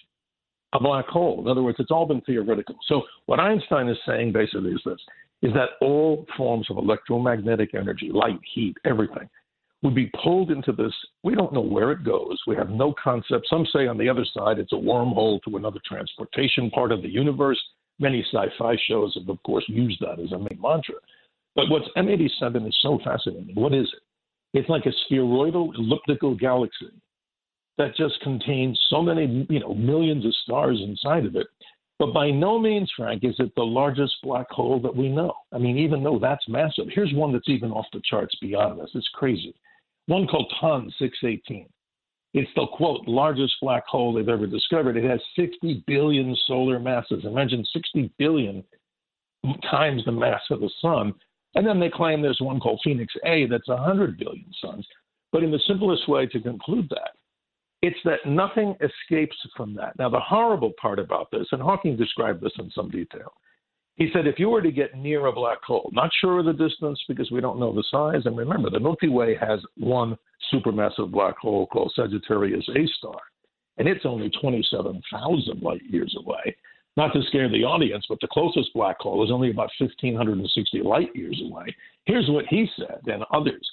a 0.72 0.80
black 0.80 1.06
hole. 1.06 1.40
In 1.40 1.48
other 1.48 1.62
words, 1.62 1.78
it's 1.80 1.90
all 1.90 2.06
been 2.06 2.20
theoretical. 2.22 2.76
So 2.86 3.02
what 3.26 3.40
Einstein 3.40 3.88
is 3.88 3.98
saying 4.06 4.32
basically 4.32 4.70
is 4.70 4.80
this 4.84 5.00
is 5.42 5.54
that 5.54 5.70
all 5.80 6.26
forms 6.36 6.66
of 6.70 6.76
electromagnetic 6.76 7.74
energy, 7.74 8.10
light, 8.12 8.38
heat, 8.54 8.76
everything, 8.84 9.26
would 9.82 9.94
be 9.94 10.10
pulled 10.22 10.50
into 10.50 10.72
this. 10.72 10.92
We 11.22 11.34
don't 11.34 11.54
know 11.54 11.62
where 11.62 11.92
it 11.92 12.04
goes. 12.04 12.38
We 12.46 12.56
have 12.56 12.68
no 12.68 12.94
concept. 13.02 13.46
Some 13.48 13.66
say 13.72 13.86
on 13.86 13.96
the 13.96 14.08
other 14.08 14.26
side 14.34 14.58
it's 14.58 14.74
a 14.74 14.76
wormhole 14.76 15.40
to 15.48 15.56
another 15.56 15.80
transportation 15.86 16.70
part 16.70 16.92
of 16.92 17.00
the 17.00 17.08
universe. 17.08 17.58
Many 17.98 18.22
sci 18.30 18.46
fi 18.58 18.76
shows 18.86 19.14
have, 19.18 19.30
of 19.30 19.42
course, 19.42 19.64
used 19.68 20.00
that 20.00 20.20
as 20.22 20.32
a 20.32 20.38
main 20.38 20.58
mantra. 20.60 20.96
But 21.56 21.70
what's 21.70 21.88
M87 21.96 22.68
is 22.68 22.76
so 22.82 22.98
fascinating. 23.02 23.54
What 23.54 23.74
is 23.74 23.86
it? 23.86 24.58
It's 24.58 24.68
like 24.68 24.84
a 24.86 24.92
spheroidal 25.06 25.72
elliptical 25.78 26.34
galaxy 26.34 26.90
that 27.80 27.96
just 27.96 28.20
contains 28.20 28.78
so 28.90 29.00
many, 29.00 29.46
you 29.48 29.58
know, 29.58 29.72
millions 29.72 30.26
of 30.26 30.34
stars 30.44 30.78
inside 30.84 31.24
of 31.24 31.34
it. 31.34 31.46
But 31.98 32.12
by 32.12 32.30
no 32.30 32.58
means, 32.58 32.90
Frank, 32.94 33.24
is 33.24 33.34
it 33.38 33.52
the 33.56 33.62
largest 33.62 34.12
black 34.22 34.50
hole 34.50 34.80
that 34.80 34.94
we 34.94 35.08
know. 35.08 35.32
I 35.50 35.56
mean, 35.56 35.78
even 35.78 36.02
though 36.02 36.18
that's 36.18 36.46
massive, 36.46 36.88
here's 36.90 37.12
one 37.14 37.32
that's 37.32 37.48
even 37.48 37.70
off 37.70 37.86
the 37.94 38.02
charts 38.04 38.34
beyond 38.40 38.80
this. 38.80 38.90
It's 38.94 39.08
crazy. 39.14 39.54
One 40.06 40.26
called 40.26 40.52
TON 40.60 40.92
618. 40.98 41.66
It's 42.34 42.50
the 42.54 42.66
quote 42.66 43.08
largest 43.08 43.54
black 43.62 43.86
hole 43.86 44.12
they've 44.12 44.28
ever 44.28 44.46
discovered. 44.46 44.98
It 44.98 45.08
has 45.08 45.20
60 45.34 45.82
billion 45.86 46.36
solar 46.46 46.78
masses. 46.78 47.24
Imagine 47.24 47.64
60 47.72 48.12
billion 48.18 48.62
times 49.70 50.04
the 50.04 50.12
mass 50.12 50.42
of 50.50 50.60
the 50.60 50.70
sun. 50.82 51.14
And 51.54 51.66
then 51.66 51.80
they 51.80 51.88
claim 51.88 52.20
there's 52.20 52.40
one 52.42 52.60
called 52.60 52.80
Phoenix 52.84 53.12
A 53.24 53.46
that's 53.46 53.68
100 53.68 54.18
billion 54.18 54.52
suns. 54.62 54.86
But 55.32 55.42
in 55.42 55.50
the 55.50 55.60
simplest 55.66 56.08
way 56.08 56.26
to 56.26 56.40
conclude 56.40 56.88
that, 56.90 57.12
it's 57.82 57.98
that 58.04 58.26
nothing 58.26 58.76
escapes 58.80 59.36
from 59.56 59.74
that. 59.74 59.98
Now, 59.98 60.08
the 60.08 60.20
horrible 60.20 60.72
part 60.80 60.98
about 60.98 61.30
this, 61.30 61.46
and 61.52 61.62
Hawking 61.62 61.96
described 61.96 62.42
this 62.42 62.52
in 62.58 62.70
some 62.74 62.90
detail, 62.90 63.32
he 63.96 64.10
said 64.12 64.26
if 64.26 64.38
you 64.38 64.48
were 64.48 64.62
to 64.62 64.72
get 64.72 64.96
near 64.96 65.26
a 65.26 65.32
black 65.32 65.62
hole, 65.62 65.90
not 65.92 66.10
sure 66.20 66.38
of 66.38 66.46
the 66.46 66.52
distance 66.52 66.98
because 67.08 67.30
we 67.30 67.40
don't 67.40 67.60
know 67.60 67.74
the 67.74 67.84
size, 67.90 68.22
and 68.24 68.36
remember, 68.36 68.70
the 68.70 68.80
Milky 68.80 69.08
Way 69.08 69.34
has 69.36 69.60
one 69.76 70.16
supermassive 70.52 71.10
black 71.10 71.36
hole 71.38 71.66
called 71.66 71.92
Sagittarius 71.94 72.66
A 72.70 72.86
star, 72.98 73.20
and 73.78 73.88
it's 73.88 74.06
only 74.06 74.30
27,000 74.40 75.62
light 75.62 75.82
years 75.88 76.14
away. 76.18 76.56
Not 76.96 77.12
to 77.12 77.22
scare 77.28 77.48
the 77.48 77.64
audience, 77.64 78.04
but 78.08 78.18
the 78.20 78.28
closest 78.28 78.72
black 78.74 78.98
hole 79.00 79.24
is 79.24 79.30
only 79.30 79.50
about 79.50 79.70
1,560 79.78 80.80
light 80.82 81.14
years 81.14 81.40
away. 81.44 81.74
Here's 82.04 82.28
what 82.28 82.46
he 82.48 82.68
said, 82.76 83.00
and 83.06 83.24
others 83.32 83.70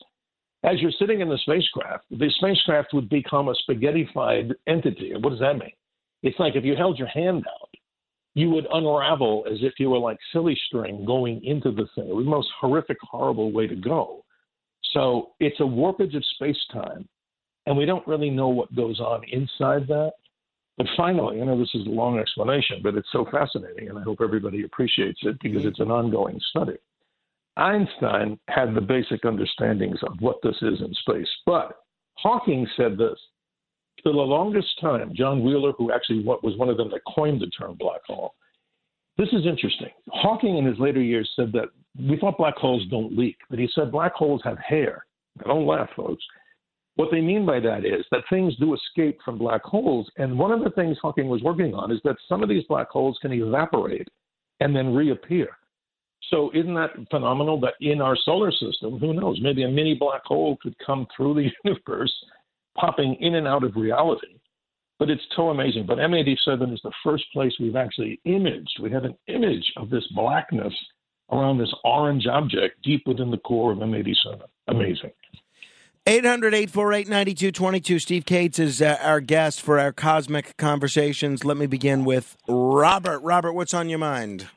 as 0.68 0.82
you're 0.82 0.92
sitting 1.00 1.22
in 1.22 1.30
the 1.30 1.38
spacecraft, 1.38 2.04
the 2.12 2.30
spacecraft 2.38 2.94
would 2.94 3.10
become 3.10 3.48
a 3.48 3.56
spaghettified 3.68 4.52
entity. 4.68 5.14
What 5.20 5.30
does 5.30 5.40
that 5.40 5.58
mean? 5.58 5.72
It's 6.24 6.40
like 6.40 6.56
if 6.56 6.66
you 6.66 6.76
held 6.76 7.00
your 7.00 7.08
hand 7.08 7.46
out, 7.48 7.70
you 8.34 8.50
would 8.50 8.68
unravel 8.72 9.46
as 9.50 9.60
if 9.62 9.74
you 9.80 9.90
were 9.90 9.98
like 9.98 10.18
silly 10.34 10.58
string 10.68 11.06
going 11.06 11.44
into 11.44 11.72
the 11.72 11.88
thing. 11.96 12.10
It 12.10 12.16
was 12.16 12.26
the 12.26 12.32
most 12.32 12.50
horrific, 12.60 12.98
horrible 13.02 13.52
way 13.52 13.66
to 13.68 13.76
go. 13.76 14.26
So 14.94 15.32
it's 15.40 15.60
a 15.60 15.64
warpage 15.64 16.16
of 16.16 16.24
space 16.36 16.60
time, 16.72 17.08
and 17.66 17.78
we 17.78 17.86
don't 17.86 18.08
really 18.08 18.30
know 18.30 18.50
what 18.50 18.76
goes 18.76 19.00
on 19.00 19.24
inside 19.32 19.88
that. 19.88 20.14
But 20.78 20.88
finally, 20.96 21.42
I 21.42 21.46
know 21.46 21.58
this 21.58 21.74
is 21.74 21.88
a 21.88 21.90
long 21.90 22.20
explanation, 22.20 22.82
but 22.84 22.96
it's 22.96 23.08
so 23.12 23.26
fascinating, 23.32 23.90
and 23.90 23.98
I 23.98 24.04
hope 24.04 24.20
everybody 24.22 24.64
appreciates 24.64 25.20
it 25.24 25.40
because 25.42 25.66
it's 25.66 25.80
an 25.80 25.92
ongoing 25.92 26.40
study. 26.52 26.78
Einstein 27.58 28.40
had 28.48 28.74
the 28.74 28.82
basic 28.82 29.26
understandings 29.26 29.98
of 30.04 30.16
what 30.20 30.38
this 30.44 30.56
is 30.62 30.80
in 30.82 30.94
space, 30.94 31.30
but 31.46 31.80
Hawking 32.16 32.68
said 32.78 32.98
this. 32.98 33.20
For 34.04 34.14
the 34.14 34.20
longest 34.20 34.80
time, 34.80 35.12
John 35.16 35.44
Wheeler, 35.44 35.72
who 35.72 35.92
actually 35.92 36.24
was 36.24 36.56
one 36.58 36.70
of 36.70 36.78
them 36.78 36.92
that 36.92 37.02
coined 37.16 37.42
the 37.42 37.48
term 37.48 37.76
black 37.80 38.02
hole, 38.06 38.36
this 39.18 39.30
is 39.30 39.48
interesting. 39.48 39.90
Hawking 40.10 40.58
in 40.58 40.66
his 40.66 40.78
later 40.78 41.02
years 41.02 41.30
said 41.36 41.52
that 41.54 41.70
we 42.00 42.18
thought 42.18 42.38
black 42.38 42.56
holes 42.56 42.86
don't 42.92 43.18
leak, 43.18 43.38
but 43.50 43.58
he 43.58 43.68
said 43.74 43.92
black 43.92 44.14
holes 44.14 44.42
have 44.44 44.60
hair. 44.60 45.04
Don't 45.44 45.66
laugh, 45.66 45.90
folks. 45.96 46.24
What 46.96 47.10
they 47.12 47.22
mean 47.22 47.46
by 47.46 47.60
that 47.60 47.86
is 47.86 48.06
that 48.12 48.24
things 48.30 48.56
do 48.58 48.76
escape 48.76 49.20
from 49.26 49.40
black 49.40 49.64
holes. 49.64 50.10
And 50.18 50.38
one 50.38 50.52
of 50.52 50.64
the 50.64 50.70
things 50.72 50.98
Hawking 51.02 51.28
was 51.28 51.42
working 51.42 51.74
on 51.74 51.92
is 51.92 52.00
that 52.04 52.16
some 52.30 52.44
of 52.44 52.50
these 52.50 52.64
black 52.66 52.90
holes 52.90 53.18
can 53.22 53.34
evaporate 53.34 54.08
and 54.60 54.76
then 54.76 54.94
reappear. 54.94 55.50
So 56.30 56.52
isn't 56.54 56.74
that 56.74 56.92
phenomenal 57.10 57.60
that 57.62 57.76
in 57.80 58.02
our 58.02 58.18
solar 58.26 58.52
system, 58.52 59.00
who 59.00 59.14
knows, 59.14 59.40
maybe 59.42 59.64
a 59.64 59.70
mini 59.70 59.96
black 59.96 60.24
hole 60.26 60.58
could 60.62 60.76
come 60.86 61.08
through 61.16 61.36
the 61.36 61.50
universe, 61.64 62.14
popping 62.78 63.16
in 63.20 63.36
and 63.36 63.48
out 63.48 63.64
of 63.64 63.76
reality. 63.76 64.40
But 65.00 65.10
it's 65.10 65.22
so 65.36 65.50
amazing. 65.50 65.86
But 65.86 66.00
M87 66.00 66.74
is 66.74 66.82
the 66.84 66.92
first 67.04 67.26
place 67.32 67.54
we've 67.60 67.76
actually 67.76 68.20
imaged. 68.26 68.80
We 68.82 68.92
have 68.92 69.04
an 69.06 69.16
image 69.28 69.72
of 69.78 69.90
this 69.90 70.06
blackness 70.16 70.74
around 71.32 71.60
this 71.60 71.74
orange 71.84 72.26
object 72.26 72.82
deep 72.84 73.04
within 73.06 73.32
the 73.32 73.38
core 73.38 73.72
of 73.72 73.78
M87. 73.78 74.42
Amazing. 74.68 75.12
800 76.08 76.54
848 76.54 77.10
9222. 77.10 78.00
Steve 78.00 78.26
Kates 78.26 78.60
is 78.60 78.82
uh, 78.82 78.98
our 79.02 79.20
guest 79.20 79.62
for 79.62 79.78
our 79.78 79.92
cosmic 79.92 80.56
conversations. 80.56 81.44
Let 81.44 81.58
me 81.58 81.68
begin 81.68 82.06
with 82.06 82.38
Robert. 82.48 83.20
Robert, 83.20 83.52
what's 83.52 83.74
on 83.74 83.90
your 83.90 84.00
mind? 84.00 84.48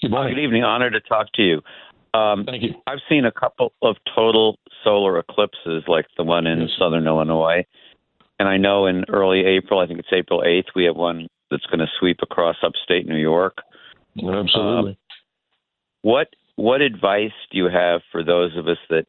Good 0.00 0.10
morning. 0.10 0.34
Good 0.34 0.42
evening. 0.42 0.64
Honor 0.64 0.90
to 0.90 1.00
talk 1.00 1.28
to 1.34 1.42
you. 1.42 1.60
Um, 2.18 2.44
Thank 2.44 2.62
you. 2.62 2.74
I've 2.86 3.00
seen 3.08 3.24
a 3.24 3.32
couple 3.32 3.72
of 3.82 3.96
total 4.14 4.58
solar 4.82 5.18
eclipses, 5.18 5.84
like 5.88 6.06
the 6.16 6.24
one 6.24 6.46
in 6.46 6.62
Yes. 6.62 6.70
southern 6.78 7.06
Illinois. 7.06 7.64
And 8.38 8.48
I 8.48 8.56
know 8.56 8.86
in 8.86 9.04
early 9.08 9.44
April, 9.44 9.80
I 9.80 9.86
think 9.86 9.98
it's 9.98 10.12
April 10.12 10.42
8th, 10.44 10.74
we 10.74 10.84
have 10.84 10.96
one 10.96 11.28
that's 11.50 11.66
going 11.66 11.78
to 11.78 11.86
sweep 11.98 12.18
across 12.22 12.56
upstate 12.62 13.06
New 13.06 13.16
York. 13.16 13.58
Absolutely. 14.18 14.96
What 16.02 16.28
what 16.56 16.80
advice 16.82 17.32
do 17.50 17.58
you 17.58 17.64
have 17.68 18.02
for 18.12 18.22
those 18.22 18.56
of 18.56 18.68
us 18.68 18.78
that 18.88 19.06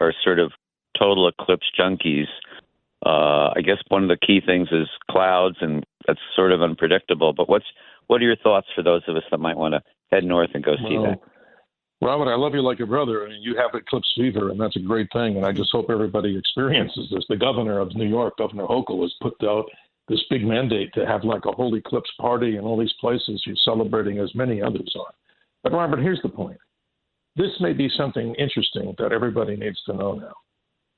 are 0.00 0.14
sort 0.24 0.38
of 0.38 0.52
total 0.98 1.28
eclipse 1.28 1.66
junkies? 1.78 2.28
Uh, 3.04 3.52
I 3.54 3.60
guess 3.62 3.78
one 3.88 4.02
of 4.04 4.08
the 4.08 4.16
key 4.16 4.40
things 4.40 4.68
is 4.72 4.88
clouds, 5.10 5.56
and 5.60 5.84
that's 6.06 6.20
sort 6.34 6.52
of 6.52 6.62
unpredictable. 6.62 7.32
But 7.34 7.48
what's 7.48 7.66
what 8.06 8.22
are 8.22 8.24
your 8.24 8.36
thoughts 8.36 8.68
for 8.74 8.82
those 8.82 9.02
of 9.08 9.16
us 9.16 9.24
that 9.30 9.38
might 9.38 9.56
want 9.56 9.74
to 9.74 9.82
head 10.12 10.24
north 10.24 10.50
and 10.54 10.64
go 10.64 10.76
see 10.76 10.98
Well, 10.98 11.10
that? 11.10 11.20
Robert, 12.02 12.32
I 12.32 12.36
love 12.36 12.52
you 12.52 12.62
like 12.62 12.80
a 12.80 12.86
brother, 12.86 13.26
I 13.26 13.32
and 13.32 13.44
you 13.44 13.56
have 13.56 13.70
eclipse 13.74 14.12
fever, 14.16 14.50
and 14.50 14.60
that's 14.60 14.74
a 14.76 14.80
great 14.80 15.08
thing. 15.12 15.36
And 15.36 15.46
I 15.46 15.52
just 15.52 15.70
hope 15.70 15.86
everybody 15.88 16.36
experiences 16.36 17.08
this. 17.12 17.24
The 17.28 17.36
governor 17.36 17.78
of 17.78 17.94
New 17.94 18.08
York, 18.08 18.38
Governor 18.38 18.66
Hochul, 18.66 19.02
has 19.02 19.14
put 19.22 19.34
out 19.44 19.66
this 20.08 20.22
big 20.28 20.44
mandate 20.44 20.92
to 20.94 21.06
have 21.06 21.22
like 21.22 21.44
a 21.46 21.52
whole 21.52 21.76
eclipse 21.76 22.10
party 22.20 22.56
in 22.56 22.64
all 22.64 22.76
these 22.76 22.92
places. 23.00 23.42
You're 23.46 23.54
celebrating 23.64 24.18
as 24.18 24.34
many 24.34 24.60
others 24.60 24.92
are. 24.98 25.14
But 25.62 25.72
Robert, 25.72 26.00
here's 26.00 26.20
the 26.22 26.28
point. 26.28 26.58
This 27.36 27.52
may 27.60 27.72
be 27.72 27.88
something 27.96 28.34
interesting 28.34 28.94
that 28.98 29.12
everybody 29.12 29.56
needs 29.56 29.80
to 29.86 29.94
know 29.94 30.14
now. 30.14 30.34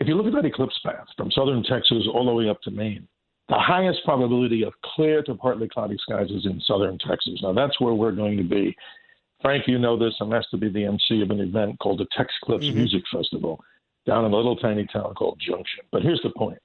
If 0.01 0.09
you 0.09 0.17
look 0.17 0.27
at 0.27 0.33
that 0.33 0.49
eclipse 0.49 0.79
path 0.85 1.07
from 1.17 1.31
southern 1.31 1.63
Texas 1.63 2.09
all 2.13 2.27
the 2.27 2.33
way 2.33 2.49
up 2.49 2.61
to 2.63 2.71
Maine, 2.71 3.07
the 3.49 3.59
highest 3.59 4.01
probability 4.05 4.65
of 4.65 4.73
clear 4.97 5.23
to 5.25 5.35
partly 5.35 5.69
cloudy 5.69 5.97
skies 6.01 6.31
is 6.31 6.47
in 6.47 6.61
southern 6.67 6.99
Texas. 6.99 7.41
Now 7.43 7.53
that's 7.53 7.79
where 7.79 7.95
we're 7.95 8.13
going 8.13 8.39
to 8.39 8.43
be. 8.43 8.75
Frank, 9.45 9.65
you 9.67 9.79
know 9.79 9.99
this. 9.99 10.15
I'm 10.23 10.33
asked 10.33 10.51
to 10.53 10.57
be 10.57 10.71
the 10.71 10.87
MC 10.87 11.21
of 11.21 11.31
an 11.31 11.39
event 11.39 11.79
called 11.79 11.99
the 11.99 12.07
Tex 12.17 12.33
Clips 12.45 12.65
mm-hmm. 12.65 12.79
Music 12.79 13.03
Festival 13.13 13.63
down 14.07 14.25
in 14.25 14.33
a 14.33 14.37
little 14.37 14.57
tiny 14.57 14.87
town 14.87 15.13
called 15.13 15.39
Junction. 15.39 15.85
But 15.93 16.01
here's 16.01 16.23
the 16.25 16.31
point. 16.31 16.59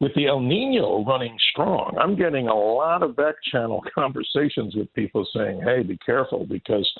With 0.00 0.14
the 0.14 0.26
El 0.26 0.40
Nino 0.40 1.04
running 1.04 1.36
strong, 1.52 1.94
I'm 2.00 2.16
getting 2.16 2.48
a 2.48 2.54
lot 2.54 3.02
of 3.02 3.14
back 3.14 3.34
channel 3.52 3.84
conversations 3.94 4.74
with 4.74 4.92
people 4.94 5.28
saying, 5.36 5.60
hey, 5.62 5.82
be 5.82 5.98
careful 5.98 6.46
because 6.46 6.90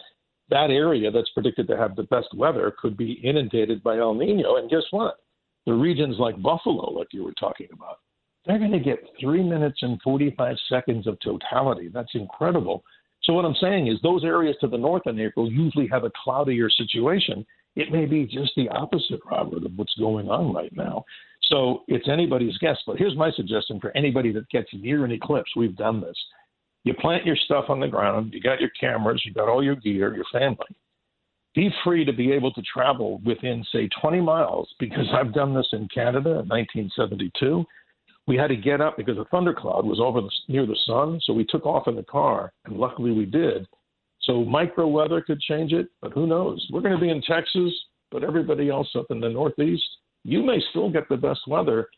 that 0.50 0.70
area 0.70 1.10
that's 1.10 1.30
predicted 1.30 1.68
to 1.68 1.76
have 1.78 1.96
the 1.96 2.02
best 2.04 2.28
weather 2.36 2.74
could 2.78 2.94
be 2.94 3.12
inundated 3.24 3.82
by 3.82 3.96
El 3.96 4.12
Nino. 4.12 4.56
And 4.56 4.68
guess 4.68 4.84
what? 4.90 5.20
The 5.64 5.72
regions 5.72 6.16
like 6.18 6.40
Buffalo, 6.42 6.92
like 6.92 7.08
you 7.12 7.24
were 7.24 7.34
talking 7.40 7.68
about, 7.72 8.00
they're 8.44 8.58
going 8.58 8.72
to 8.72 8.78
get 8.78 8.98
three 9.18 9.42
minutes 9.42 9.78
and 9.80 9.98
45 10.02 10.56
seconds 10.68 11.06
of 11.06 11.18
totality. 11.20 11.88
That's 11.88 12.14
incredible. 12.14 12.84
So, 13.24 13.32
what 13.32 13.44
I'm 13.44 13.56
saying 13.60 13.88
is, 13.88 13.98
those 14.02 14.24
areas 14.24 14.56
to 14.60 14.68
the 14.68 14.76
north 14.76 15.06
in 15.06 15.18
April 15.18 15.50
usually 15.50 15.88
have 15.88 16.04
a 16.04 16.12
cloudier 16.22 16.68
situation. 16.70 17.44
It 17.74 17.90
may 17.90 18.04
be 18.04 18.24
just 18.24 18.52
the 18.56 18.68
opposite, 18.68 19.20
Robert, 19.30 19.64
of 19.64 19.72
what's 19.76 19.94
going 19.98 20.28
on 20.28 20.54
right 20.54 20.74
now. 20.76 21.04
So, 21.44 21.84
it's 21.88 22.08
anybody's 22.08 22.56
guess. 22.58 22.78
But 22.86 22.98
here's 22.98 23.16
my 23.16 23.30
suggestion 23.32 23.80
for 23.80 23.96
anybody 23.96 24.30
that 24.32 24.48
gets 24.50 24.68
near 24.74 25.04
an 25.04 25.12
eclipse. 25.12 25.50
We've 25.56 25.76
done 25.76 26.00
this. 26.00 26.16
You 26.84 26.92
plant 26.92 27.24
your 27.24 27.36
stuff 27.36 27.66
on 27.70 27.80
the 27.80 27.88
ground, 27.88 28.34
you 28.34 28.42
got 28.42 28.60
your 28.60 28.70
cameras, 28.78 29.22
you 29.24 29.32
got 29.32 29.48
all 29.48 29.64
your 29.64 29.76
gear, 29.76 30.14
your 30.14 30.26
family. 30.30 30.58
Be 31.54 31.70
free 31.82 32.04
to 32.04 32.12
be 32.12 32.30
able 32.32 32.52
to 32.52 32.62
travel 32.62 33.22
within, 33.24 33.64
say, 33.72 33.88
20 34.02 34.20
miles, 34.20 34.68
because 34.78 35.06
I've 35.14 35.32
done 35.32 35.54
this 35.54 35.68
in 35.72 35.88
Canada 35.94 36.40
in 36.40 36.48
1972 36.48 37.64
we 38.26 38.36
had 38.36 38.48
to 38.48 38.56
get 38.56 38.80
up 38.80 38.96
because 38.96 39.18
a 39.18 39.24
thundercloud 39.26 39.84
was 39.84 40.00
over 40.00 40.20
the, 40.20 40.30
near 40.48 40.66
the 40.66 40.78
sun. 40.86 41.20
So 41.24 41.32
we 41.32 41.44
took 41.44 41.66
off 41.66 41.88
in 41.88 41.96
the 41.96 42.02
car, 42.04 42.52
and 42.64 42.76
luckily 42.76 43.10
we 43.10 43.26
did. 43.26 43.66
So 44.22 44.44
micro 44.44 44.86
weather 44.88 45.20
could 45.20 45.40
change 45.40 45.72
it, 45.72 45.88
but 46.00 46.12
who 46.12 46.26
knows? 46.26 46.66
We're 46.72 46.80
going 46.80 46.94
to 46.94 47.00
be 47.00 47.10
in 47.10 47.20
Texas, 47.22 47.72
but 48.10 48.24
everybody 48.24 48.70
else 48.70 48.88
up 48.96 49.06
in 49.10 49.20
the 49.20 49.28
Northeast, 49.28 49.84
you 50.22 50.42
may 50.42 50.58
still 50.70 50.90
get 50.90 51.08
the 51.10 51.16
best 51.16 51.40
weather 51.46 51.88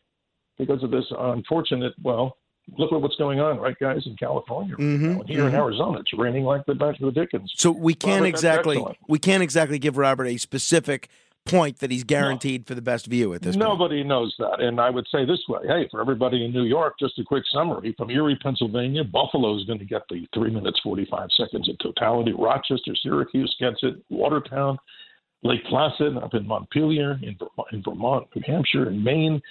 because 0.57 0.83
of 0.83 0.91
this 0.91 1.05
unfortunate. 1.17 1.93
Well, 2.03 2.35
look 2.77 2.91
at 2.91 2.99
what's 2.99 3.15
going 3.15 3.39
on, 3.39 3.59
right, 3.59 3.77
guys, 3.79 4.01
in 4.05 4.17
California. 4.17 4.75
Right 4.77 4.85
Mhm, 4.85 4.99
now. 5.01 5.19
And 5.21 5.29
here 5.29 5.47
in 5.47 5.53
mhm. 5.53 5.57
Arizona, 5.57 5.99
it's 5.99 6.13
raining 6.13 6.43
like 6.43 6.65
the 6.65 6.75
back 6.75 6.99
of 6.99 7.05
the 7.05 7.11
Dickens. 7.11 7.53
So 7.55 7.71
we 7.71 7.93
can't 7.93 8.15
Robert, 8.21 8.27
exactly 8.27 8.85
we 9.07 9.19
can't 9.19 9.41
exactly 9.43 9.79
give 9.79 9.97
Robert 9.97 10.25
a 10.25 10.37
specific 10.37 11.07
point 11.47 11.79
that 11.79 11.91
he's 11.91 12.03
guaranteed 12.03 12.67
for 12.67 12.75
the 12.75 12.81
best 12.81 13.05
view 13.07 13.33
at 13.33 13.41
this 13.41 13.55
point. 13.55 13.67
Nobody 13.67 14.03
knows 14.03 14.35
that. 14.39 14.59
And 14.59 14.79
I 14.79 14.89
would 14.89 15.07
say 15.11 15.25
this 15.25 15.39
way 15.47 15.61
hey, 15.67 15.87
for 15.89 16.01
everybody 16.01 16.45
in 16.45 16.51
New 16.51 16.63
York, 16.63 16.95
just 16.99 17.17
a 17.19 17.23
quick 17.23 17.43
summary 17.51 17.93
from 17.97 18.09
Erie, 18.09 18.37
Pennsylvania, 18.41 19.03
Buffalo 19.03 19.57
is 19.57 19.65
going 19.65 19.79
to 19.79 19.85
get 19.85 20.03
the 20.09 20.27
three 20.33 20.51
minutes, 20.51 20.79
45 20.83 21.29
seconds 21.37 21.69
of 21.69 21.77
totality. 21.79 22.33
Rochester, 22.33 22.95
Syracuse 23.01 23.55
gets 23.59 23.77
it. 23.83 23.95
Watertown, 24.09 24.77
Lake 25.43 25.63
Placid 25.69 26.17
up 26.17 26.33
in 26.33 26.47
Montpelier, 26.47 27.19
in, 27.21 27.35
Ver- 27.39 27.63
in 27.71 27.83
Vermont, 27.83 28.27
New 28.35 28.41
Hampshire, 28.45 28.87
and 28.87 29.03
Maine. 29.03 29.41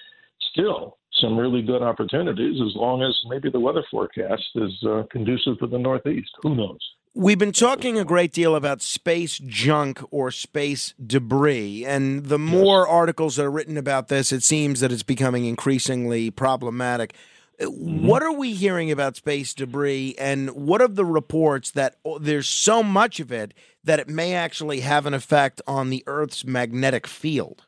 Still 0.53 0.97
some 1.21 1.39
really 1.39 1.63
good 1.63 1.83
opportunities 1.83 2.61
as 2.61 2.75
long 2.77 3.03
as 3.03 3.15
maybe 3.29 3.51
the 3.51 3.61
weather 3.61 3.85
forecast 3.91 4.43
is 4.57 4.73
uh, 4.87 5.03
conducive 5.11 5.59
to 5.59 5.67
the 5.67 5.79
Northeast. 5.79 6.31
Who 6.43 6.55
knows? 6.55 6.79
We've 7.19 7.39
been 7.39 7.53
talking 7.53 7.99
a 7.99 8.05
great 8.05 8.31
deal 8.35 8.55
about 8.55 8.83
space 8.83 9.39
junk 9.39 10.03
or 10.11 10.31
space 10.31 10.93
debris, 11.03 11.83
and 11.87 12.27
the 12.27 12.39
more 12.39 12.87
articles 12.87 13.37
that 13.37 13.47
are 13.47 13.51
written 13.51 13.79
about 13.79 14.09
this, 14.09 14.33
it 14.33 14.43
seems 14.43 14.81
that 14.81 14.93
it's 14.93 15.03
becoming 15.03 15.47
increasingly 15.47 16.31
problematic. 16.31 17.15
Uh, 17.59 17.71
What 17.71 18.23
are 18.23 18.35
we 18.35 18.53
hearing 18.53 18.91
about 18.91 19.17
space 19.17 19.55
debris, 19.55 20.15
and 20.19 20.51
what 20.51 20.83
of 20.83 20.97
the 20.97 21.07
reports 21.07 21.71
that 21.71 21.97
oh, 22.05 22.19
there's 22.19 22.51
so 22.51 22.83
much 22.83 23.19
of 23.19 23.33
it 23.33 23.55
that 23.83 23.99
it 23.99 24.11
may 24.11 24.35
actually 24.35 24.81
have 24.81 25.07
an 25.07 25.15
effect 25.15 25.63
on 25.67 25.89
the 25.89 26.05
Earth's 26.07 26.45
magnetic 26.45 27.07
field? 27.07 27.65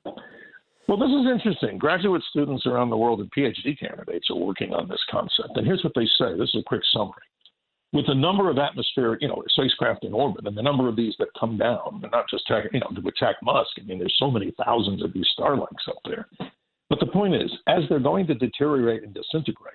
Well, 0.89 0.99
this 0.99 1.09
is 1.09 1.27
interesting. 1.27 1.79
Graduate 1.79 2.23
students 2.29 2.67
around 2.67 2.91
the 2.91 2.99
world 2.99 3.21
and 3.21 3.33
PhD 3.33 3.81
candidates 3.81 4.29
are 4.29 4.37
working 4.37 4.75
on 4.75 4.89
this 4.89 5.05
concept. 5.11 5.57
And 5.57 5.67
here's 5.67 5.83
what 5.83 5.95
they 5.95 6.07
say 6.19 6.37
this 6.37 6.51
is 6.53 6.61
a 6.61 6.69
quick 6.69 6.83
summary. 6.93 7.25
With 7.93 8.07
the 8.07 8.15
number 8.15 8.51
of 8.51 8.59
atmospheric, 8.59 9.23
you 9.23 9.29
know, 9.29 9.43
spacecraft 9.49 10.05
in 10.05 10.13
orbit 10.13 10.47
and 10.47 10.57
the 10.57 10.63
number 10.63 10.89
of 10.89 10.97
these 10.97 11.15
that 11.19 11.29
come 11.39 11.57
down, 11.57 12.01
and 12.03 12.13
not 12.13 12.29
just, 12.29 12.49
attack, 12.51 12.71
you 12.73 12.81
know, 12.81 12.91
to 12.95 13.09
attack 13.09 13.37
Musk, 13.43 13.71
I 13.79 13.85
mean, 13.85 13.99
there's 13.99 14.17
so 14.19 14.31
many 14.31 14.53
thousands 14.63 15.03
of 15.03 15.15
these 15.15 15.27
Starlinks 15.39 15.89
up 15.89 15.99
there. 16.05 16.29
But 16.91 17.01
the 17.01 17.07
point 17.07 17.35
is, 17.35 17.51
as 17.67 17.85
they're 17.89 17.99
going 17.99 18.27
to 18.27 18.35
deteriorate 18.35 19.05
and 19.05 19.15
disintegrate, 19.15 19.75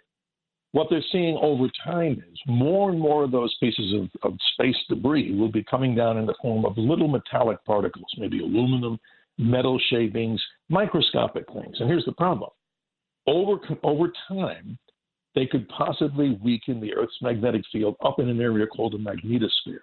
what 0.73 0.88
they're 0.89 1.04
seeing 1.12 1.38
over 1.41 1.67
time 1.84 2.23
is 2.32 2.39
more 2.47 2.89
and 2.89 2.99
more 2.99 3.23
of 3.23 3.32
those 3.32 3.56
pieces 3.60 3.93
of, 3.93 4.32
of 4.32 4.38
space 4.54 4.76
debris 4.89 5.36
will 5.36 5.52
be 5.52 5.63
coming 5.63 5.95
down 5.95 6.17
in 6.17 6.26
the 6.26 6.36
form 6.41 6.65
of 6.65 6.78
little 6.78 7.08
metallic 7.08 7.63
particles, 7.65 8.12
maybe 8.17 8.39
aluminum, 8.39 8.99
metal 9.38 9.80
shavings, 9.89 10.41
microscopic 10.69 11.45
things. 11.54 11.78
And 11.80 11.88
here's 11.89 12.06
the 12.06 12.13
problem 12.13 12.49
over 13.28 13.60
over 13.84 14.12
time, 14.28 14.78
they 15.36 15.46
could 15.46 15.67
possibly 15.69 16.38
weaken 16.43 16.80
the 16.80 16.93
Earth's 16.93 17.17
magnetic 17.22 17.63
field 17.72 17.96
up 18.04 18.19
in 18.19 18.30
an 18.30 18.41
area 18.41 18.67
called 18.67 18.93
a 18.93 18.98
magnetosphere. 18.98 19.80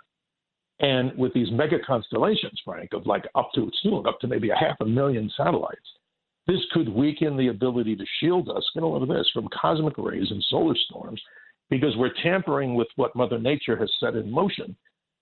And 0.80 1.16
with 1.18 1.34
these 1.34 1.50
mega 1.50 1.78
constellations, 1.86 2.60
Frank, 2.64 2.92
of 2.92 3.06
like 3.06 3.26
up 3.34 3.50
to 3.54 3.70
soon, 3.82 4.06
up 4.06 4.18
to 4.20 4.28
maybe 4.28 4.50
a 4.50 4.56
half 4.56 4.76
a 4.80 4.86
million 4.86 5.30
satellites, 5.36 5.80
this 6.46 6.60
could 6.72 6.88
weaken 6.88 7.36
the 7.36 7.48
ability 7.48 7.96
to 7.96 8.04
shield 8.18 8.48
us, 8.48 8.66
get 8.74 8.82
a 8.82 8.86
load 8.86 9.02
of 9.02 9.08
this, 9.08 9.28
from 9.32 9.48
cosmic 9.48 9.98
rays 9.98 10.30
and 10.30 10.42
solar 10.48 10.74
storms, 10.86 11.20
because 11.68 11.96
we're 11.96 12.14
tampering 12.22 12.74
with 12.74 12.88
what 12.96 13.14
Mother 13.14 13.38
Nature 13.38 13.76
has 13.76 13.92
set 14.00 14.16
in 14.16 14.30
motion. 14.30 14.74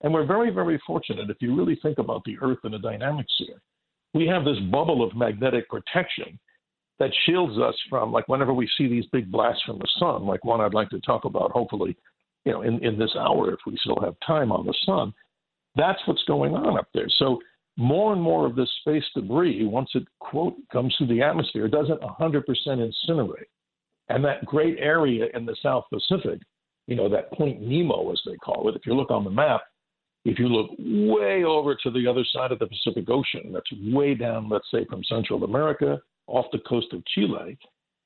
And 0.02 0.14
we're 0.14 0.26
very, 0.26 0.50
very 0.50 0.80
fortunate 0.86 1.28
if 1.28 1.38
you 1.40 1.56
really 1.56 1.78
think 1.82 1.98
about 1.98 2.22
the 2.24 2.38
Earth 2.40 2.58
and 2.62 2.72
the 2.72 2.78
dynamics 2.78 3.32
here. 3.38 3.60
We 4.14 4.26
have 4.28 4.44
this 4.44 4.58
bubble 4.70 5.02
of 5.02 5.16
magnetic 5.16 5.68
protection 5.68 6.38
that 6.98 7.11
shields 7.26 7.58
us 7.58 7.74
from, 7.88 8.12
like, 8.12 8.28
whenever 8.28 8.52
we 8.52 8.68
see 8.76 8.88
these 8.88 9.06
big 9.12 9.30
blasts 9.30 9.62
from 9.64 9.78
the 9.78 9.88
sun, 9.98 10.26
like 10.26 10.44
one 10.44 10.61
I'd 10.61 10.74
like 10.74 10.90
to 10.90 11.00
talk 11.00 11.24
about, 11.24 11.52
hopefully, 11.52 11.96
you 12.44 12.52
know, 12.52 12.62
in, 12.62 12.84
in 12.84 12.98
this 12.98 13.14
hour, 13.18 13.52
if 13.52 13.61
we 13.66 13.76
still 13.80 14.00
have 14.02 14.14
time 14.26 14.50
on 14.50 14.66
the 14.66 14.74
sun. 14.84 15.12
That's 15.76 16.00
what's 16.06 16.24
going 16.24 16.54
on 16.54 16.78
up 16.78 16.88
there. 16.92 17.08
So 17.18 17.38
more 17.76 18.12
and 18.12 18.20
more 18.20 18.46
of 18.46 18.56
this 18.56 18.70
space 18.80 19.04
debris, 19.14 19.64
once 19.64 19.90
it 19.94 20.04
quote 20.18 20.56
comes 20.72 20.94
through 20.96 21.08
the 21.08 21.22
atmosphere, 21.22 21.68
doesn't 21.68 22.00
100% 22.00 22.42
incinerate. 22.66 23.44
And 24.08 24.24
that 24.24 24.44
great 24.44 24.78
area 24.78 25.26
in 25.34 25.46
the 25.46 25.56
South 25.62 25.84
Pacific, 25.92 26.40
you 26.87 26.96
know, 26.96 27.08
that 27.08 27.30
Point 27.32 27.61
Nemo, 27.61 28.11
as 28.11 28.20
they 28.26 28.37
call 28.37 28.68
it, 28.68 28.74
if 28.74 28.87
you 28.87 28.94
look 28.94 29.11
on 29.11 29.22
the 29.22 29.30
map, 29.30 29.61
if 30.24 30.38
you 30.38 30.48
look 30.48 30.70
way 30.78 31.44
over 31.44 31.76
to 31.76 31.90
the 31.90 32.06
other 32.08 32.24
side 32.32 32.50
of 32.50 32.58
the 32.58 32.66
Pacific 32.66 33.08
Ocean, 33.08 33.52
that's 33.52 33.70
way 33.92 34.14
down, 34.14 34.48
let's 34.48 34.70
say, 34.72 34.84
from 34.87 35.04
Central 35.04 35.44
America 35.44 36.00
off 36.28 36.46
the 36.52 36.58
coast 36.68 36.92
of 36.92 37.04
Chile, 37.06 37.58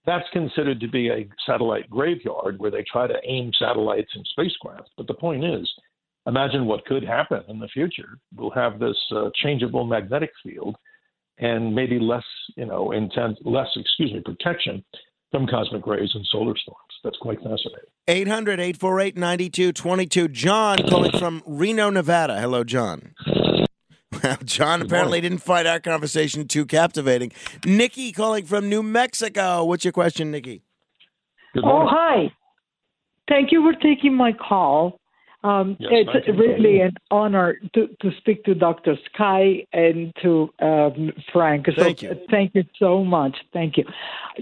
that's 0.04 0.28
considered 0.32 0.80
to 0.80 0.88
be 0.88 1.08
a 1.08 1.28
satellite 1.46 1.88
graveyard 1.88 2.58
where 2.58 2.70
they 2.70 2.84
try 2.90 3.06
to 3.06 3.20
aim 3.24 3.52
satellites 3.58 4.10
and 4.14 4.26
spacecraft. 4.30 4.90
But 4.96 5.06
the 5.06 5.14
point 5.14 5.44
is, 5.44 5.70
imagine 6.26 6.66
what 6.66 6.84
could 6.86 7.04
happen 7.04 7.42
in 7.48 7.58
the 7.58 7.68
future. 7.68 8.18
We'll 8.34 8.50
have 8.50 8.78
this 8.78 8.96
uh, 9.14 9.30
changeable 9.42 9.84
magnetic 9.84 10.30
field 10.42 10.76
and 11.38 11.74
maybe 11.74 11.98
less, 11.98 12.24
you 12.56 12.66
know, 12.66 12.92
intense, 12.92 13.38
less, 13.44 13.68
excuse 13.76 14.12
me, 14.12 14.20
protection 14.24 14.84
from 15.30 15.46
cosmic 15.46 15.86
rays 15.86 16.10
and 16.14 16.26
solar 16.30 16.54
storms. 16.56 16.78
That's 17.02 17.16
quite 17.18 17.38
fascinating. 17.38 17.88
800 18.06 18.60
848 18.60 19.16
9222. 19.16 20.28
John 20.28 20.78
calling 20.88 21.12
from 21.18 21.42
Reno, 21.46 21.90
Nevada. 21.90 22.40
Hello, 22.40 22.64
John. 22.64 23.14
Well, 24.22 24.36
John 24.44 24.80
Good 24.80 24.88
apparently 24.88 25.18
morning. 25.18 25.30
didn't 25.32 25.42
find 25.42 25.66
our 25.66 25.80
conversation 25.80 26.46
too 26.46 26.66
captivating. 26.66 27.32
Nikki 27.64 28.12
calling 28.12 28.44
from 28.44 28.68
New 28.68 28.82
Mexico. 28.82 29.64
What's 29.64 29.84
your 29.84 29.92
question, 29.92 30.30
Nikki? 30.30 30.62
Oh, 31.56 31.86
hi. 31.88 32.32
Thank 33.28 33.52
you 33.52 33.62
for 33.62 33.72
taking 33.80 34.14
my 34.14 34.32
call. 34.32 34.98
Um, 35.44 35.76
Yes, 35.80 36.06
it's 36.14 36.28
really 36.28 36.80
an 36.80 36.94
honor 37.10 37.58
to, 37.74 37.88
to 38.00 38.10
speak 38.18 38.44
to 38.44 38.54
Dr. 38.54 38.96
Sky 39.12 39.66
and 39.72 40.12
to 40.22 40.50
um, 40.60 41.12
Frank. 41.32 41.66
So 41.66 41.82
Thank 41.82 42.02
you. 42.02 42.14
Thank 42.30 42.54
you 42.54 42.64
so 42.78 43.04
much. 43.04 43.36
Thank 43.52 43.76
you. 43.76 43.84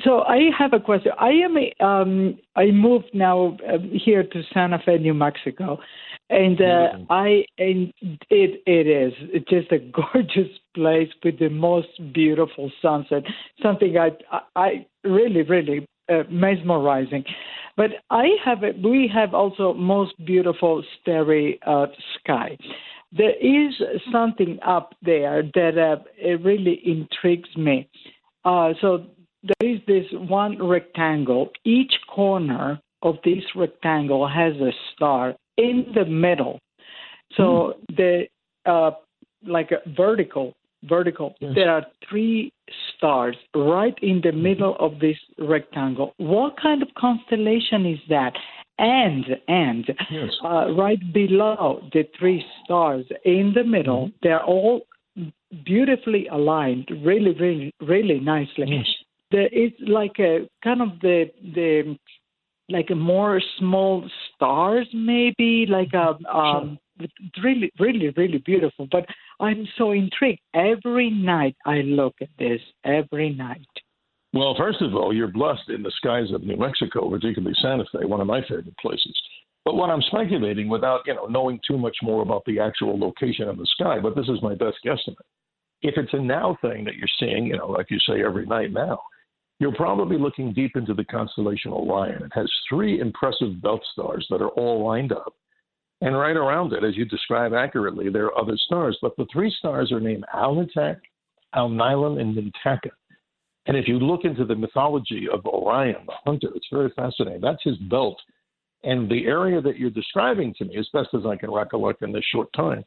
So 0.05 0.21
I 0.21 0.51
have 0.57 0.73
a 0.73 0.81
question. 0.81 1.13
I 1.19 1.31
am 1.31 1.57
a, 1.57 1.85
um, 1.85 2.39
I 2.57 2.67
moved 2.67 3.11
now 3.15 3.57
um, 3.73 3.91
here 3.93 4.23
to 4.23 4.43
Santa 4.53 4.79
Fe, 4.85 4.99
New 4.99 5.15
Mexico, 5.15 5.79
and 6.29 6.61
uh, 6.61 6.91
Beautiful. 6.91 7.07
I 7.11 7.45
and 7.59 7.93
it 8.29 8.63
it 8.67 8.87
is 8.87 9.13
it's 9.33 9.49
just 9.51 9.73
a 9.73 9.79
gorgeous 10.13 10.51
place 10.75 11.09
with 11.25 11.39
the 11.39 11.49
most 11.49 11.89
beautiful 12.13 12.71
sunset. 12.81 13.25
Something 13.63 13.97
I 13.97 14.11
I, 14.31 14.41
I 14.55 14.87
really 15.05 15.43
really 15.43 15.87
uh, 16.11 16.23
mesmerizing. 16.31 17.25
But 17.77 17.91
I 18.11 18.29
have 18.45 18.63
a, 18.63 18.73
we 18.87 19.11
have 19.15 19.35
also 19.35 19.73
most 19.75 20.13
beautiful 20.25 20.83
starry 21.01 21.59
uh, 21.67 21.87
sky. 22.19 22.57
There 23.13 23.37
is 23.41 23.75
something 24.13 24.59
up 24.67 24.95
there 25.03 25.43
that 25.55 25.79
uh, 25.79 26.03
it 26.17 26.45
really 26.45 26.81
intrigues 26.85 27.49
me. 27.57 27.89
Uh, 28.45 28.73
so 28.81 29.07
there 29.43 29.71
is 29.71 29.81
this 29.87 30.05
one 30.13 30.63
rectangle. 30.63 31.51
Each 31.65 31.93
corner 32.09 32.81
of 33.03 33.17
this 33.25 33.43
rectangle 33.57 34.29
has 34.29 34.55
a 34.57 34.71
star 34.93 35.35
in 35.57 35.87
the 35.95 36.05
middle. 36.05 36.59
So 37.37 37.75
the 37.89 38.25
uh, 38.67 38.91
like 39.47 39.71
a 39.71 39.89
vertical, 39.97 40.53
vertical. 40.85 41.35
Yes. 41.41 41.53
There 41.55 41.71
are 41.71 41.87
three 42.09 42.53
stars 42.97 43.37
right 43.55 43.95
in 44.03 44.21
the 44.23 44.33
middle 44.33 44.77
of 44.79 44.99
this 45.01 45.17
rectangle. 45.39 46.15
What 46.19 46.61
kind 46.61 46.83
of 46.83 46.89
constellation 46.97 47.87
is 47.87 47.99
that? 48.09 48.33
And 48.79 49.25
and 49.47 49.85
Yes. 50.11 50.31
uh, 50.43 50.73
right 50.73 51.13
below 51.13 51.83
the 51.93 52.09
three 52.19 52.43
stars 52.65 53.05
in 53.25 53.53
the 53.55 53.65
middle, 53.65 54.11
they're 54.23 54.43
all 54.43 54.83
beautifully 55.67 56.29
aligned, 56.29 56.91
really, 57.05 57.33
really, 57.33 57.75
really 57.81 58.21
nicely. 58.21 58.67
Yes. 58.69 58.87
There 59.31 59.49
is 59.49 59.73
like 59.87 60.19
a 60.19 60.49
kind 60.65 60.81
of 60.81 60.99
the 61.03 61.31
the 61.55 61.99
like 62.71 62.91
a 62.91 62.95
more 62.95 63.43
small 63.59 64.09
stars, 64.35 64.89
maybe 64.95 65.67
like 65.69 65.93
a 65.93 66.17
um, 66.35 66.79
it's 67.01 67.13
really, 67.43 67.71
really, 67.79 68.11
really 68.17 68.39
beautiful. 68.39 68.87
But 68.91 69.07
I'm 69.41 69.67
so 69.79 69.93
intrigued. 69.93 70.41
Every 70.55 71.11
night 71.11 71.57
I 71.65 71.79
look 71.79 72.15
at 72.21 72.29
this. 72.39 72.61
Every 72.85 73.31
night. 73.31 73.67
Well, 74.33 74.55
first 74.57 74.81
of 74.81 74.95
all, 74.95 75.13
you're 75.13 75.29
blessed 75.29 75.71
in 75.71 75.83
the 75.83 75.93
skies 75.97 76.31
of 76.33 76.45
New 76.45 76.57
Mexico, 76.57 77.11
particularly 77.11 77.55
Santa 77.61 77.85
Fe, 77.93 78.05
one 78.05 78.21
of 78.21 78.27
my 78.27 78.43
favorite 78.43 78.77
places. 78.81 79.17
But 79.65 79.75
what 79.75 79.91
I'm 79.91 80.03
speculating, 80.03 80.69
without 80.69 81.01
you 81.07 81.15
know 81.15 81.27
knowing 81.27 81.59
too 81.67 81.77
much 81.77 81.97
more 82.03 82.23
about 82.23 82.45
the 82.47 82.61
actual 82.61 82.99
location 82.99 83.49
of 83.49 83.57
the 83.57 83.67
sky, 83.79 83.99
but 84.01 84.15
this 84.15 84.29
is 84.29 84.43
my 84.43 84.55
best 84.55 84.77
guesstimate. 84.85 85.17
If 85.83 85.95
it's 85.97 86.13
a 86.13 86.21
now 86.21 86.57
thing 86.63 86.85
that 86.85 86.95
you're 86.95 87.09
seeing, 87.19 87.47
you 87.47 87.57
know, 87.57 87.69
like 87.69 87.91
you 87.91 87.99
say 88.07 88.23
every 88.23 88.47
night 88.47 88.73
now, 88.73 89.01
you're 89.59 89.75
probably 89.75 90.19
looking 90.19 90.53
deep 90.53 90.77
into 90.77 90.95
the 90.95 91.05
constellation 91.05 91.73
Orion. 91.73 92.23
It 92.23 92.33
has 92.35 92.51
three 92.69 93.01
impressive 93.01 93.61
belt 93.63 93.83
stars 93.93 94.27
that 94.31 94.43
are 94.43 94.49
all 94.51 94.85
lined 94.85 95.13
up. 95.13 95.35
And 96.03 96.17
right 96.17 96.37
around 96.37 96.73
it, 96.73 96.83
as 96.83 96.97
you 96.97 97.05
describe 97.05 97.53
accurately, 97.53 98.09
there 98.09 98.27
are 98.27 98.39
other 98.39 98.57
stars. 98.57 98.97
But 99.03 99.17
the 99.17 99.27
three 99.33 99.55
stars 99.59 99.93
are 99.93 100.01
named 100.01 100.25
Alnitak, 100.35 100.97
Alnilam, 101.55 102.21
and 102.21 102.35
Mintaka. 102.35 102.91
And 103.67 103.77
if 103.77 103.87
you 103.87 103.99
look 103.99 104.25
into 104.25 104.45
the 104.45 104.55
mythology 104.55 105.29
of 105.31 105.45
Orion, 105.45 106.07
the 106.07 106.15
hunter, 106.25 106.49
it's 106.55 106.67
very 106.73 106.91
fascinating. 106.97 107.43
That's 107.43 107.63
his 107.63 107.77
belt. 107.91 108.19
And 108.83 109.11
the 109.11 109.27
area 109.27 109.61
that 109.61 109.79
you're 109.79 109.91
describing 109.91 110.55
to 110.55 110.65
me, 110.65 110.79
as 110.79 110.89
best 110.93 111.09
as 111.13 111.27
I 111.27 111.37
can 111.37 111.51
recollect 111.51 112.03
in 112.03 112.13
this 112.13 112.25
short 112.33 112.51
time, 112.55 112.83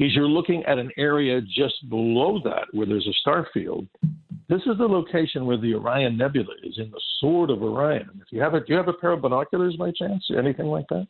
is 0.00 0.14
you're 0.14 0.28
looking 0.28 0.64
at 0.64 0.78
an 0.78 0.90
area 0.96 1.40
just 1.40 1.88
below 1.88 2.40
that 2.44 2.64
where 2.72 2.86
there's 2.86 3.06
a 3.06 3.12
star 3.20 3.46
field. 3.54 3.86
This 4.48 4.62
is 4.62 4.78
the 4.78 4.86
location 4.86 5.46
where 5.46 5.58
the 5.58 5.74
Orion 5.74 6.16
Nebula 6.16 6.54
is 6.64 6.78
in 6.78 6.90
the 6.90 7.00
Sword 7.20 7.50
of 7.50 7.62
Orion. 7.62 8.08
If 8.20 8.32
you 8.32 8.40
have 8.40 8.54
a, 8.54 8.60
do 8.60 8.66
you 8.68 8.76
have 8.76 8.88
a 8.88 8.92
pair 8.94 9.12
of 9.12 9.22
binoculars 9.22 9.76
by 9.76 9.92
chance, 9.92 10.24
anything 10.36 10.66
like 10.66 10.86
that? 10.90 11.06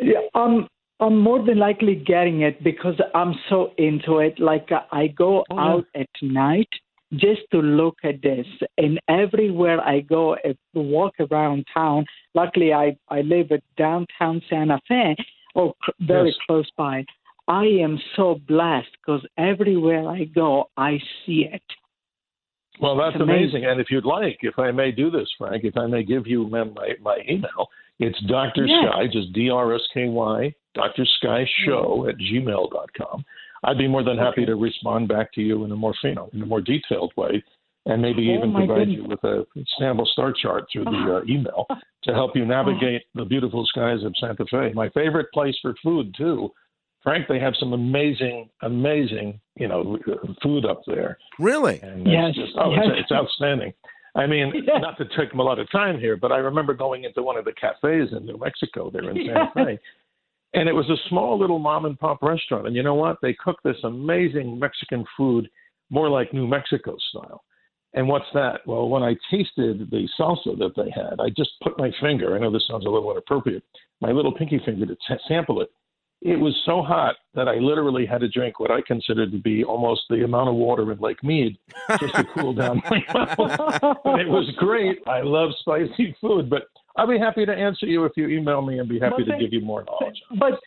Yeah, 0.00 0.20
I'm 0.34 0.68
I'm 1.00 1.18
more 1.18 1.44
than 1.44 1.58
likely 1.58 1.94
getting 1.94 2.42
it 2.42 2.62
because 2.64 2.94
I'm 3.14 3.34
so 3.48 3.72
into 3.78 4.18
it. 4.18 4.38
Like 4.38 4.70
uh, 4.72 4.80
I 4.92 5.08
go 5.08 5.44
Oh, 5.50 5.54
yeah. 5.54 5.62
out 5.62 5.84
at 5.94 6.08
night 6.22 6.68
just 7.14 7.42
to 7.52 7.58
look 7.58 7.96
at 8.02 8.20
this, 8.22 8.46
and 8.78 9.00
everywhere 9.08 9.80
I 9.80 10.00
go 10.00 10.36
to 10.44 10.56
walk 10.74 11.14
around 11.20 11.66
town. 11.72 12.04
Luckily, 12.34 12.72
I 12.72 12.96
I 13.08 13.20
live 13.20 13.52
at 13.52 13.62
downtown 13.76 14.42
Santa 14.48 14.80
Fe, 14.88 15.16
or 15.54 15.74
very 16.00 16.28
Yes. 16.28 16.36
close 16.46 16.70
by. 16.76 17.04
I 17.48 17.64
am 17.64 18.00
so 18.16 18.40
blessed 18.48 18.90
because 19.00 19.24
everywhere 19.38 20.08
I 20.08 20.24
go, 20.24 20.68
I 20.76 20.98
see 21.24 21.48
it. 21.52 21.62
Well, 22.80 22.96
that's 22.96 23.16
amazing. 23.16 23.30
amazing. 23.34 23.64
And 23.66 23.80
if 23.80 23.90
you'd 23.90 24.04
like, 24.04 24.38
if 24.42 24.58
I 24.58 24.70
may 24.70 24.90
do 24.90 25.10
this, 25.10 25.28
Frank, 25.38 25.64
if 25.64 25.76
I 25.76 25.86
may 25.86 26.02
give 26.02 26.26
you 26.26 26.46
my, 26.48 26.64
my 27.00 27.18
email, 27.28 27.68
it's 27.98 28.20
Dr. 28.26 28.66
Yes. 28.66 28.84
Sky, 28.90 29.04
just 29.10 29.32
D 29.32 29.50
R 29.50 29.74
S 29.74 29.80
K 29.94 30.08
Y, 30.08 30.54
Dr. 30.74 31.04
Sky 31.18 31.44
Show 31.64 32.06
at 32.08 32.16
gmail.com. 32.18 33.24
I'd 33.64 33.78
be 33.78 33.88
more 33.88 34.02
than 34.04 34.18
happy 34.18 34.42
Okay. 34.42 34.46
to 34.46 34.56
respond 34.56 35.08
back 35.08 35.32
to 35.34 35.40
you 35.40 35.64
in 35.64 35.72
a 35.72 35.76
more, 35.76 35.94
you 36.04 36.14
know, 36.14 36.28
in 36.32 36.42
a 36.42 36.46
more 36.46 36.60
detailed 36.60 37.12
way, 37.16 37.42
and 37.86 38.00
maybe 38.02 38.30
Oh, 38.30 38.34
even 38.36 38.52
provide 38.54 38.88
goodness. 38.88 38.96
you 38.96 39.04
with 39.04 39.24
a 39.24 39.46
sample 39.78 40.06
star 40.06 40.32
chart 40.32 40.64
through 40.72 40.84
the 40.84 41.16
uh, 41.16 41.24
email 41.28 41.66
to 42.04 42.12
help 42.12 42.36
you 42.36 42.44
navigate 42.44 43.02
the 43.14 43.24
beautiful 43.24 43.64
skies 43.66 44.04
of 44.04 44.14
Santa 44.20 44.44
Fe. 44.50 44.72
My 44.74 44.88
favorite 44.90 45.26
place 45.32 45.56
for 45.62 45.74
food 45.82 46.14
too. 46.16 46.52
Frank, 47.02 47.26
they 47.28 47.38
have 47.38 47.54
some 47.60 47.72
amazing, 47.72 48.48
amazing, 48.62 49.40
you 49.56 49.68
know, 49.68 49.96
food 50.42 50.66
up 50.66 50.82
there. 50.88 51.16
Really? 51.38 51.78
And 51.80 52.04
Yes, 52.06 52.34
just, 52.34 52.52
oh, 52.58 52.72
yes. 52.72 52.82
It's, 52.86 53.00
it's 53.02 53.12
outstanding. 53.12 53.72
I 54.16 54.26
mean, 54.26 54.52
Yes. 54.66 54.78
not 54.80 54.96
to 54.98 55.04
take 55.16 55.30
them 55.30 55.40
a 55.40 55.44
lot 55.44 55.58
of 55.58 55.70
time 55.70 55.98
here, 56.00 56.16
but 56.16 56.32
I 56.32 56.38
remember 56.38 56.74
going 56.74 57.04
into 57.04 57.22
one 57.22 57.36
of 57.36 57.44
the 57.44 57.52
cafes 57.52 58.08
in 58.12 58.24
New 58.26 58.38
Mexico 58.38 58.90
there 58.90 59.08
in 59.10 59.16
Santa 59.26 59.50
Fe. 59.54 59.78
And 60.54 60.68
it 60.68 60.72
was 60.72 60.88
a 60.88 60.96
small 61.08 61.38
little 61.38 61.58
mom 61.58 61.84
and 61.84 61.98
pop 61.98 62.22
restaurant. 62.22 62.66
And 62.66 62.74
you 62.74 62.82
know 62.82 62.94
what? 62.94 63.18
They 63.20 63.34
cook 63.34 63.56
this 63.62 63.76
amazing 63.84 64.58
Mexican 64.58 65.04
food 65.16 65.48
more 65.90 66.08
like 66.08 66.32
New 66.32 66.46
Mexico 66.46 66.96
style. 67.10 67.44
And 67.94 68.08
what's 68.08 68.26
that? 68.34 68.60
Well, 68.66 68.88
when 68.88 69.02
I 69.02 69.14
tasted 69.30 69.90
the 69.90 70.08
salsa 70.18 70.56
that 70.58 70.72
they 70.76 70.90
had, 70.90 71.20
I 71.20 71.28
just 71.36 71.50
put 71.62 71.78
my 71.78 71.90
finger. 72.00 72.34
I 72.34 72.38
know 72.38 72.50
this 72.50 72.66
sounds 72.68 72.84
a 72.86 72.90
little 72.90 73.10
inappropriate. 73.10 73.62
My 74.00 74.10
little 74.10 74.32
pinky 74.32 74.60
finger 74.64 74.86
to 74.86 74.94
t- 74.94 75.14
sample 75.28 75.60
it. 75.62 75.70
It 76.26 76.40
was 76.40 76.60
so 76.66 76.82
hot 76.82 77.14
that 77.34 77.46
I 77.46 77.54
literally 77.54 78.04
had 78.04 78.20
to 78.20 78.28
drink 78.28 78.58
what 78.58 78.72
I 78.72 78.80
considered 78.84 79.30
to 79.30 79.38
be 79.38 79.62
almost 79.62 80.02
the 80.10 80.24
amount 80.24 80.48
of 80.48 80.56
water 80.56 80.90
in 80.90 80.98
Lake 80.98 81.22
Mead 81.22 81.56
just 82.00 82.16
to 82.16 82.24
cool 82.34 82.52
down 82.62 82.82
my 82.90 83.00
mouth. 83.14 83.38
It 84.18 84.28
was 84.28 84.52
great. 84.58 84.98
I 85.06 85.20
love 85.20 85.50
spicy 85.60 86.16
food, 86.20 86.50
but 86.50 86.62
I'll 86.96 87.06
be 87.06 87.16
happy 87.18 87.46
to 87.46 87.52
answer 87.52 87.86
you 87.86 88.04
if 88.06 88.12
you 88.16 88.28
email 88.28 88.60
me 88.60 88.80
and 88.80 88.88
be 88.88 88.98
happy 88.98 89.24
to 89.24 89.38
give 89.38 89.52
you 89.52 89.60
more 89.60 89.84
knowledge. 89.84 90.20
But 90.36 90.58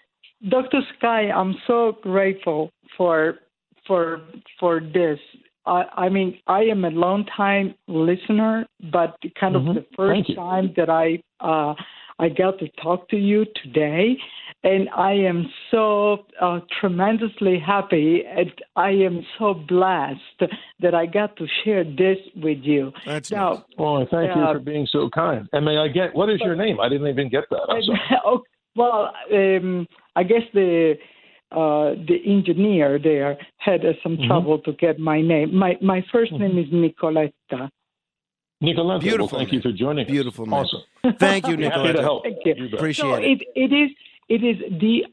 Dr. 0.48 0.80
Sky, 0.98 1.30
I'm 1.30 1.56
so 1.68 1.98
grateful 2.04 2.72
for 2.96 3.40
for 3.86 4.22
for 4.62 4.80
this. 4.80 5.20
I, 5.66 5.84
I 5.98 6.10
mean, 6.10 6.40
I 6.48 6.62
am 6.62 6.86
a 6.86 6.90
long 6.90 7.26
time 7.36 7.76
listener, 7.88 8.66
but 8.94 9.18
kind 9.38 9.58
of 9.58 9.64
Mhm. 9.64 9.74
the 9.76 9.86
first 9.96 10.34
time 10.36 10.72
that 10.78 10.90
I 10.90 11.22
uh, 11.42 11.74
I 12.20 12.30
got 12.30 12.60
to 12.60 12.68
talk 12.82 13.10
to 13.10 13.18
you 13.18 13.46
today, 13.64 14.18
and 14.64 14.90
I 14.90 15.14
am 15.14 15.46
so 15.72 16.26
uh, 16.42 16.60
tremendously 16.82 17.60
happy, 17.60 18.24
and 18.28 18.52
I 18.76 18.90
am 18.90 19.26
so 19.38 19.54
blessed 19.54 20.52
that 20.82 20.94
I 20.94 21.06
got 21.06 21.36
to 21.38 21.46
share 21.64 21.84
this 21.84 22.18
with 22.36 22.60
you. 22.62 22.92
That's 23.06 23.32
now. 23.32 23.66
Well, 23.78 24.06
thank 24.12 24.36
you 24.36 24.42
Uh, 24.42 24.54
for 24.54 24.60
being 24.60 24.88
so 24.92 25.10
kind. 25.10 25.48
And 25.54 25.64
may 25.66 25.78
I 25.78 25.88
get 25.88 26.14
what 26.14 26.30
is 26.30 26.40
your 26.42 26.56
name? 26.56 26.80
I 26.80 26.90
didn't 26.90 27.08
even 27.08 27.30
get 27.30 27.46
that. 27.52 27.62
I'm 27.70 27.82
sorry. 27.84 28.00
oh, 28.26 28.42
well, 28.76 29.14
um, 29.34 29.88
I 30.16 30.24
guess 30.24 30.44
the 30.54 30.96
uh, 31.52 31.96
the 32.08 32.18
engineer 32.28 33.00
there 33.02 33.36
had 33.58 33.84
uh, 33.86 33.94
some 34.04 34.18
Mhm. 34.18 34.28
trouble 34.28 34.60
to 34.60 34.74
get 34.74 35.00
my 35.00 35.22
name. 35.22 35.56
My 35.56 35.78
my 35.82 36.02
1st 36.14 36.34
Mm-hmm. 36.34 36.44
name 36.44 36.58
is 36.60 36.70
Nicoletta. 36.72 37.70
Nicoletta, 38.62 39.00
Beautiful 39.00 39.38
well, 39.38 39.40
thank 39.40 39.54
you 39.54 39.62
for 39.62 39.72
joining 39.72 40.06
us. 40.06 40.12
Beautiful. 40.12 40.54
Awesome. 40.54 40.82
Thank 41.18 41.48
you, 41.48 41.56
Happy 41.58 41.64
to 41.64 41.70
Nicoletta. 41.70 42.02
help. 42.02 42.24
Thank 42.24 42.38
you. 42.46 42.56
You 42.58 42.66
bet. 42.70 42.80
Appreciate 42.80 43.04
so 43.06 43.14
it. 43.16 43.24
it 43.24 43.42
it 43.56 43.72
is 43.74 43.90
it 44.30 44.44
is 44.44 44.58
d 44.80 45.06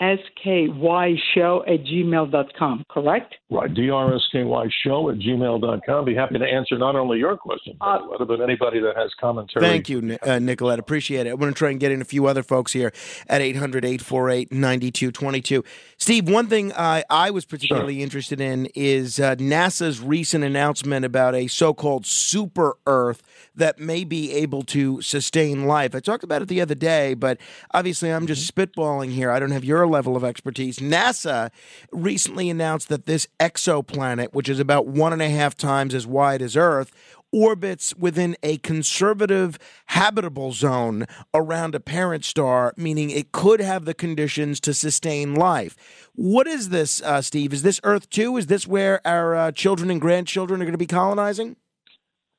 r 0.00 0.12
s 0.12 0.20
k 0.42 0.68
y 0.68 1.14
show 1.34 1.64
at 1.66 1.84
gmail 1.84 2.30
dot 2.30 2.52
com. 2.58 2.84
Correct? 2.88 3.34
Right, 3.50 3.72
DRSKY 3.72 4.70
show 4.84 5.08
at 5.08 5.16
gmail.com. 5.16 6.04
Be 6.04 6.14
happy 6.14 6.38
to 6.38 6.44
answer 6.44 6.76
not 6.76 6.96
only 6.96 7.18
your 7.18 7.36
question, 7.38 7.76
Uh, 7.80 7.98
but 8.18 8.40
anybody 8.42 8.78
that 8.78 8.94
has 8.94 9.10
commentary. 9.18 9.64
Thank 9.64 9.88
you, 9.88 10.18
uh, 10.22 10.38
Nicolette. 10.38 10.78
Appreciate 10.78 11.26
it. 11.26 11.30
I 11.30 11.34
want 11.34 11.54
to 11.54 11.58
try 11.58 11.70
and 11.70 11.80
get 11.80 11.90
in 11.90 12.02
a 12.02 12.04
few 12.04 12.26
other 12.26 12.42
folks 12.42 12.72
here 12.74 12.92
at 13.26 13.40
800 13.40 13.84
848 13.86 14.52
9222. 14.52 15.64
Steve, 15.96 16.28
one 16.28 16.46
thing 16.46 16.72
I, 16.74 17.04
I 17.08 17.30
was 17.30 17.46
particularly 17.46 18.02
interested 18.02 18.38
in 18.40 18.66
is 18.74 19.18
uh, 19.18 19.34
NASA's 19.36 20.00
recent 20.00 20.44
announcement 20.44 21.06
about 21.06 21.34
a 21.34 21.46
so 21.46 21.72
called 21.72 22.04
super 22.04 22.76
Earth 22.86 23.22
that 23.56 23.78
may 23.78 24.04
be 24.04 24.32
able 24.34 24.62
to 24.62 25.00
sustain 25.00 25.66
life. 25.66 25.94
I 25.94 26.00
talked 26.00 26.22
about 26.22 26.42
it 26.42 26.48
the 26.48 26.60
other 26.60 26.74
day, 26.74 27.14
but 27.14 27.38
obviously 27.72 28.10
I'm 28.10 28.26
just 28.26 28.54
spitballing 28.54 29.10
here. 29.10 29.30
I 29.30 29.38
don't 29.40 29.50
have 29.52 29.64
your 29.64 29.86
level 29.88 30.16
of 30.16 30.24
expertise. 30.24 30.78
NASA 30.78 31.50
recently 31.92 32.50
announced 32.50 32.88
that 32.88 33.06
this 33.06 33.26
exoplanet, 33.40 34.32
which 34.32 34.48
is 34.48 34.60
about 34.60 34.86
one 34.86 35.12
and 35.12 35.22
a 35.22 35.30
half 35.30 35.56
times 35.56 35.94
as 35.94 36.06
wide 36.06 36.42
as 36.42 36.56
Earth, 36.56 36.92
orbits 37.32 37.94
within 37.96 38.36
a 38.42 38.56
conservative 38.58 39.58
habitable 39.86 40.52
zone 40.52 41.06
around 41.34 41.74
a 41.74 41.80
parent 41.80 42.24
star, 42.24 42.72
meaning 42.76 43.10
it 43.10 43.32
could 43.32 43.60
have 43.60 43.84
the 43.84 43.94
conditions 43.94 44.60
to 44.60 44.72
sustain 44.72 45.34
life. 45.34 45.76
What 46.14 46.46
is 46.46 46.70
this, 46.70 47.02
uh, 47.02 47.22
Steve? 47.22 47.52
Is 47.52 47.62
this 47.62 47.80
Earth 47.84 48.08
2? 48.10 48.36
Is 48.38 48.46
this 48.46 48.66
where 48.66 49.06
our 49.06 49.34
uh, 49.34 49.52
children 49.52 49.90
and 49.90 50.00
grandchildren 50.00 50.62
are 50.62 50.64
going 50.64 50.72
to 50.72 50.78
be 50.78 50.86
colonizing? 50.86 51.56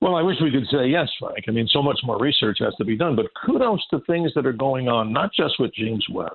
Well, 0.02 0.16
I 0.16 0.22
wish 0.22 0.38
we 0.41 0.52
could 0.52 0.68
say 0.72 0.88
yes, 0.88 1.10
Frank. 1.20 1.45
I 1.47 1.52
mean, 1.52 1.68
so 1.72 1.84
much 1.84 2.00
more 2.04 2.18
research 2.18 2.58
has 2.62 2.74
to 2.76 2.86
be 2.86 2.95
done, 2.95 3.18
but 3.18 3.26
kudos 3.45 3.86
to 3.89 4.00
things 4.08 4.32
that 4.36 4.45
are 4.45 4.54
going 4.54 4.88
on, 4.88 5.12
not 5.12 5.32
just 5.34 5.60
with 5.60 5.74
James 5.74 6.06
Webb. 6.10 6.32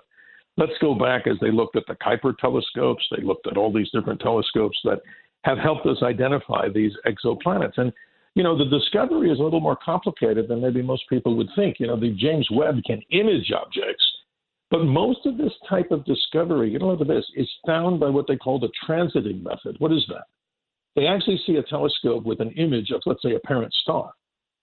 Let's 0.57 0.73
go 0.81 0.95
back 0.95 1.27
as 1.27 1.37
they 1.41 1.51
looked 1.51 1.77
at 1.77 1.85
the 1.89 1.95
Kuiper 1.95 2.37
telescopes, 2.39 3.05
they 3.11 3.23
looked 3.23 3.47
at 3.47 3.57
all 3.57 3.73
these 3.73 3.91
different 3.91 4.21
telescopes 4.21 4.79
that 4.85 5.01
have 5.43 5.59
helped 5.59 5.87
us 5.87 5.99
identify 6.03 6.69
these 6.73 6.93
exoplanets. 7.07 7.77
And, 7.77 7.93
you 8.35 8.43
know, 8.43 8.57
the 8.57 8.65
discovery 8.65 9.31
is 9.31 9.41
a 9.41 9.43
little 9.43 9.61
more 9.61 9.79
complicated 9.85 10.49
than 10.49 10.63
maybe 10.63 10.81
most 10.81 11.05
people 11.09 11.37
would 11.37 11.51
think. 11.57 11.81
You 11.81 11.89
know, 11.89 11.99
the 11.99 12.15
James 12.17 12.49
Webb 12.53 12.77
can 12.87 13.03
image 13.11 13.53
objects, 13.53 14.05
but 14.71 14.85
most 14.85 15.27
of 15.27 15.37
this 15.37 15.53
type 15.69 15.91
of 15.91 16.05
discovery, 16.05 16.71
you 16.71 16.79
know, 16.79 16.97
this, 16.97 17.25
is 17.35 17.49
found 17.67 18.01
by 18.01 18.09
what 18.09 18.27
they 18.27 18.37
call 18.37 18.59
the 18.59 18.71
transiting 18.89 19.43
method. 19.43 19.77
What 19.79 19.93
is 19.93 20.05
that? 20.09 20.25
They 20.97 21.07
actually 21.07 21.41
see 21.47 21.57
a 21.57 21.63
telescope 21.65 22.25
with 22.25 22.41
an 22.41 22.53
image 22.53 22.91
of, 22.91 23.03
let's 23.07 23.23
say, 23.23 23.35
a 23.35 23.41
parent 23.41 23.73
star. 23.83 24.13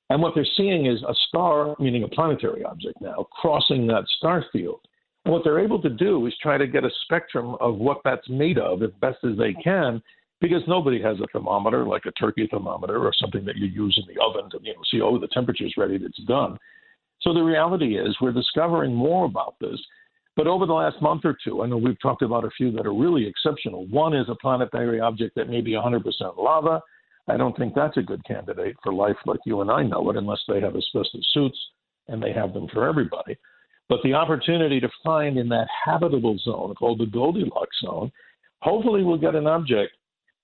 And 0.09 0.21
what 0.21 0.35
they're 0.35 0.45
seeing 0.57 0.85
is 0.87 1.01
a 1.03 1.13
star, 1.27 1.75
meaning 1.79 2.03
a 2.03 2.07
planetary 2.07 2.63
object 2.63 2.99
now, 3.01 3.27
crossing 3.31 3.87
that 3.87 4.05
star 4.17 4.45
field. 4.51 4.79
What 5.23 5.43
they're 5.43 5.59
able 5.59 5.81
to 5.81 5.89
do 5.89 6.25
is 6.25 6.33
try 6.41 6.57
to 6.57 6.67
get 6.67 6.83
a 6.83 6.89
spectrum 7.03 7.55
of 7.59 7.75
what 7.75 8.01
that's 8.03 8.27
made 8.29 8.57
of 8.57 8.81
as 8.81 8.89
best 8.99 9.19
as 9.23 9.37
they 9.37 9.53
can, 9.53 10.01
because 10.39 10.63
nobody 10.67 11.01
has 11.01 11.19
a 11.19 11.27
thermometer 11.31 11.85
like 11.85 12.05
a 12.07 12.11
turkey 12.11 12.47
thermometer 12.49 12.97
or 12.97 13.13
something 13.13 13.45
that 13.45 13.57
you 13.57 13.67
use 13.67 13.97
in 14.01 14.13
the 14.13 14.19
oven 14.21 14.49
to 14.49 14.59
you 14.63 14.73
know 14.73 14.81
see 14.89 15.01
oh 15.01 15.19
the 15.19 15.27
temperature's 15.27 15.75
ready, 15.77 15.95
it's 15.95 16.23
done. 16.23 16.57
So 17.21 17.33
the 17.33 17.43
reality 17.43 17.99
is 17.99 18.17
we're 18.19 18.31
discovering 18.31 18.95
more 18.95 19.25
about 19.25 19.55
this. 19.61 19.79
But 20.35 20.47
over 20.47 20.65
the 20.65 20.73
last 20.73 21.01
month 21.01 21.21
or 21.25 21.37
two, 21.43 21.61
I 21.61 21.67
know 21.67 21.77
we've 21.77 22.01
talked 22.01 22.23
about 22.23 22.45
a 22.45 22.49
few 22.51 22.71
that 22.71 22.87
are 22.87 22.93
really 22.93 23.27
exceptional. 23.27 23.85
One 23.87 24.15
is 24.15 24.27
a 24.29 24.35
planetary 24.35 24.99
object 24.99 25.35
that 25.35 25.49
may 25.49 25.61
be 25.61 25.73
100% 25.73 26.03
lava. 26.37 26.81
I 27.27 27.37
don't 27.37 27.55
think 27.57 27.75
that's 27.75 27.97
a 27.97 28.01
good 28.01 28.25
candidate 28.25 28.75
for 28.81 28.93
life 28.93 29.17
like 29.25 29.41
you 29.45 29.61
and 29.61 29.69
I 29.69 29.83
know 29.83 30.09
it, 30.09 30.17
unless 30.17 30.39
they 30.47 30.61
have 30.61 30.75
asbestos 30.75 31.27
suits, 31.33 31.59
and 32.07 32.23
they 32.23 32.31
have 32.33 32.53
them 32.53 32.67
for 32.73 32.87
everybody. 32.87 33.37
But 33.91 33.99
the 34.03 34.13
opportunity 34.13 34.79
to 34.79 34.89
find 35.03 35.37
in 35.37 35.49
that 35.49 35.67
habitable 35.83 36.37
zone 36.37 36.73
called 36.75 36.99
the 36.99 37.07
Goldilocks 37.07 37.75
zone, 37.83 38.09
hopefully 38.61 39.03
we'll 39.03 39.17
get 39.17 39.35
an 39.35 39.47
object. 39.47 39.91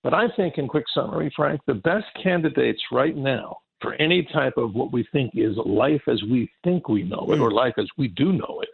But 0.04 0.14
I 0.14 0.26
think, 0.36 0.58
in 0.58 0.68
quick 0.68 0.84
summary, 0.94 1.32
Frank, 1.34 1.62
the 1.66 1.76
best 1.76 2.08
candidates 2.22 2.82
right 2.92 3.16
now 3.16 3.60
for 3.80 3.94
any 4.02 4.28
type 4.34 4.58
of 4.58 4.76
what 4.76 4.92
we 4.92 5.08
think 5.14 5.32
is 5.36 5.56
life 5.66 6.02
as 6.10 6.22
we 6.24 6.52
think 6.66 6.90
we 6.90 7.04
know 7.04 7.26
it, 7.30 7.40
or 7.40 7.52
life 7.52 7.76
as 7.78 7.88
we 7.98 8.10
do 8.10 8.34
know 8.34 8.62
it, 8.64 8.70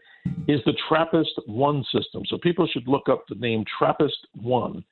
is 0.52 0.60
the 0.66 0.74
TRAPPIST 0.90 1.42
1 1.46 1.86
system. 1.94 2.24
So 2.26 2.40
people 2.40 2.66
should 2.66 2.88
look 2.88 3.08
up 3.10 3.26
the 3.30 3.36
name 3.36 3.64
TRAPPIST 3.78 4.26
1. 4.42 4.84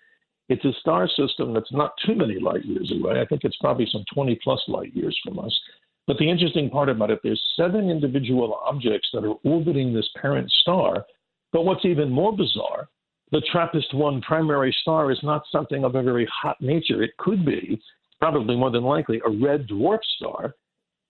It's 0.50 0.64
a 0.64 0.74
star 0.80 1.08
system 1.08 1.56
that's 1.56 1.72
not 1.72 1.94
too 2.06 2.14
many 2.14 2.38
light 2.38 2.66
years 2.66 2.92
away. 2.92 3.20
I 3.20 3.26
think 3.26 3.46
it's 3.46 3.58
probably 3.58 3.88
some 3.92 4.06
20 4.14 4.40
plus 4.44 4.62
light 4.68 4.96
years 4.96 5.20
from 5.26 5.40
us. 5.40 5.60
But 6.08 6.18
the 6.18 6.30
interesting 6.30 6.70
part 6.70 6.90
about 6.90 7.12
it, 7.12 7.20
there's 7.24 7.42
seven 7.56 7.90
individual 7.90 8.60
objects 8.66 9.10
that 9.14 9.24
are 9.24 9.36
orbiting 9.44 9.94
this 9.94 10.10
parent 10.20 10.50
star. 10.62 11.06
But 11.54 11.64
what's 11.66 11.86
even 11.86 12.10
more 12.10 12.36
bizarre, 12.36 12.88
the 13.32 13.42
TRAPPIST 13.52 13.94
1 13.94 14.22
primary 14.22 14.76
star 14.82 15.12
is 15.12 15.20
not 15.24 15.44
something 15.52 15.84
of 15.84 15.96
a 15.96 16.02
very 16.02 16.28
hot 16.32 16.60
nature. 16.60 17.02
It 17.04 17.16
could 17.18 17.46
be, 17.46 17.82
probably 18.20 18.56
more 18.56 18.72
than 18.72 18.84
likely, 18.84 19.22
a 19.26 19.30
red 19.30 19.68
dwarf 19.68 20.00
star. 20.18 20.54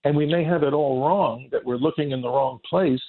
And 0.04 0.16
we 0.16 0.26
may 0.26 0.44
have 0.44 0.62
it 0.62 0.72
all 0.72 1.04
wrong 1.04 1.48
that 1.52 1.64
we're 1.64 1.76
looking 1.76 2.10
in 2.10 2.20
the 2.22 2.28
wrong 2.28 2.58
place 2.68 3.02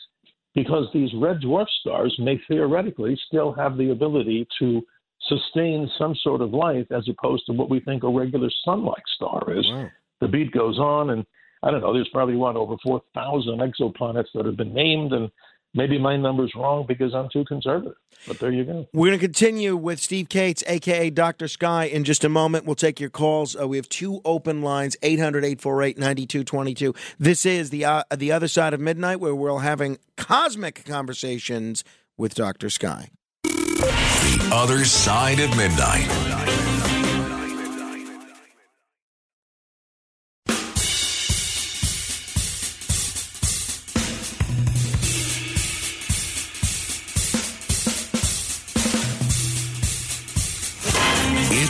because 0.56 0.86
these 0.94 1.10
red 1.16 1.42
dwarf 1.42 1.68
stars 1.82 2.16
may 2.20 2.40
theoretically 2.48 3.20
still 3.28 3.52
have 3.54 3.78
the 3.78 3.92
ability 3.92 4.48
to 4.60 4.82
sustain 5.28 5.90
some 5.98 6.16
sort 6.24 6.42
of 6.42 6.54
life 6.54 6.86
as 6.92 7.08
opposed 7.10 7.46
to 7.48 7.54
what 7.54 7.70
we 7.70 7.80
think 7.80 8.04
a 8.04 8.10
regular 8.10 8.50
sun 8.64 8.84
like 8.84 9.04
star 9.16 9.44
is. 9.58 9.66
The 10.22 10.28
beat 10.28 10.52
goes 10.52 10.78
on, 10.78 11.10
and 11.12 11.26
I 11.64 11.72
don't 11.72 11.82
know, 11.82 11.94
there's 11.94 12.10
probably 12.10 12.36
one 12.36 12.58
over 12.58 12.76
4,000 12.84 13.60
exoplanets 13.60 14.28
that 14.36 14.46
have 14.46 14.58
been 14.58 14.74
named, 14.74 15.14
and 15.14 15.32
maybe 15.74 15.98
my 15.98 16.18
number's 16.18 16.52
wrong 16.56 16.86
because 16.86 17.14
I'm 17.14 17.30
too 17.32 17.46
conservative. 17.46 17.96
But 18.28 18.40
there 18.40 18.52
you 18.52 18.66
go. 18.66 18.88
We're 18.92 19.08
going 19.08 19.20
to 19.20 19.26
continue 19.26 19.78
with 19.78 20.00
Steve 20.00 20.28
Kates, 20.28 20.64
aka 20.68 21.10
Dr. 21.10 21.48
Sky, 21.48 21.86
in 21.86 22.04
just 22.04 22.26
a 22.26 22.30
moment. 22.30 22.66
We'll 22.66 22.76
take 22.76 23.00
your 23.00 23.10
calls. 23.10 23.56
Uh, 23.60 23.68
we 23.68 23.78
have 23.78 23.88
two 23.88 24.22
open 24.26 24.62
lines 24.62 24.98
800 25.02 25.46
848 25.46 25.98
9222. 25.98 26.94
This 27.18 27.46
is 27.46 27.70
the, 27.70 27.86
uh, 27.86 28.04
the 28.16 28.34
other 28.34 28.50
side 28.50 28.74
of 28.74 28.82
midnight 28.82 29.22
where 29.22 29.34
we're 29.34 29.60
having 29.60 29.98
cosmic 30.18 30.84
conversations 30.84 31.86
with 32.18 32.36
Dr. 32.36 32.70
Sky. 32.70 33.10
The 33.44 34.50
other 34.54 34.84
side 34.84 35.40
of 35.40 35.56
midnight. 35.56 36.53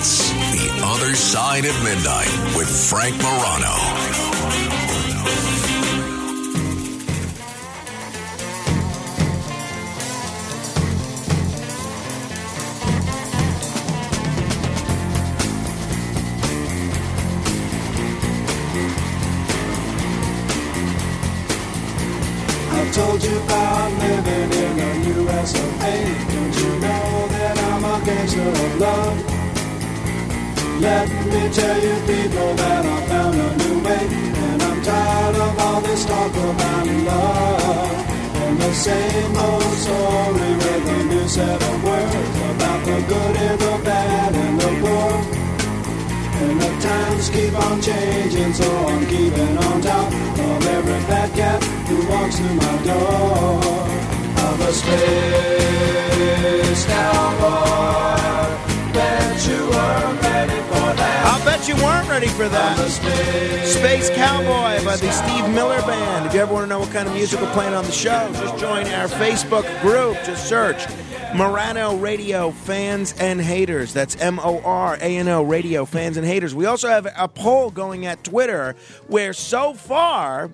It's 0.06 0.34
The 0.34 0.84
Other 0.84 1.16
Side 1.16 1.64
of 1.64 1.82
Midnight 1.82 2.28
with 2.58 2.68
Frank 2.68 3.16
Morano. 3.24 3.72
told 22.92 23.24
you 23.24 23.38
about 23.38 23.92
living 24.00 24.52
in 24.52 24.78
the 24.78 25.24
Don't 26.28 26.56
you 26.60 26.80
know 26.82 27.28
that 27.30 27.58
I'm 27.58 27.84
a 27.86 28.06
of 28.52 28.80
love? 28.82 29.33
Let 30.84 31.08
me 31.08 31.48
tell 31.48 31.80
you, 31.82 31.96
people, 32.12 32.56
that 32.56 32.86
I 32.86 33.08
found 33.08 33.40
a 33.40 33.56
new 33.56 33.80
way, 33.86 34.04
and 34.04 34.62
I'm 34.62 34.82
tired 34.84 35.36
of 35.38 35.60
all 35.60 35.80
this 35.80 36.04
talk 36.04 36.36
about 36.36 36.88
love. 37.08 38.04
And 38.44 38.60
the 38.60 38.74
same 38.74 39.34
old 39.34 39.74
story 39.86 40.52
with 40.60 40.94
a 40.98 41.04
new 41.06 41.26
set 41.30 41.64
of 41.72 41.84
words 41.86 42.38
about 42.52 42.84
the 42.84 43.00
good 43.08 43.36
and 43.48 43.60
the 43.62 43.78
bad 43.86 44.36
and 44.36 44.60
the 44.60 44.72
poor. 44.84 45.14
And 46.44 46.60
the 46.60 46.72
times 46.84 47.30
keep 47.30 47.54
on 47.66 47.82
changing, 47.82 48.54
so 48.54 48.68
I'm 48.88 49.06
keeping 49.08 49.58
on 49.58 49.80
top 49.80 50.12
of 50.12 50.68
every 50.68 51.00
fat 51.08 51.32
cat 51.34 51.64
who 51.88 51.96
walks 52.10 52.36
through 52.40 52.56
my 52.56 52.78
door. 52.84 53.64
Of 54.48 54.60
a 54.60 54.72
space 54.74 55.64
cowboy, 56.88 58.52
bet 58.92 59.48
you 59.48 59.62
weren't 59.70 60.22
ready 60.22 60.63
I'll 61.00 61.44
bet 61.46 61.68
you 61.68 61.76
weren't 61.76 62.08
ready 62.10 62.28
for 62.28 62.48
that. 62.48 62.78
Space 63.66 64.10
Cowboy 64.10 64.84
by 64.84 64.96
the 64.98 65.12
Steve 65.12 65.50
Miller 65.50 65.82
Band. 65.82 66.26
If 66.26 66.34
you 66.34 66.42
ever 66.42 66.54
want 66.54 66.66
to 66.66 66.70
know 66.70 66.80
what 66.80 66.92
kind 66.92 67.08
of 67.08 67.14
music 67.14 67.42
we're 67.42 67.52
playing 67.54 67.74
on 67.74 67.86
the 67.86 67.92
show, 67.92 68.30
just 68.34 68.58
join 68.58 68.88
our 68.88 69.08
Facebook 69.08 69.64
group. 69.82 70.18
Just 70.26 70.48
search 70.48 70.86
Morano 71.36 71.96
Radio 71.96 72.52
Fans 72.52 73.14
and 73.20 73.42
Haters. 73.42 73.94
That's 73.94 74.16
M 74.18 74.40
O 74.40 74.62
R 74.62 74.96
A 74.96 75.18
N 75.18 75.28
O 75.28 75.44
Radio 75.44 75.86
Fans 75.86 76.18
and 76.18 76.26
Haters. 76.26 76.54
We 76.54 76.66
also 76.66 76.90
have 76.90 77.08
a 77.18 77.28
poll 77.28 77.72
going 77.72 78.06
at 78.06 78.24
Twitter 78.24 78.76
where 79.08 79.34
so 79.34 79.74
far 79.74 80.52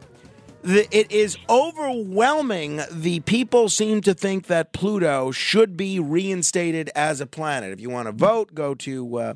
it 0.64 1.12
is 1.12 1.38
overwhelming. 1.50 2.82
The 2.92 3.22
people 3.22 3.70
seem 3.70 4.02
to 4.02 4.14
think 4.14 4.48
that 4.48 4.74
Pluto 4.74 5.32
should 5.32 5.76
be 5.76 6.00
reinstated 6.00 6.90
as 6.96 7.22
a 7.22 7.26
planet. 7.26 7.72
If 7.72 7.80
you 7.82 7.90
want 7.90 8.08
to 8.08 8.12
vote, 8.12 8.54
go 8.54 8.76
to. 8.76 9.18
Uh, 9.18 9.34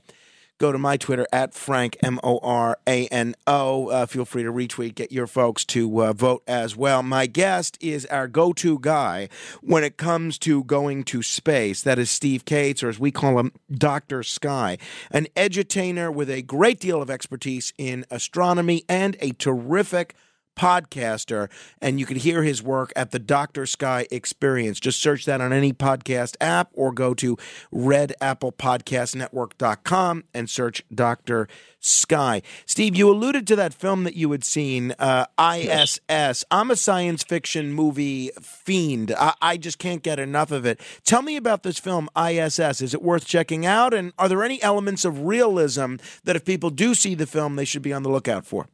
Go 0.63 0.71
to 0.71 0.77
my 0.77 0.95
Twitter 0.95 1.27
at 1.33 1.53
Frank 1.53 1.97
M 2.01 2.21
O 2.23 2.39
R 2.41 2.77
A 2.87 3.05
N 3.07 3.35
O. 3.45 3.89
Uh, 3.89 4.05
feel 4.05 4.23
free 4.23 4.43
to 4.43 4.49
retweet, 4.53 4.95
get 4.95 5.11
your 5.11 5.27
folks 5.27 5.65
to 5.65 6.03
uh, 6.03 6.13
vote 6.13 6.41
as 6.47 6.73
well. 6.73 7.03
My 7.03 7.25
guest 7.25 7.77
is 7.81 8.05
our 8.05 8.29
go-to 8.29 8.79
guy 8.79 9.27
when 9.61 9.83
it 9.83 9.97
comes 9.97 10.37
to 10.37 10.63
going 10.63 11.03
to 11.03 11.21
space. 11.21 11.81
That 11.81 11.99
is 11.99 12.09
Steve 12.09 12.45
Kates, 12.45 12.81
or 12.81 12.87
as 12.87 12.97
we 12.97 13.11
call 13.11 13.39
him, 13.39 13.51
Doctor 13.73 14.23
Sky, 14.23 14.77
an 15.11 15.27
edutainer 15.35 16.13
with 16.13 16.29
a 16.29 16.41
great 16.41 16.79
deal 16.79 17.01
of 17.01 17.09
expertise 17.09 17.73
in 17.77 18.05
astronomy 18.09 18.85
and 18.87 19.17
a 19.19 19.31
terrific 19.31 20.15
podcaster, 20.55 21.49
and 21.81 21.99
you 21.99 22.05
can 22.05 22.17
hear 22.17 22.43
his 22.43 22.61
work 22.61 22.93
at 22.95 23.09
the 23.11 23.19
Dr. 23.19 23.65
Sky 23.65 24.07
Experience. 24.11 24.79
Just 24.79 25.01
search 25.01 25.25
that 25.25 25.41
on 25.41 25.51
any 25.51 25.73
podcast 25.73 26.35
app 26.39 26.69
or 26.73 26.91
go 26.91 27.15
to 27.15 27.37
redapplepodcastnetwork.com 27.73 30.23
and 30.33 30.49
search 30.49 30.83
Dr. 30.93 31.47
Sky. 31.79 32.41
Steve, 32.65 32.95
you 32.95 33.09
alluded 33.09 33.45
to 33.47 33.55
that 33.57 33.73
film 33.73 34.03
that 34.05 34.15
you 34.15 34.31
had 34.31 34.43
seen, 34.43 34.93
uh, 34.99 35.25
ISS. 35.37 36.45
I'm 36.49 36.71
a 36.71 36.75
science 36.75 37.23
fiction 37.23 37.73
movie 37.73 38.31
fiend. 38.41 39.13
I-, 39.17 39.33
I 39.41 39.57
just 39.57 39.79
can't 39.79 40.01
get 40.01 40.19
enough 40.19 40.51
of 40.51 40.65
it. 40.65 40.79
Tell 41.03 41.21
me 41.21 41.35
about 41.35 41.63
this 41.63 41.79
film, 41.79 42.09
ISS. 42.17 42.81
Is 42.81 42.93
it 42.93 43.01
worth 43.01 43.25
checking 43.25 43.65
out? 43.65 43.93
And 43.93 44.13
are 44.17 44.29
there 44.29 44.43
any 44.43 44.61
elements 44.63 45.03
of 45.03 45.25
realism 45.25 45.95
that 46.23 46.35
if 46.35 46.45
people 46.45 46.69
do 46.69 46.95
see 46.95 47.15
the 47.15 47.27
film, 47.27 47.57
they 47.57 47.65
should 47.65 47.81
be 47.81 47.93
on 47.93 48.03
the 48.03 48.09
lookout 48.09 48.45
for? 48.45 48.67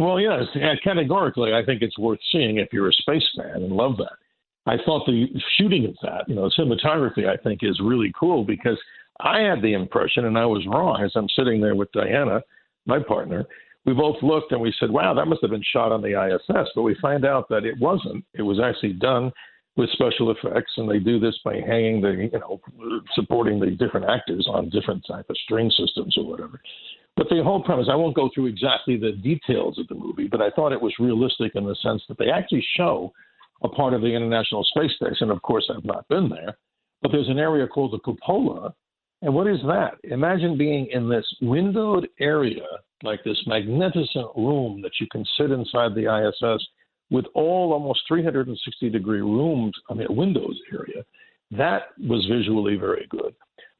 Well, 0.00 0.18
yes, 0.18 0.44
categorically, 0.82 1.52
I 1.52 1.62
think 1.62 1.82
it's 1.82 1.98
worth 1.98 2.20
seeing 2.32 2.56
if 2.56 2.68
you're 2.72 2.88
a 2.88 2.92
space 2.92 3.28
fan 3.36 3.56
and 3.56 3.70
love 3.70 3.98
that. 3.98 4.16
I 4.64 4.76
thought 4.86 5.04
the 5.04 5.26
shooting 5.58 5.84
of 5.84 5.94
that, 6.00 6.26
you 6.26 6.34
know, 6.34 6.50
cinematography, 6.58 7.28
I 7.28 7.36
think 7.42 7.60
is 7.62 7.78
really 7.84 8.10
cool 8.18 8.42
because 8.42 8.78
I 9.20 9.40
had 9.40 9.60
the 9.60 9.74
impression, 9.74 10.24
and 10.24 10.38
I 10.38 10.46
was 10.46 10.66
wrong, 10.66 11.02
as 11.04 11.12
I'm 11.14 11.28
sitting 11.36 11.60
there 11.60 11.74
with 11.74 11.92
Diana, 11.92 12.40
my 12.86 12.98
partner. 13.02 13.44
We 13.84 13.92
both 13.92 14.16
looked 14.22 14.52
and 14.52 14.60
we 14.62 14.74
said, 14.80 14.90
wow, 14.90 15.12
that 15.12 15.26
must 15.26 15.42
have 15.42 15.50
been 15.50 15.62
shot 15.70 15.92
on 15.92 16.00
the 16.00 16.18
ISS. 16.18 16.70
But 16.74 16.82
we 16.82 16.96
find 17.02 17.26
out 17.26 17.50
that 17.50 17.66
it 17.66 17.78
wasn't. 17.78 18.24
It 18.32 18.42
was 18.42 18.58
actually 18.58 18.94
done 18.94 19.30
with 19.76 19.90
special 19.90 20.30
effects, 20.30 20.72
and 20.78 20.90
they 20.90 20.98
do 20.98 21.20
this 21.20 21.38
by 21.44 21.56
hanging 21.56 22.00
the, 22.00 22.30
you 22.32 22.38
know, 22.38 22.58
supporting 23.14 23.60
the 23.60 23.70
different 23.72 24.08
actors 24.08 24.46
on 24.50 24.70
different 24.70 25.04
type 25.06 25.28
of 25.28 25.36
string 25.44 25.70
systems 25.70 26.16
or 26.16 26.24
whatever. 26.24 26.58
But 27.16 27.28
the 27.28 27.42
whole 27.44 27.62
premise, 27.62 27.88
I 27.90 27.96
won't 27.96 28.16
go 28.16 28.30
through 28.34 28.46
exactly 28.46 28.96
the 28.96 29.12
details 29.12 29.78
of 29.78 29.88
the 29.88 29.94
movie, 29.94 30.28
but 30.28 30.40
I 30.40 30.50
thought 30.50 30.72
it 30.72 30.80
was 30.80 30.94
realistic 30.98 31.52
in 31.54 31.64
the 31.66 31.76
sense 31.82 32.02
that 32.08 32.18
they 32.18 32.30
actually 32.30 32.64
show 32.76 33.12
a 33.62 33.68
part 33.68 33.92
of 33.92 34.00
the 34.00 34.08
International 34.14 34.64
Space 34.64 34.92
Station. 34.96 35.30
Of 35.30 35.42
course, 35.42 35.70
I've 35.74 35.84
not 35.84 36.08
been 36.08 36.28
there, 36.28 36.56
but 37.02 37.12
there's 37.12 37.28
an 37.28 37.38
area 37.38 37.66
called 37.66 37.92
the 37.92 37.98
cupola. 37.98 38.74
And 39.22 39.34
what 39.34 39.46
is 39.46 39.60
that? 39.66 39.98
Imagine 40.04 40.56
being 40.56 40.86
in 40.92 41.08
this 41.08 41.26
windowed 41.42 42.08
area, 42.20 42.64
like 43.02 43.22
this 43.22 43.42
magnificent 43.46 44.28
room 44.34 44.80
that 44.82 44.92
you 44.98 45.06
can 45.12 45.24
sit 45.36 45.50
inside 45.50 45.94
the 45.94 46.08
ISS 46.08 46.66
with 47.10 47.26
all 47.34 47.72
almost 47.72 48.00
360 48.08 48.88
degree 48.88 49.20
rooms, 49.20 49.74
I 49.90 49.94
mean, 49.94 50.06
windows 50.10 50.58
area. 50.72 51.04
That 51.50 51.88
was 51.98 52.24
visually 52.30 52.76
very 52.76 53.06
good. 53.10 53.34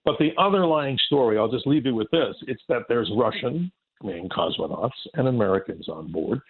But 0.05 0.17
the 0.19 0.31
underlying 0.39 0.99
story, 1.07 1.39
I'll 1.39 1.51
just 1.51 1.67
leave 1.67 1.87
you 1.87 1.95
with 1.95 2.11
this 2.11 2.35
it's 2.47 2.63
that 2.69 2.83
there's 2.89 3.11
Russian, 3.17 3.71
I 4.03 4.07
mean, 4.07 4.29
cosmonauts 4.29 4.91
and 5.15 5.29
Americans 5.29 5.89
on 5.89 6.11
board. 6.11 6.41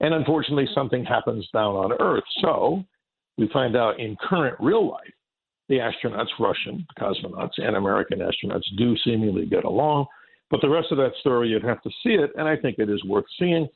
And 0.00 0.12
unfortunately, 0.12 0.68
something 0.74 1.04
happens 1.04 1.48
down 1.52 1.74
on 1.74 1.92
Earth. 2.00 2.24
So 2.42 2.84
we 3.38 3.48
find 3.52 3.76
out 3.76 4.00
in 4.00 4.16
current 4.20 4.56
real 4.60 4.90
life, 4.90 5.12
the 5.68 5.76
astronauts, 5.76 6.28
Russian 6.38 6.86
cosmonauts 6.98 7.58
and 7.58 7.76
American 7.76 8.20
astronauts, 8.20 8.64
do 8.76 8.96
seemingly 9.04 9.46
get 9.46 9.64
along. 9.64 10.06
But 10.50 10.60
the 10.60 10.68
rest 10.68 10.88
of 10.92 10.98
that 10.98 11.12
story, 11.20 11.48
you'd 11.48 11.64
have 11.64 11.82
to 11.82 11.90
see 12.02 12.14
it, 12.14 12.30
and 12.36 12.46
I 12.46 12.56
think 12.56 12.78
it 12.78 12.88
is 12.88 13.02
worth 13.04 13.24
seeing. 13.38 13.68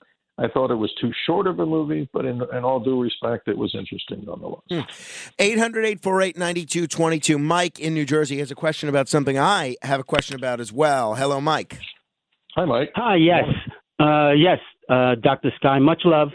I 0.43 0.49
thought 0.49 0.71
it 0.71 0.77
was 0.77 0.91
too 0.99 1.13
short 1.27 1.47
of 1.47 1.61
a 1.61 1.67
movie, 1.67 2.09
but 2.15 2.25
in, 2.25 2.41
in 2.57 2.65
all 2.65 2.81
due 2.81 3.01
respect, 3.01 3.47
it 3.47 3.59
was 3.59 3.75
interesting 3.75 4.25
nonetheless. 4.25 4.63
800 5.39 5.85
848 5.85 6.37
9222. 6.39 7.39
Mike 7.39 7.79
in 7.79 7.93
New 7.93 8.07
Jersey 8.07 8.39
has 8.39 8.51
a 8.51 8.55
question 8.55 8.89
about 8.89 9.07
something 9.09 9.39
I 9.39 9.77
have 9.83 10.01
a 10.01 10.05
question 10.05 10.37
about 10.37 10.59
as 10.59 10.73
well. 10.73 11.15
Hello, 11.15 11.41
Mike. 11.43 11.79
Hi, 12.57 12.65
Mike. 12.65 12.91
Hi, 12.97 13.17
yes. 13.17 13.45
Uh, 13.99 14.31
yes, 14.33 14.59
uh, 14.89 15.15
Dr. 15.17 15.53
Sky, 15.57 15.79
much 15.79 16.01
love. 16.07 16.31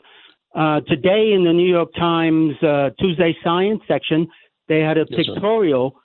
Uh, 0.53 0.81
today 0.87 1.31
in 1.33 1.43
the 1.43 1.51
New 1.51 1.67
York 1.67 1.89
Times 1.95 2.53
uh, 2.61 2.91
Tuesday 2.99 3.35
Science 3.43 3.81
section, 3.87 4.27
they 4.69 4.79
had 4.81 4.97
a 4.97 5.05
Yes, 5.09 5.25
pictorial, 5.25 5.95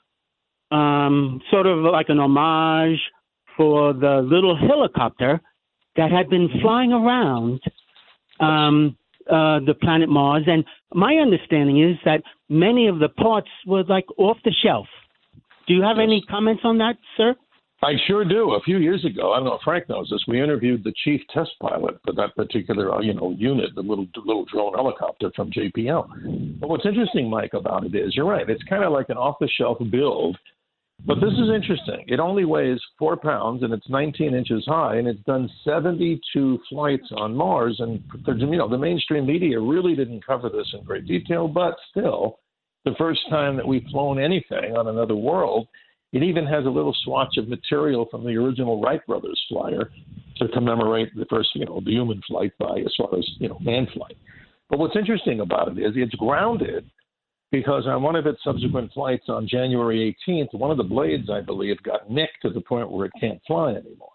um, 0.71 1.39
sort 1.51 1.67
of 1.67 1.79
like 1.79 2.07
an 2.09 2.19
homage 2.19 2.99
for 3.55 3.93
the 3.93 4.21
little 4.23 4.57
helicopter 4.57 5.39
that 5.95 6.11
had 6.11 6.29
been 6.29 6.49
flying 6.61 6.91
around 6.93 7.59
um, 8.41 8.97
uh, 9.29 9.59
the 9.65 9.75
planet 9.81 10.09
Mars. 10.09 10.43
And 10.47 10.65
my 10.93 11.15
understanding 11.15 11.81
is 11.81 11.97
that 12.05 12.21
many 12.49 12.87
of 12.87 12.99
the 12.99 13.09
parts 13.09 13.49
were 13.65 13.83
like 13.83 14.05
off 14.17 14.37
the 14.43 14.53
shelf. 14.63 14.87
Do 15.67 15.73
you 15.73 15.83
have 15.83 15.99
any 15.99 16.23
comments 16.29 16.63
on 16.65 16.77
that, 16.79 16.97
sir? 17.15 17.35
I 17.83 17.93
sure 18.05 18.23
do. 18.23 18.51
A 18.51 18.61
few 18.61 18.77
years 18.77 19.03
ago, 19.05 19.33
I 19.33 19.37
don't 19.37 19.45
know 19.45 19.55
if 19.55 19.61
Frank 19.63 19.89
knows 19.89 20.07
this. 20.11 20.23
We 20.27 20.41
interviewed 20.41 20.83
the 20.83 20.93
chief 21.03 21.19
test 21.33 21.49
pilot 21.59 21.99
for 22.05 22.13
that 22.13 22.35
particular, 22.35 22.93
uh, 22.93 23.01
you 23.01 23.13
know, 23.13 23.33
unit, 23.37 23.73
the 23.73 23.81
little 23.81 24.05
little 24.23 24.45
drone 24.45 24.73
helicopter 24.73 25.31
from 25.35 25.49
JPL. 25.51 26.59
But 26.59 26.69
what's 26.69 26.85
interesting, 26.85 27.27
Mike, 27.27 27.53
about 27.53 27.83
it 27.83 27.95
is 27.95 28.15
you're 28.15 28.27
right. 28.27 28.47
It's 28.47 28.61
kind 28.63 28.83
of 28.83 28.91
like 28.91 29.09
an 29.09 29.17
off-the-shelf 29.17 29.79
build. 29.89 30.37
But 31.05 31.15
this 31.15 31.33
is 31.33 31.49
interesting. 31.53 32.05
It 32.07 32.19
only 32.19 32.45
weighs 32.45 32.79
four 32.99 33.17
pounds 33.17 33.63
and 33.63 33.73
it's 33.73 33.89
19 33.89 34.35
inches 34.35 34.63
high, 34.67 34.97
and 34.97 35.07
it's 35.07 35.23
done 35.23 35.49
72 35.63 36.59
flights 36.69 37.07
on 37.15 37.35
Mars. 37.35 37.77
And 37.79 38.03
the, 38.25 38.33
you 38.33 38.57
know, 38.57 38.69
the 38.69 38.77
mainstream 38.77 39.25
media 39.25 39.59
really 39.59 39.95
didn't 39.95 40.25
cover 40.25 40.49
this 40.49 40.67
in 40.73 40.83
great 40.83 41.07
detail, 41.07 41.47
but 41.47 41.75
still, 41.89 42.39
the 42.85 42.95
first 42.97 43.21
time 43.29 43.55
that 43.57 43.67
we've 43.67 43.85
flown 43.91 44.19
anything 44.19 44.75
on 44.77 44.87
another 44.87 45.15
world, 45.15 45.67
it 46.13 46.23
even 46.23 46.45
has 46.45 46.65
a 46.65 46.69
little 46.69 46.95
swatch 47.03 47.37
of 47.37 47.47
material 47.47 48.07
from 48.11 48.23
the 48.23 48.35
original 48.35 48.81
Wright 48.81 49.05
brothers 49.07 49.39
flyer 49.49 49.91
to 50.37 50.47
commemorate 50.49 51.15
the 51.15 51.25
first, 51.29 51.49
you 51.55 51.65
know, 51.65 51.81
the 51.83 51.91
human 51.91 52.21
flight 52.27 52.51
by 52.59 52.79
as 52.79 52.93
far 52.97 53.17
as 53.17 53.27
you 53.39 53.47
know 53.47 53.59
man 53.59 53.87
flight. 53.93 54.17
But 54.69 54.79
what's 54.79 54.95
interesting 54.95 55.39
about 55.39 55.69
it 55.69 55.79
is 55.79 55.93
it's 55.95 56.15
grounded 56.15 56.89
because 57.51 57.85
on 57.85 58.01
one 58.01 58.15
of 58.15 58.25
its 58.25 58.43
subsequent 58.43 58.93
flights 58.93 59.25
on 59.27 59.47
January 59.47 60.15
18th, 60.27 60.53
one 60.53 60.71
of 60.71 60.77
the 60.77 60.83
blades, 60.83 61.29
I 61.29 61.41
believe, 61.41 61.81
got 61.83 62.09
nicked 62.09 62.41
to 62.43 62.49
the 62.49 62.61
point 62.61 62.89
where 62.89 63.05
it 63.05 63.11
can't 63.19 63.41
fly 63.45 63.71
anymore. 63.71 64.09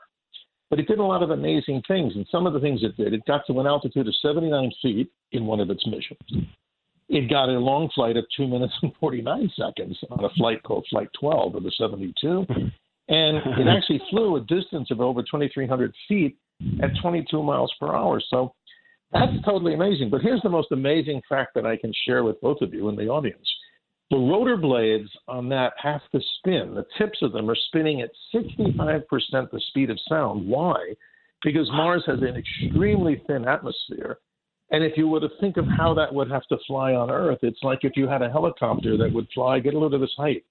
But 0.70 0.80
it 0.80 0.89
did 0.89 0.99
a 0.99 1.05
lot 1.05 1.22
of 1.22 1.30
amazing 1.30 1.82
things, 1.87 2.14
and 2.16 2.26
some 2.30 2.47
of 2.47 2.53
the 2.53 2.61
things 2.61 2.82
it 2.82 2.97
did, 2.97 3.12
it 3.12 3.24
got 3.26 3.47
to 3.47 3.61
an 3.61 3.66
altitude 3.66 4.09
of 4.09 4.14
79 4.20 4.72
feet 4.82 5.11
in 5.32 5.47
one 5.47 5.61
of 5.61 5.70
its 5.70 5.87
missions. 5.87 6.47
It 7.09 7.30
got 7.30 7.49
a 7.49 7.53
long 7.53 7.89
flight 7.95 8.16
of 8.16 8.24
two 8.37 8.49
minutes 8.49 8.72
and 8.82 8.93
49 8.99 9.53
seconds 9.57 9.97
on 10.11 10.24
a 10.24 10.30
flight 10.30 10.62
called 10.64 10.87
Flight 10.91 11.09
12 11.20 11.55
of 11.55 11.62
the 11.62 11.70
72. 11.78 12.47
And 13.09 13.37
it 13.37 13.68
actually 13.68 14.03
flew 14.11 14.37
a 14.37 14.41
distance 14.41 14.91
of 14.91 15.01
over 15.01 15.22
2,300 15.22 15.95
feet 16.09 16.37
at 16.82 16.91
22 17.01 17.43
miles 17.43 17.72
per 17.78 17.95
hour. 17.95 18.20
So 18.28 18.55
That's 19.13 19.33
totally 19.45 19.75
amazing. 19.75 20.11
But 20.11 20.23
here's 20.23 20.43
the 20.43 20.49
most 20.49 20.73
amazing 20.73 21.23
fact 21.29 21.55
that 21.55 21.67
I 21.67 21.77
can 21.77 21.93
share 22.07 22.25
with 22.25 22.41
both 22.41 22.61
of 22.61 22.75
you 22.75 22.89
in 22.89 22.97
the 22.97 23.09
audience. 23.09 23.47
The 24.11 24.17
rotor 24.17 24.57
blades 24.57 25.11
on 25.27 25.49
that 25.49 25.73
have 25.83 26.03
to 26.13 26.21
spin. 26.39 26.75
The 26.75 26.87
tips 26.97 27.19
of 27.23 27.33
them 27.33 27.51
are 27.51 27.57
spinning 27.69 28.03
at 28.03 28.11
65% 28.35 29.05
the 29.51 29.61
speed 29.69 29.91
of 29.91 29.99
sound. 30.09 30.47
Why? 30.47 30.95
Because 31.43 31.69
Mars 31.73 32.05
has 32.07 32.21
an 32.21 32.37
extremely 32.37 33.23
thin 33.27 33.47
atmosphere. 33.47 34.19
And 34.71 34.85
if 34.85 34.97
you 34.97 35.09
were 35.09 35.21
to 35.21 35.29
think 35.41 35.57
of 35.57 35.67
how 35.77 35.95
that 35.95 36.13
would 36.13 36.31
have 36.31 36.47
to 36.49 36.59
fly 36.67 36.95
on 36.95 37.11
Earth, 37.11 37.39
it's 37.43 37.63
like 37.63 37.81
if 37.83 37.97
you 37.97 38.09
had 38.09 38.23
a 38.23 38.31
helicopter 38.31 38.97
that 38.97 39.13
would 39.13 39.29
fly, 39.33 39.61
get 39.61 39.75
a 39.75 39.79
load 39.79 39.95
of 39.95 40.01
this 40.01 40.15
height, 40.17 40.45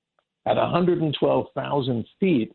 at 0.45 0.55
112,000 0.55 2.05
feet. 2.19 2.53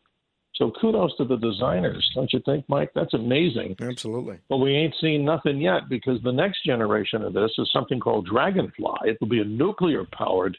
So 0.61 0.71
kudos 0.79 1.17
to 1.17 1.25
the 1.25 1.37
designers, 1.37 2.07
don't 2.13 2.31
you 2.31 2.39
think, 2.45 2.65
Mike? 2.69 2.91
That's 2.93 3.15
amazing. 3.15 3.77
Absolutely. 3.81 4.37
But 4.47 4.57
we 4.57 4.75
ain't 4.75 4.93
seen 5.01 5.25
nothing 5.25 5.59
yet 5.59 5.89
because 5.89 6.21
the 6.23 6.31
next 6.31 6.63
generation 6.63 7.23
of 7.23 7.33
this 7.33 7.49
is 7.57 7.67
something 7.73 7.99
called 7.99 8.27
Dragonfly. 8.27 8.99
It 9.05 9.17
will 9.19 9.27
be 9.27 9.39
a 9.39 9.43
nuclear 9.43 10.05
powered 10.13 10.55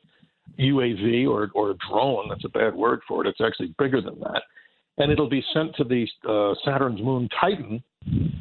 UAV 0.58 1.28
or, 1.28 1.52
or 1.54 1.70
a 1.70 1.74
drone. 1.88 2.28
That's 2.30 2.44
a 2.44 2.48
bad 2.48 2.74
word 2.74 2.98
for 3.06 3.24
it. 3.24 3.28
It's 3.28 3.40
actually 3.40 3.76
bigger 3.78 4.00
than 4.00 4.18
that. 4.18 4.42
And 4.98 5.12
it'll 5.12 5.30
be 5.30 5.44
sent 5.54 5.76
to 5.76 5.84
the 5.84 6.08
uh, 6.28 6.56
Saturn's 6.64 7.00
moon 7.00 7.28
Titan 7.40 7.80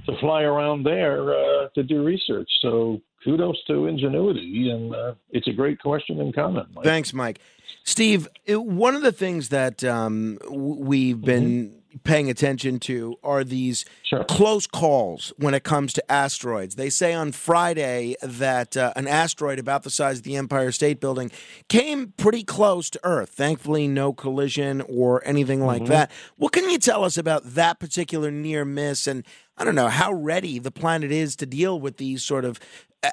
to 0.08 0.20
fly 0.20 0.42
around 0.42 0.82
there 0.84 1.30
uh, 1.30 1.68
to 1.76 1.84
do 1.84 2.04
research. 2.04 2.50
So 2.64 3.04
kudos 3.24 3.64
to 3.68 3.86
ingenuity. 3.86 4.72
And 4.72 4.96
uh, 4.96 5.14
it's 5.30 5.48
a 5.48 5.54
great 5.54 5.78
question 5.80 6.22
and 6.22 6.34
comment. 6.34 6.70
Mike. 6.74 6.86
Thanks, 6.86 7.14
Mike. 7.14 7.40
Steve, 7.84 8.28
it- 8.46 8.64
one 8.64 8.96
of 8.96 9.02
the 9.02 9.12
things 9.12 9.50
that 9.50 9.84
um, 9.84 10.38
we've 10.50 11.22
been 11.22 11.78
paying 12.06 12.30
attention 12.30 12.80
to 12.80 13.18
are 13.22 13.44
these 13.44 13.84
close 14.30 14.66
calls 14.66 15.34
when 15.38 15.54
it 15.54 15.64
comes 15.64 15.92
to 15.92 16.12
asteroids. 16.12 16.76
They 16.76 16.90
say 16.90 17.14
on 17.14 17.34
Friday 17.34 18.16
that 18.24 18.78
uh, 18.78 18.94
an 18.96 19.10
asteroid 19.10 19.60
about 19.60 19.84
the 19.84 19.90
size 19.90 20.20
of 20.20 20.24
the 20.24 20.38
Empire 20.38 20.72
State 20.72 21.02
Building 21.02 21.32
came 21.68 22.14
pretty 22.16 22.44
close 22.46 22.90
to 22.92 23.00
Earth. 23.04 23.32
Thankfully, 23.32 23.90
no 23.90 24.14
collision 24.14 24.80
or 24.88 25.22
anything 25.28 25.66
like 25.66 25.82
Mhm. 25.82 25.88
that. 25.90 26.12
What 26.38 26.54
can 26.54 26.70
you 26.70 26.78
tell 26.78 27.04
us 27.04 27.18
about 27.18 27.56
that 27.56 27.78
particular 27.80 28.32
near 28.32 28.64
miss 28.64 29.06
and 29.06 29.26
I 29.58 29.66
don't 29.66 29.76
know 29.76 29.90
how 29.90 30.14
ready 30.14 30.60
the 30.60 30.72
planet 30.72 31.12
is 31.12 31.36
to 31.36 31.46
deal 31.46 31.78
with 31.78 31.98
these 31.98 32.24
sort 32.24 32.46
of 32.46 32.58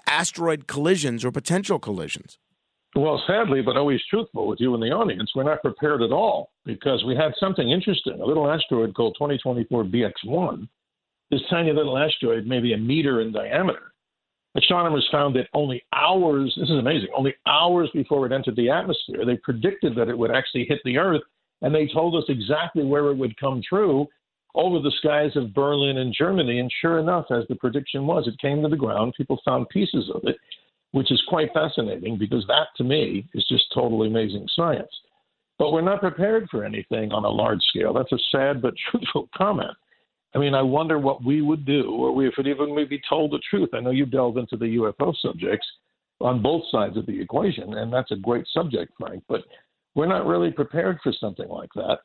asteroid 0.07 0.69
collisions 0.69 1.25
or 1.25 1.33
potential 1.33 1.79
collisions? 1.81 2.39
Well, 2.99 3.23
sadly, 3.29 3.63
but 3.63 3.77
always 3.77 4.01
truthful 4.11 4.49
with 4.49 4.59
you 4.59 4.75
in 4.75 4.81
the 4.81 4.91
audience, 4.91 5.31
we're 5.33 5.45
not 5.45 5.63
prepared 5.63 6.03
at 6.03 6.11
all 6.11 6.51
because 6.65 7.05
we 7.05 7.15
had 7.15 7.31
something 7.39 7.71
interesting. 7.71 8.21
A 8.21 8.25
little 8.25 8.51
asteroid 8.51 8.93
called 8.93 9.15
2024 9.17 9.85
BX1. 9.85 10.69
This 11.31 11.41
tiny 11.49 11.73
little 11.73 11.97
asteroid, 11.97 12.45
maybe 12.45 12.73
a 12.73 12.77
meter 12.77 13.21
in 13.21 13.31
diameter. 13.31 13.93
Astronomers 14.57 15.09
found 15.13 15.37
that 15.37 15.47
only 15.55 15.81
hours, 15.95 16.53
this 16.59 16.69
is 16.69 16.77
amazing, 16.77 17.11
only 17.17 17.37
hours 17.47 17.89
before 17.95 18.27
it 18.27 18.33
entered 18.33 18.57
the 18.57 18.69
atmosphere, 18.69 19.25
they 19.25 19.37
predicted 19.37 19.95
that 19.95 20.09
it 20.09 20.19
would 20.19 20.33
actually 20.33 20.65
hit 20.65 20.81
the 20.85 20.99
Earth, 20.99 21.23
and 21.63 21.73
they 21.73 21.87
told 21.87 22.17
us 22.17 22.29
exactly 22.29 22.85
where 22.85 23.07
it 23.11 23.17
would 23.17 23.39
come 23.39 23.63
through 23.69 24.09
over 24.57 24.81
the 24.81 24.93
skies 24.99 25.37
of 25.37 25.55
Berlin 25.55 25.99
and 25.99 26.13
Germany. 26.13 26.59
And 26.59 26.73
sure 26.81 26.99
enough, 26.99 27.27
as 27.31 27.45
the 27.49 27.55
prediction 27.55 28.09
was, 28.09 28.27
it 28.27 28.41
came 28.41 28.61
to 28.63 28.69
the 28.69 28.77
ground. 28.77 29.15
People 29.17 29.41
found 29.45 29.69
pieces 29.69 30.11
of 30.13 30.23
it 30.25 30.37
which 30.93 31.11
is 31.13 31.23
quite 31.29 31.53
fascinating 31.53 32.17
because 32.19 32.45
that 32.47 32.69
to 32.77 32.85
me 32.85 33.27
is 33.35 33.45
just 33.49 33.65
totally 33.75 34.09
amazing 34.09 34.47
science. 34.55 34.91
But 35.59 35.73
we're 35.73 35.83
not 35.83 36.01
prepared 36.01 36.49
for 36.51 36.65
anything 36.65 37.13
on 37.13 37.25
a 37.25 37.29
large 37.29 37.61
scale. 37.69 37.93
That's 37.93 38.13
a 38.13 38.19
sad 38.31 38.63
but 38.63 38.75
truthful 38.91 39.29
comment. 39.37 39.77
I 40.35 40.39
mean, 40.39 40.55
I 40.55 40.63
wonder 40.63 40.99
what 40.99 41.25
we 41.25 41.41
would 41.41 41.65
do, 41.65 41.91
or 41.91 42.25
if 42.25 42.39
it 42.39 42.47
even 42.47 42.75
would 42.75 42.89
be 42.89 43.01
told 43.09 43.33
the 43.33 43.41
truth. 43.51 43.71
I 43.73 43.81
know 43.81 43.91
you 43.91 44.07
delve 44.07 44.37
into 44.37 44.57
the 44.57 44.77
UFO 44.77 45.15
subjects 45.21 45.67
on 46.21 46.43
both 46.43 46.63
sides 46.71 46.97
of 46.97 47.07
the 47.07 47.21
equation, 47.21 47.75
and 47.75 47.93
that's 47.93 48.11
a 48.11 48.17
great 48.17 48.47
subject, 48.53 48.93
Frank. 48.99 49.23
But 49.29 49.43
we're 49.95 50.07
not 50.07 50.27
really 50.27 50.51
prepared 50.51 50.99
for 51.03 51.13
something 51.19 51.49
like 51.49 51.71
that. 51.75 51.99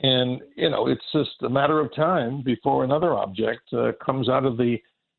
And, 0.00 0.40
you 0.56 0.70
know, 0.70 0.86
it's 0.86 1.04
just 1.12 1.42
a 1.42 1.48
matter 1.48 1.80
of 1.80 1.94
time 1.94 2.42
before 2.42 2.84
another 2.84 3.14
object 3.14 3.72
uh, 3.72 3.92
comes 4.04 4.28
out 4.28 4.44
of 4.44 4.56
the 4.56 4.76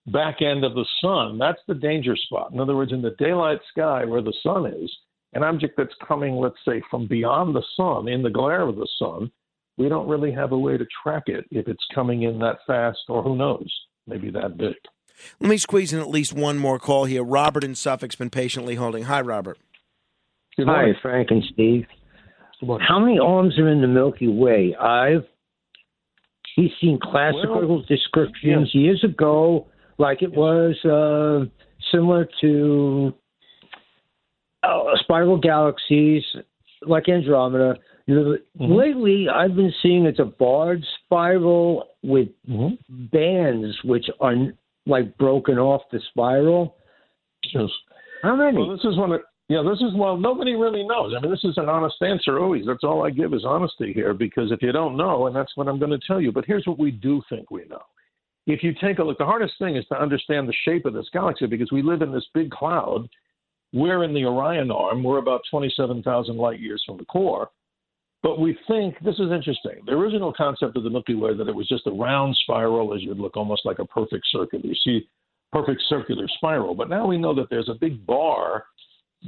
back 0.07 0.41
end 0.41 0.63
of 0.63 0.73
the 0.73 0.85
sun. 1.01 1.37
That's 1.37 1.61
the 1.67 1.73
danger 1.73 2.15
spot. 2.15 2.51
In 2.51 2.59
other 2.59 2.75
words, 2.75 2.91
in 2.91 3.01
the 3.01 3.15
daylight 3.17 3.59
sky 3.71 4.05
where 4.05 4.21
the 4.21 4.33
sun 4.43 4.65
is, 4.67 4.91
an 5.33 5.43
object 5.43 5.75
that's 5.77 5.93
coming, 6.07 6.35
let's 6.35 6.55
say, 6.65 6.81
from 6.89 7.07
beyond 7.07 7.55
the 7.55 7.63
sun, 7.75 8.07
in 8.07 8.21
the 8.21 8.29
glare 8.29 8.61
of 8.61 8.75
the 8.75 8.87
sun, 8.97 9.31
we 9.77 9.89
don't 9.89 10.07
really 10.07 10.31
have 10.31 10.53
a 10.53 10.57
way 10.57 10.77
to 10.77 10.85
track 11.03 11.23
it 11.27 11.45
if 11.51 11.67
it's 11.67 11.83
coming 11.93 12.23
in 12.23 12.39
that 12.39 12.59
fast 12.65 12.99
or 13.09 13.21
who 13.21 13.35
knows, 13.35 13.69
maybe 14.07 14.29
that 14.31 14.57
big. 14.57 14.75
Let 15.39 15.49
me 15.49 15.57
squeeze 15.57 15.91
in 15.91 15.99
at 15.99 16.09
least 16.09 16.33
one 16.33 16.57
more 16.57 16.79
call 16.79 17.05
here. 17.05 17.23
Robert 17.23 17.63
in 17.63 17.75
Suffolk's 17.75 18.15
been 18.15 18.29
patiently 18.29 18.75
holding. 18.75 19.03
Hi, 19.03 19.21
Robert. 19.21 19.57
Good 20.55 20.67
Hi, 20.67 20.93
Frank 21.01 21.31
and 21.31 21.43
Steve. 21.51 21.85
How 22.87 22.99
many 22.99 23.19
arms 23.19 23.59
are 23.59 23.69
in 23.69 23.81
the 23.81 23.87
Milky 23.87 24.27
Way? 24.27 24.75
I've 24.79 25.25
he's 26.55 26.71
seen 26.79 26.97
classical 27.01 27.83
descriptions 27.87 28.71
years 28.73 29.03
ago, 29.03 29.67
like 29.97 30.21
it 30.21 30.31
was 30.31 30.75
uh, 30.85 31.45
similar 31.91 32.27
to 32.41 33.13
uh, 34.63 34.83
spiral 34.99 35.37
galaxies, 35.37 36.23
like 36.81 37.09
Andromeda. 37.09 37.75
You 38.07 38.15
know, 38.15 38.37
Mm-hmm. 38.59 38.73
Lately, 38.73 39.27
I've 39.27 39.55
been 39.55 39.73
seeing 39.83 40.05
it's 40.05 40.19
a 40.19 40.25
barred 40.25 40.83
spiral 41.03 41.89
with 42.03 42.29
Mm-hmm. 42.49 43.05
bands 43.11 43.75
which 43.83 44.05
are 44.21 44.35
like 44.85 45.17
broken 45.17 45.57
off 45.57 45.81
the 45.91 45.99
spiral. 46.09 46.75
Yes. 47.53 47.69
How 48.21 48.35
many? 48.35 48.57
Well, 48.57 48.69
this 48.69 48.85
is 48.85 48.97
one 48.97 49.11
of 49.11 49.21
yeah, 49.47 49.61
this 49.61 49.79
is 49.79 49.93
well, 49.95 50.17
nobody 50.17 50.55
really 50.55 50.83
knows. 50.87 51.13
I 51.15 51.21
mean, 51.21 51.29
this 51.29 51.43
is 51.43 51.57
an 51.57 51.69
honest 51.69 51.95
answer 52.01 52.39
always. 52.39 52.65
That's 52.65 52.83
all 52.83 53.05
I 53.05 53.11
give 53.11 53.33
is 53.33 53.45
honesty 53.45 53.93
here, 53.93 54.13
because 54.13 54.51
if 54.51 54.61
you 54.61 54.71
don't 54.71 54.97
know, 54.97 55.27
and 55.27 55.35
that's 55.35 55.51
what 55.55 55.67
I'm 55.67 55.77
going 55.77 55.91
to 55.91 55.99
tell 56.07 56.19
you. 56.19 56.31
But 56.31 56.45
here's 56.45 56.65
what 56.65 56.79
we 56.79 56.89
do 56.89 57.21
think 57.29 57.51
we 57.51 57.65
know. 57.65 57.81
If 58.47 58.63
you 58.63 58.73
take 58.79 58.99
a 58.99 59.03
look, 59.03 59.17
the 59.17 59.25
hardest 59.25 59.53
thing 59.57 59.75
is 59.75 59.85
to 59.87 59.99
understand 59.99 60.47
the 60.47 60.53
shape 60.63 60.85
of 60.85 60.93
this 60.93 61.09
galaxy 61.11 61.47
because 61.47 61.71
we 61.71 61.81
live 61.81 62.01
in 62.01 62.11
this 62.11 62.25
big 62.33 62.51
cloud. 62.51 63.07
We're 63.73 64.03
in 64.03 64.13
the 64.13 64.25
Orion 64.25 64.71
arm. 64.71 65.03
We're 65.03 65.17
about 65.17 65.41
27,000 65.49 66.37
light 66.37 66.59
years 66.59 66.83
from 66.85 66.97
the 66.97 67.05
core. 67.05 67.49
But 68.21 68.39
we 68.39 68.57
think 68.67 68.95
this 69.03 69.19
is 69.19 69.31
interesting. 69.31 69.83
The 69.85 69.91
original 69.91 70.33
concept 70.33 70.77
of 70.77 70.83
the 70.83 70.89
Milky 70.89 71.15
Way 71.15 71.35
that 71.35 71.47
it 71.47 71.55
was 71.55 71.67
just 71.67 71.87
a 71.87 71.91
round 71.91 72.35
spiral, 72.43 72.93
as 72.93 73.01
you'd 73.01 73.19
look 73.19 73.37
almost 73.37 73.65
like 73.65 73.79
a 73.79 73.85
perfect 73.85 74.25
circle. 74.31 74.59
You 74.63 74.75
see 74.83 75.07
perfect 75.51 75.81
circular 75.89 76.27
spiral. 76.37 76.75
But 76.75 76.89
now 76.89 77.05
we 77.05 77.17
know 77.17 77.35
that 77.35 77.49
there's 77.49 77.69
a 77.69 77.75
big 77.75 78.05
bar, 78.05 78.65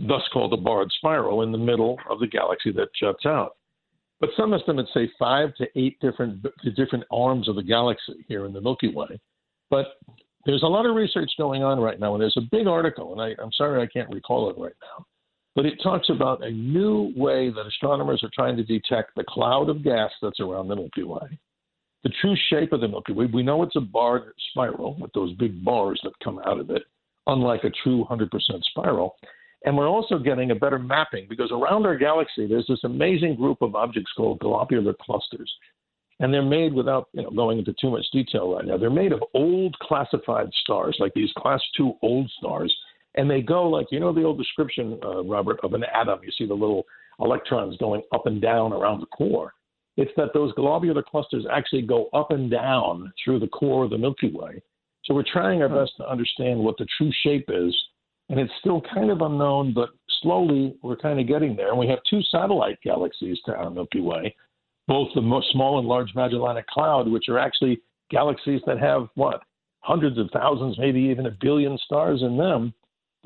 thus 0.07 0.24
called 0.34 0.53
a 0.53 0.57
barred 0.57 0.91
spiral, 0.97 1.41
in 1.41 1.51
the 1.51 1.57
middle 1.57 1.97
of 2.09 2.20
the 2.20 2.28
galaxy 2.28 2.72
that 2.74 2.88
juts 2.99 3.26
out. 3.26 3.57
But 4.20 4.30
some 4.36 4.53
estimates 4.53 4.89
say 4.93 5.09
five 5.20 5.53
to 5.55 5.68
eight 5.76 5.99
different 5.99 6.45
different 6.76 7.05
arms 7.11 7.47
of 7.47 7.55
the 7.55 7.63
galaxy 7.63 8.26
here 8.28 8.45
in 8.45 8.53
the 8.53 8.61
Milky 8.61 8.93
Way. 8.93 9.20
But 9.70 9.97
there's 10.45 10.63
a 10.63 10.68
lot 10.68 10.86
of 10.86 10.95
research 10.95 11.30
going 11.38 11.61
on 11.61 11.80
right 11.80 11.99
now, 11.99 12.15
and 12.15 12.22
there's 12.22 12.38
a 12.38 12.49
big 12.51 12.68
article, 12.68 13.11
and 13.11 13.22
I, 13.22 13.41
I'm 13.41 13.51
sorry 13.51 13.82
I 13.82 13.88
can't 13.88 14.09
recall 14.09 14.49
it 14.49 14.57
right 14.57 14.74
now, 14.82 15.05
but 15.55 15.65
it 15.65 15.78
talks 15.84 16.09
about 16.09 16.43
a 16.43 16.49
new 16.49 17.13
way 17.15 17.49
that 17.49 17.68
astronomers 17.68 18.24
are 18.24 18.32
trying 18.34 18.55
to 18.57 18.63
detect 18.63 19.11
the 19.15 19.26
cloud 19.28 19.70
of 19.70 19.84
gas 19.84 20.09
that's 20.22 20.39
around 20.39 20.70
the 20.70 20.76
Milky 20.76 21.03
Way. 21.03 21.38
The 22.03 22.13
true 22.22 22.36
shape 22.49 22.72
of 22.72 22.80
the 22.80 22.88
Milky 22.88 23.11
Way, 23.11 23.26
we 23.26 23.43
know 23.43 23.61
it's 23.63 23.76
a 23.76 23.82
barred 23.82 24.34
spiral 24.51 24.95
with 24.99 25.11
those 25.13 25.34
big 25.34 25.63
bars 25.65 25.99
that 26.03 26.13
come 26.24 26.39
out 26.45 26.59
of 26.59 26.70
it, 26.70 26.84
unlike 27.28 27.65
a 27.65 27.72
true 27.84 28.05
100% 28.09 28.30
spiral. 28.70 29.18
And 29.68 29.78
we're 29.78 29.89
also 29.89 30.18
getting 30.18 30.51
a 30.51 30.55
better 30.55 30.80
mapping 30.80 31.26
because 31.28 31.51
around 31.51 31.86
our 31.86 31.97
galaxy, 31.97 32.47
there's 32.47 32.65
this 32.70 32.86
amazing 32.86 33.36
group 33.36 33.61
of 33.61 33.76
objects 33.76 34.13
called 34.15 34.39
globular 34.39 34.93
clusters. 34.93 35.53
And 36.22 36.34
they're 36.34 36.41
made 36.41 36.74
without 36.74 37.09
you 37.11 37.24
know, 37.24 37.32
going 37.32 37.59
into 37.59 37.74
too 37.74 37.91
much 37.91 38.05
detail 38.13 38.55
right 38.55 38.65
now. 38.65 38.78
They're 38.78 38.89
made 38.89 39.11
of 39.11 39.22
old 39.34 39.78
classified 39.80 40.47
stars, 40.61 40.95
like 41.01 41.13
these 41.13 41.34
class 41.38 41.61
two 41.76 41.95
old 42.01 42.32
stars. 42.39 42.74
And 43.15 43.30
they 43.30 43.41
go 43.41 43.68
like, 43.68 43.88
you 43.91 43.99
know, 43.99 44.13
the 44.13 44.24
old 44.24 44.38
description, 44.38 45.01
uh, 45.03 45.26
Robert, 45.26 45.59
of 45.63 45.74
an 45.74 45.84
atom. 45.93 46.20
You 46.24 46.32
see 46.38 46.45
the 46.45 46.53
little 46.53 46.86
electrons 47.20 47.76
going 47.76 48.03
up 48.13 48.26
and 48.26 48.41
down 48.41 48.72
around 48.72 49.01
the 49.01 49.07
core. 49.07 49.53
It's 49.97 50.13
that 50.15 50.30
those 50.34 50.53
globular 50.53 51.03
clusters 51.03 51.45
actually 51.51 51.82
go 51.82 52.07
up 52.13 52.32
and 52.32 52.49
down 52.49 53.11
through 53.22 53.39
the 53.39 53.47
core 53.47 53.84
of 53.84 53.89
the 53.89 53.97
Milky 53.97 54.32
Way. 54.32 54.63
So 55.03 55.13
we're 55.13 55.26
trying 55.30 55.61
our 55.61 55.68
best 55.68 55.91
to 55.97 56.09
understand 56.09 56.57
what 56.57 56.78
the 56.78 56.88
true 56.97 57.11
shape 57.22 57.49
is 57.49 57.76
and 58.30 58.40
it's 58.40 58.52
still 58.60 58.82
kind 58.94 59.10
of 59.10 59.22
unknown, 59.22 59.74
but 59.74 59.90
slowly 60.22 60.76
we're 60.82 60.98
kind 60.98 61.20
of 61.20 61.28
getting 61.28 61.56
there. 61.56 61.70
And 61.70 61.78
we 61.78 61.88
have 61.88 62.00
two 62.10 62.22
satellite 62.32 62.80
galaxies 62.84 63.38
to 63.46 63.56
our 63.56 63.70
Milky 63.70 64.02
Way, 64.02 64.36
both 64.88 65.10
the 65.16 65.42
small 65.52 65.80
and 65.80 65.88
large 65.88 66.14
Magellanic 66.16 66.68
Cloud, 66.68 67.08
which 67.08 67.30
are 67.30 67.40
actually 67.40 67.82
galaxies 68.10 68.62
that 68.66 68.80
have 68.80 69.08
what 69.16 69.42
hundreds 69.80 70.18
of 70.18 70.30
thousands, 70.34 70.78
maybe 70.78 71.00
even 71.00 71.28
a 71.28 71.38
billion 71.42 71.78
stars 71.78 72.22
in 72.22 72.38
them. 72.38 72.74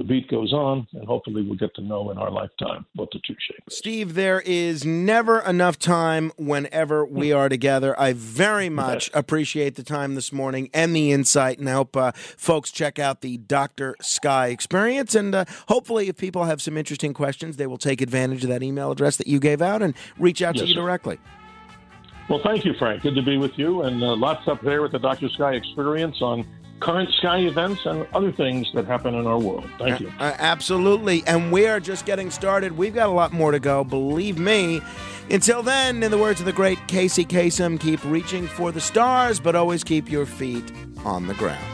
The 0.02 0.08
beat 0.08 0.28
goes 0.30 0.52
on, 0.52 0.88
and 0.94 1.06
hopefully 1.06 1.44
we'll 1.44 1.58
get 1.58 1.76
to 1.76 1.82
know 1.82 2.10
in 2.10 2.18
our 2.18 2.32
lifetime 2.32 2.86
what 2.96 3.10
the 3.12 3.20
true 3.20 3.36
shape 3.40 3.62
is. 3.68 3.78
Steve, 3.78 4.16
there 4.16 4.42
is 4.42 4.84
never 4.84 5.40
enough 5.42 5.78
time 5.78 6.32
whenever 6.38 7.06
we 7.06 7.32
are 7.32 7.50
together. 7.50 7.98
I 8.00 8.14
very 8.14 8.68
much 8.68 9.12
appreciate 9.14 9.76
the 9.76 9.84
time 9.84 10.16
this 10.16 10.34
morning 10.34 10.72
and 10.74 10.96
the 10.96 11.12
insight, 11.12 11.60
and 11.60 11.70
I 11.70 11.74
hope 11.74 11.96
uh, 11.96 12.14
folks 12.14 12.72
check 12.72 12.98
out 12.98 13.22
the 13.22 13.38
Dr. 13.38 13.96
Sky 14.02 14.48
experience. 14.48 15.14
And 15.14 15.36
uh, 15.36 15.46
hopefully, 15.68 16.08
if 16.08 16.18
people 16.18 16.46
have 16.46 16.64
some 16.64 16.78
interesting 16.78 17.14
questions, 17.14 17.58
they 17.58 17.68
will 17.68 17.78
take 17.78 18.02
advantage 18.02 18.44
of 18.44 18.50
that 18.50 18.64
email 18.64 18.90
address 18.92 19.18
that 19.18 19.28
you 19.28 19.40
gave 19.40 19.62
out 19.62 19.84
and 19.84 19.94
reach 20.18 20.42
out 20.42 20.56
Yes, 20.56 20.64
to 20.64 20.68
you 20.70 20.74
sir. 20.74 20.82
directly. 20.82 21.20
Well, 22.28 22.40
thank 22.44 22.66
you, 22.66 22.74
Frank. 22.80 23.04
Good 23.04 23.16
to 23.16 23.22
be 23.22 23.38
with 23.38 23.58
you, 23.60 23.84
and 23.84 24.02
uh, 24.02 24.16
lots 24.16 24.48
up 24.48 24.62
there 24.62 24.82
with 24.82 24.94
the 24.94 25.00
Dr. 25.00 25.30
Sky 25.30 25.54
experience 25.54 26.22
on 26.22 26.48
current 26.82 27.10
Sky 27.14 27.40
events 27.40 27.86
and 27.86 28.06
other 28.14 28.32
things 28.32 28.70
that 28.74 28.86
happen 28.86 29.16
in 29.16 29.26
our 29.26 29.40
world. 29.40 29.70
Thank 29.78 30.02
you. 30.02 30.12
Uh, 30.20 30.36
absolutely. 30.40 31.24
And 31.28 31.52
we 31.52 31.68
are 31.68 31.80
just 31.80 32.06
getting 32.06 32.30
started. 32.30 32.74
We've 32.74 32.94
got 32.94 33.08
a 33.08 33.12
lot 33.12 33.32
more 33.32 33.52
to 33.52 33.60
go, 33.60 33.84
believe 33.84 34.38
me. 34.38 34.82
Until 35.30 35.64
then, 35.64 36.04
in 36.04 36.12
the 36.12 36.18
words 36.18 36.40
of 36.42 36.46
the 36.46 36.52
great 36.52 36.80
Casey 36.88 37.24
Kasem, 37.24 37.80
keep 37.80 38.04
reaching 38.04 38.48
for 38.48 38.72
the 38.72 38.82
stars, 38.82 39.40
but 39.40 39.56
always 39.56 39.84
keep 39.84 40.12
your 40.12 40.26
feet 40.26 40.72
on 41.06 41.28
the 41.28 41.34
ground. 41.36 41.71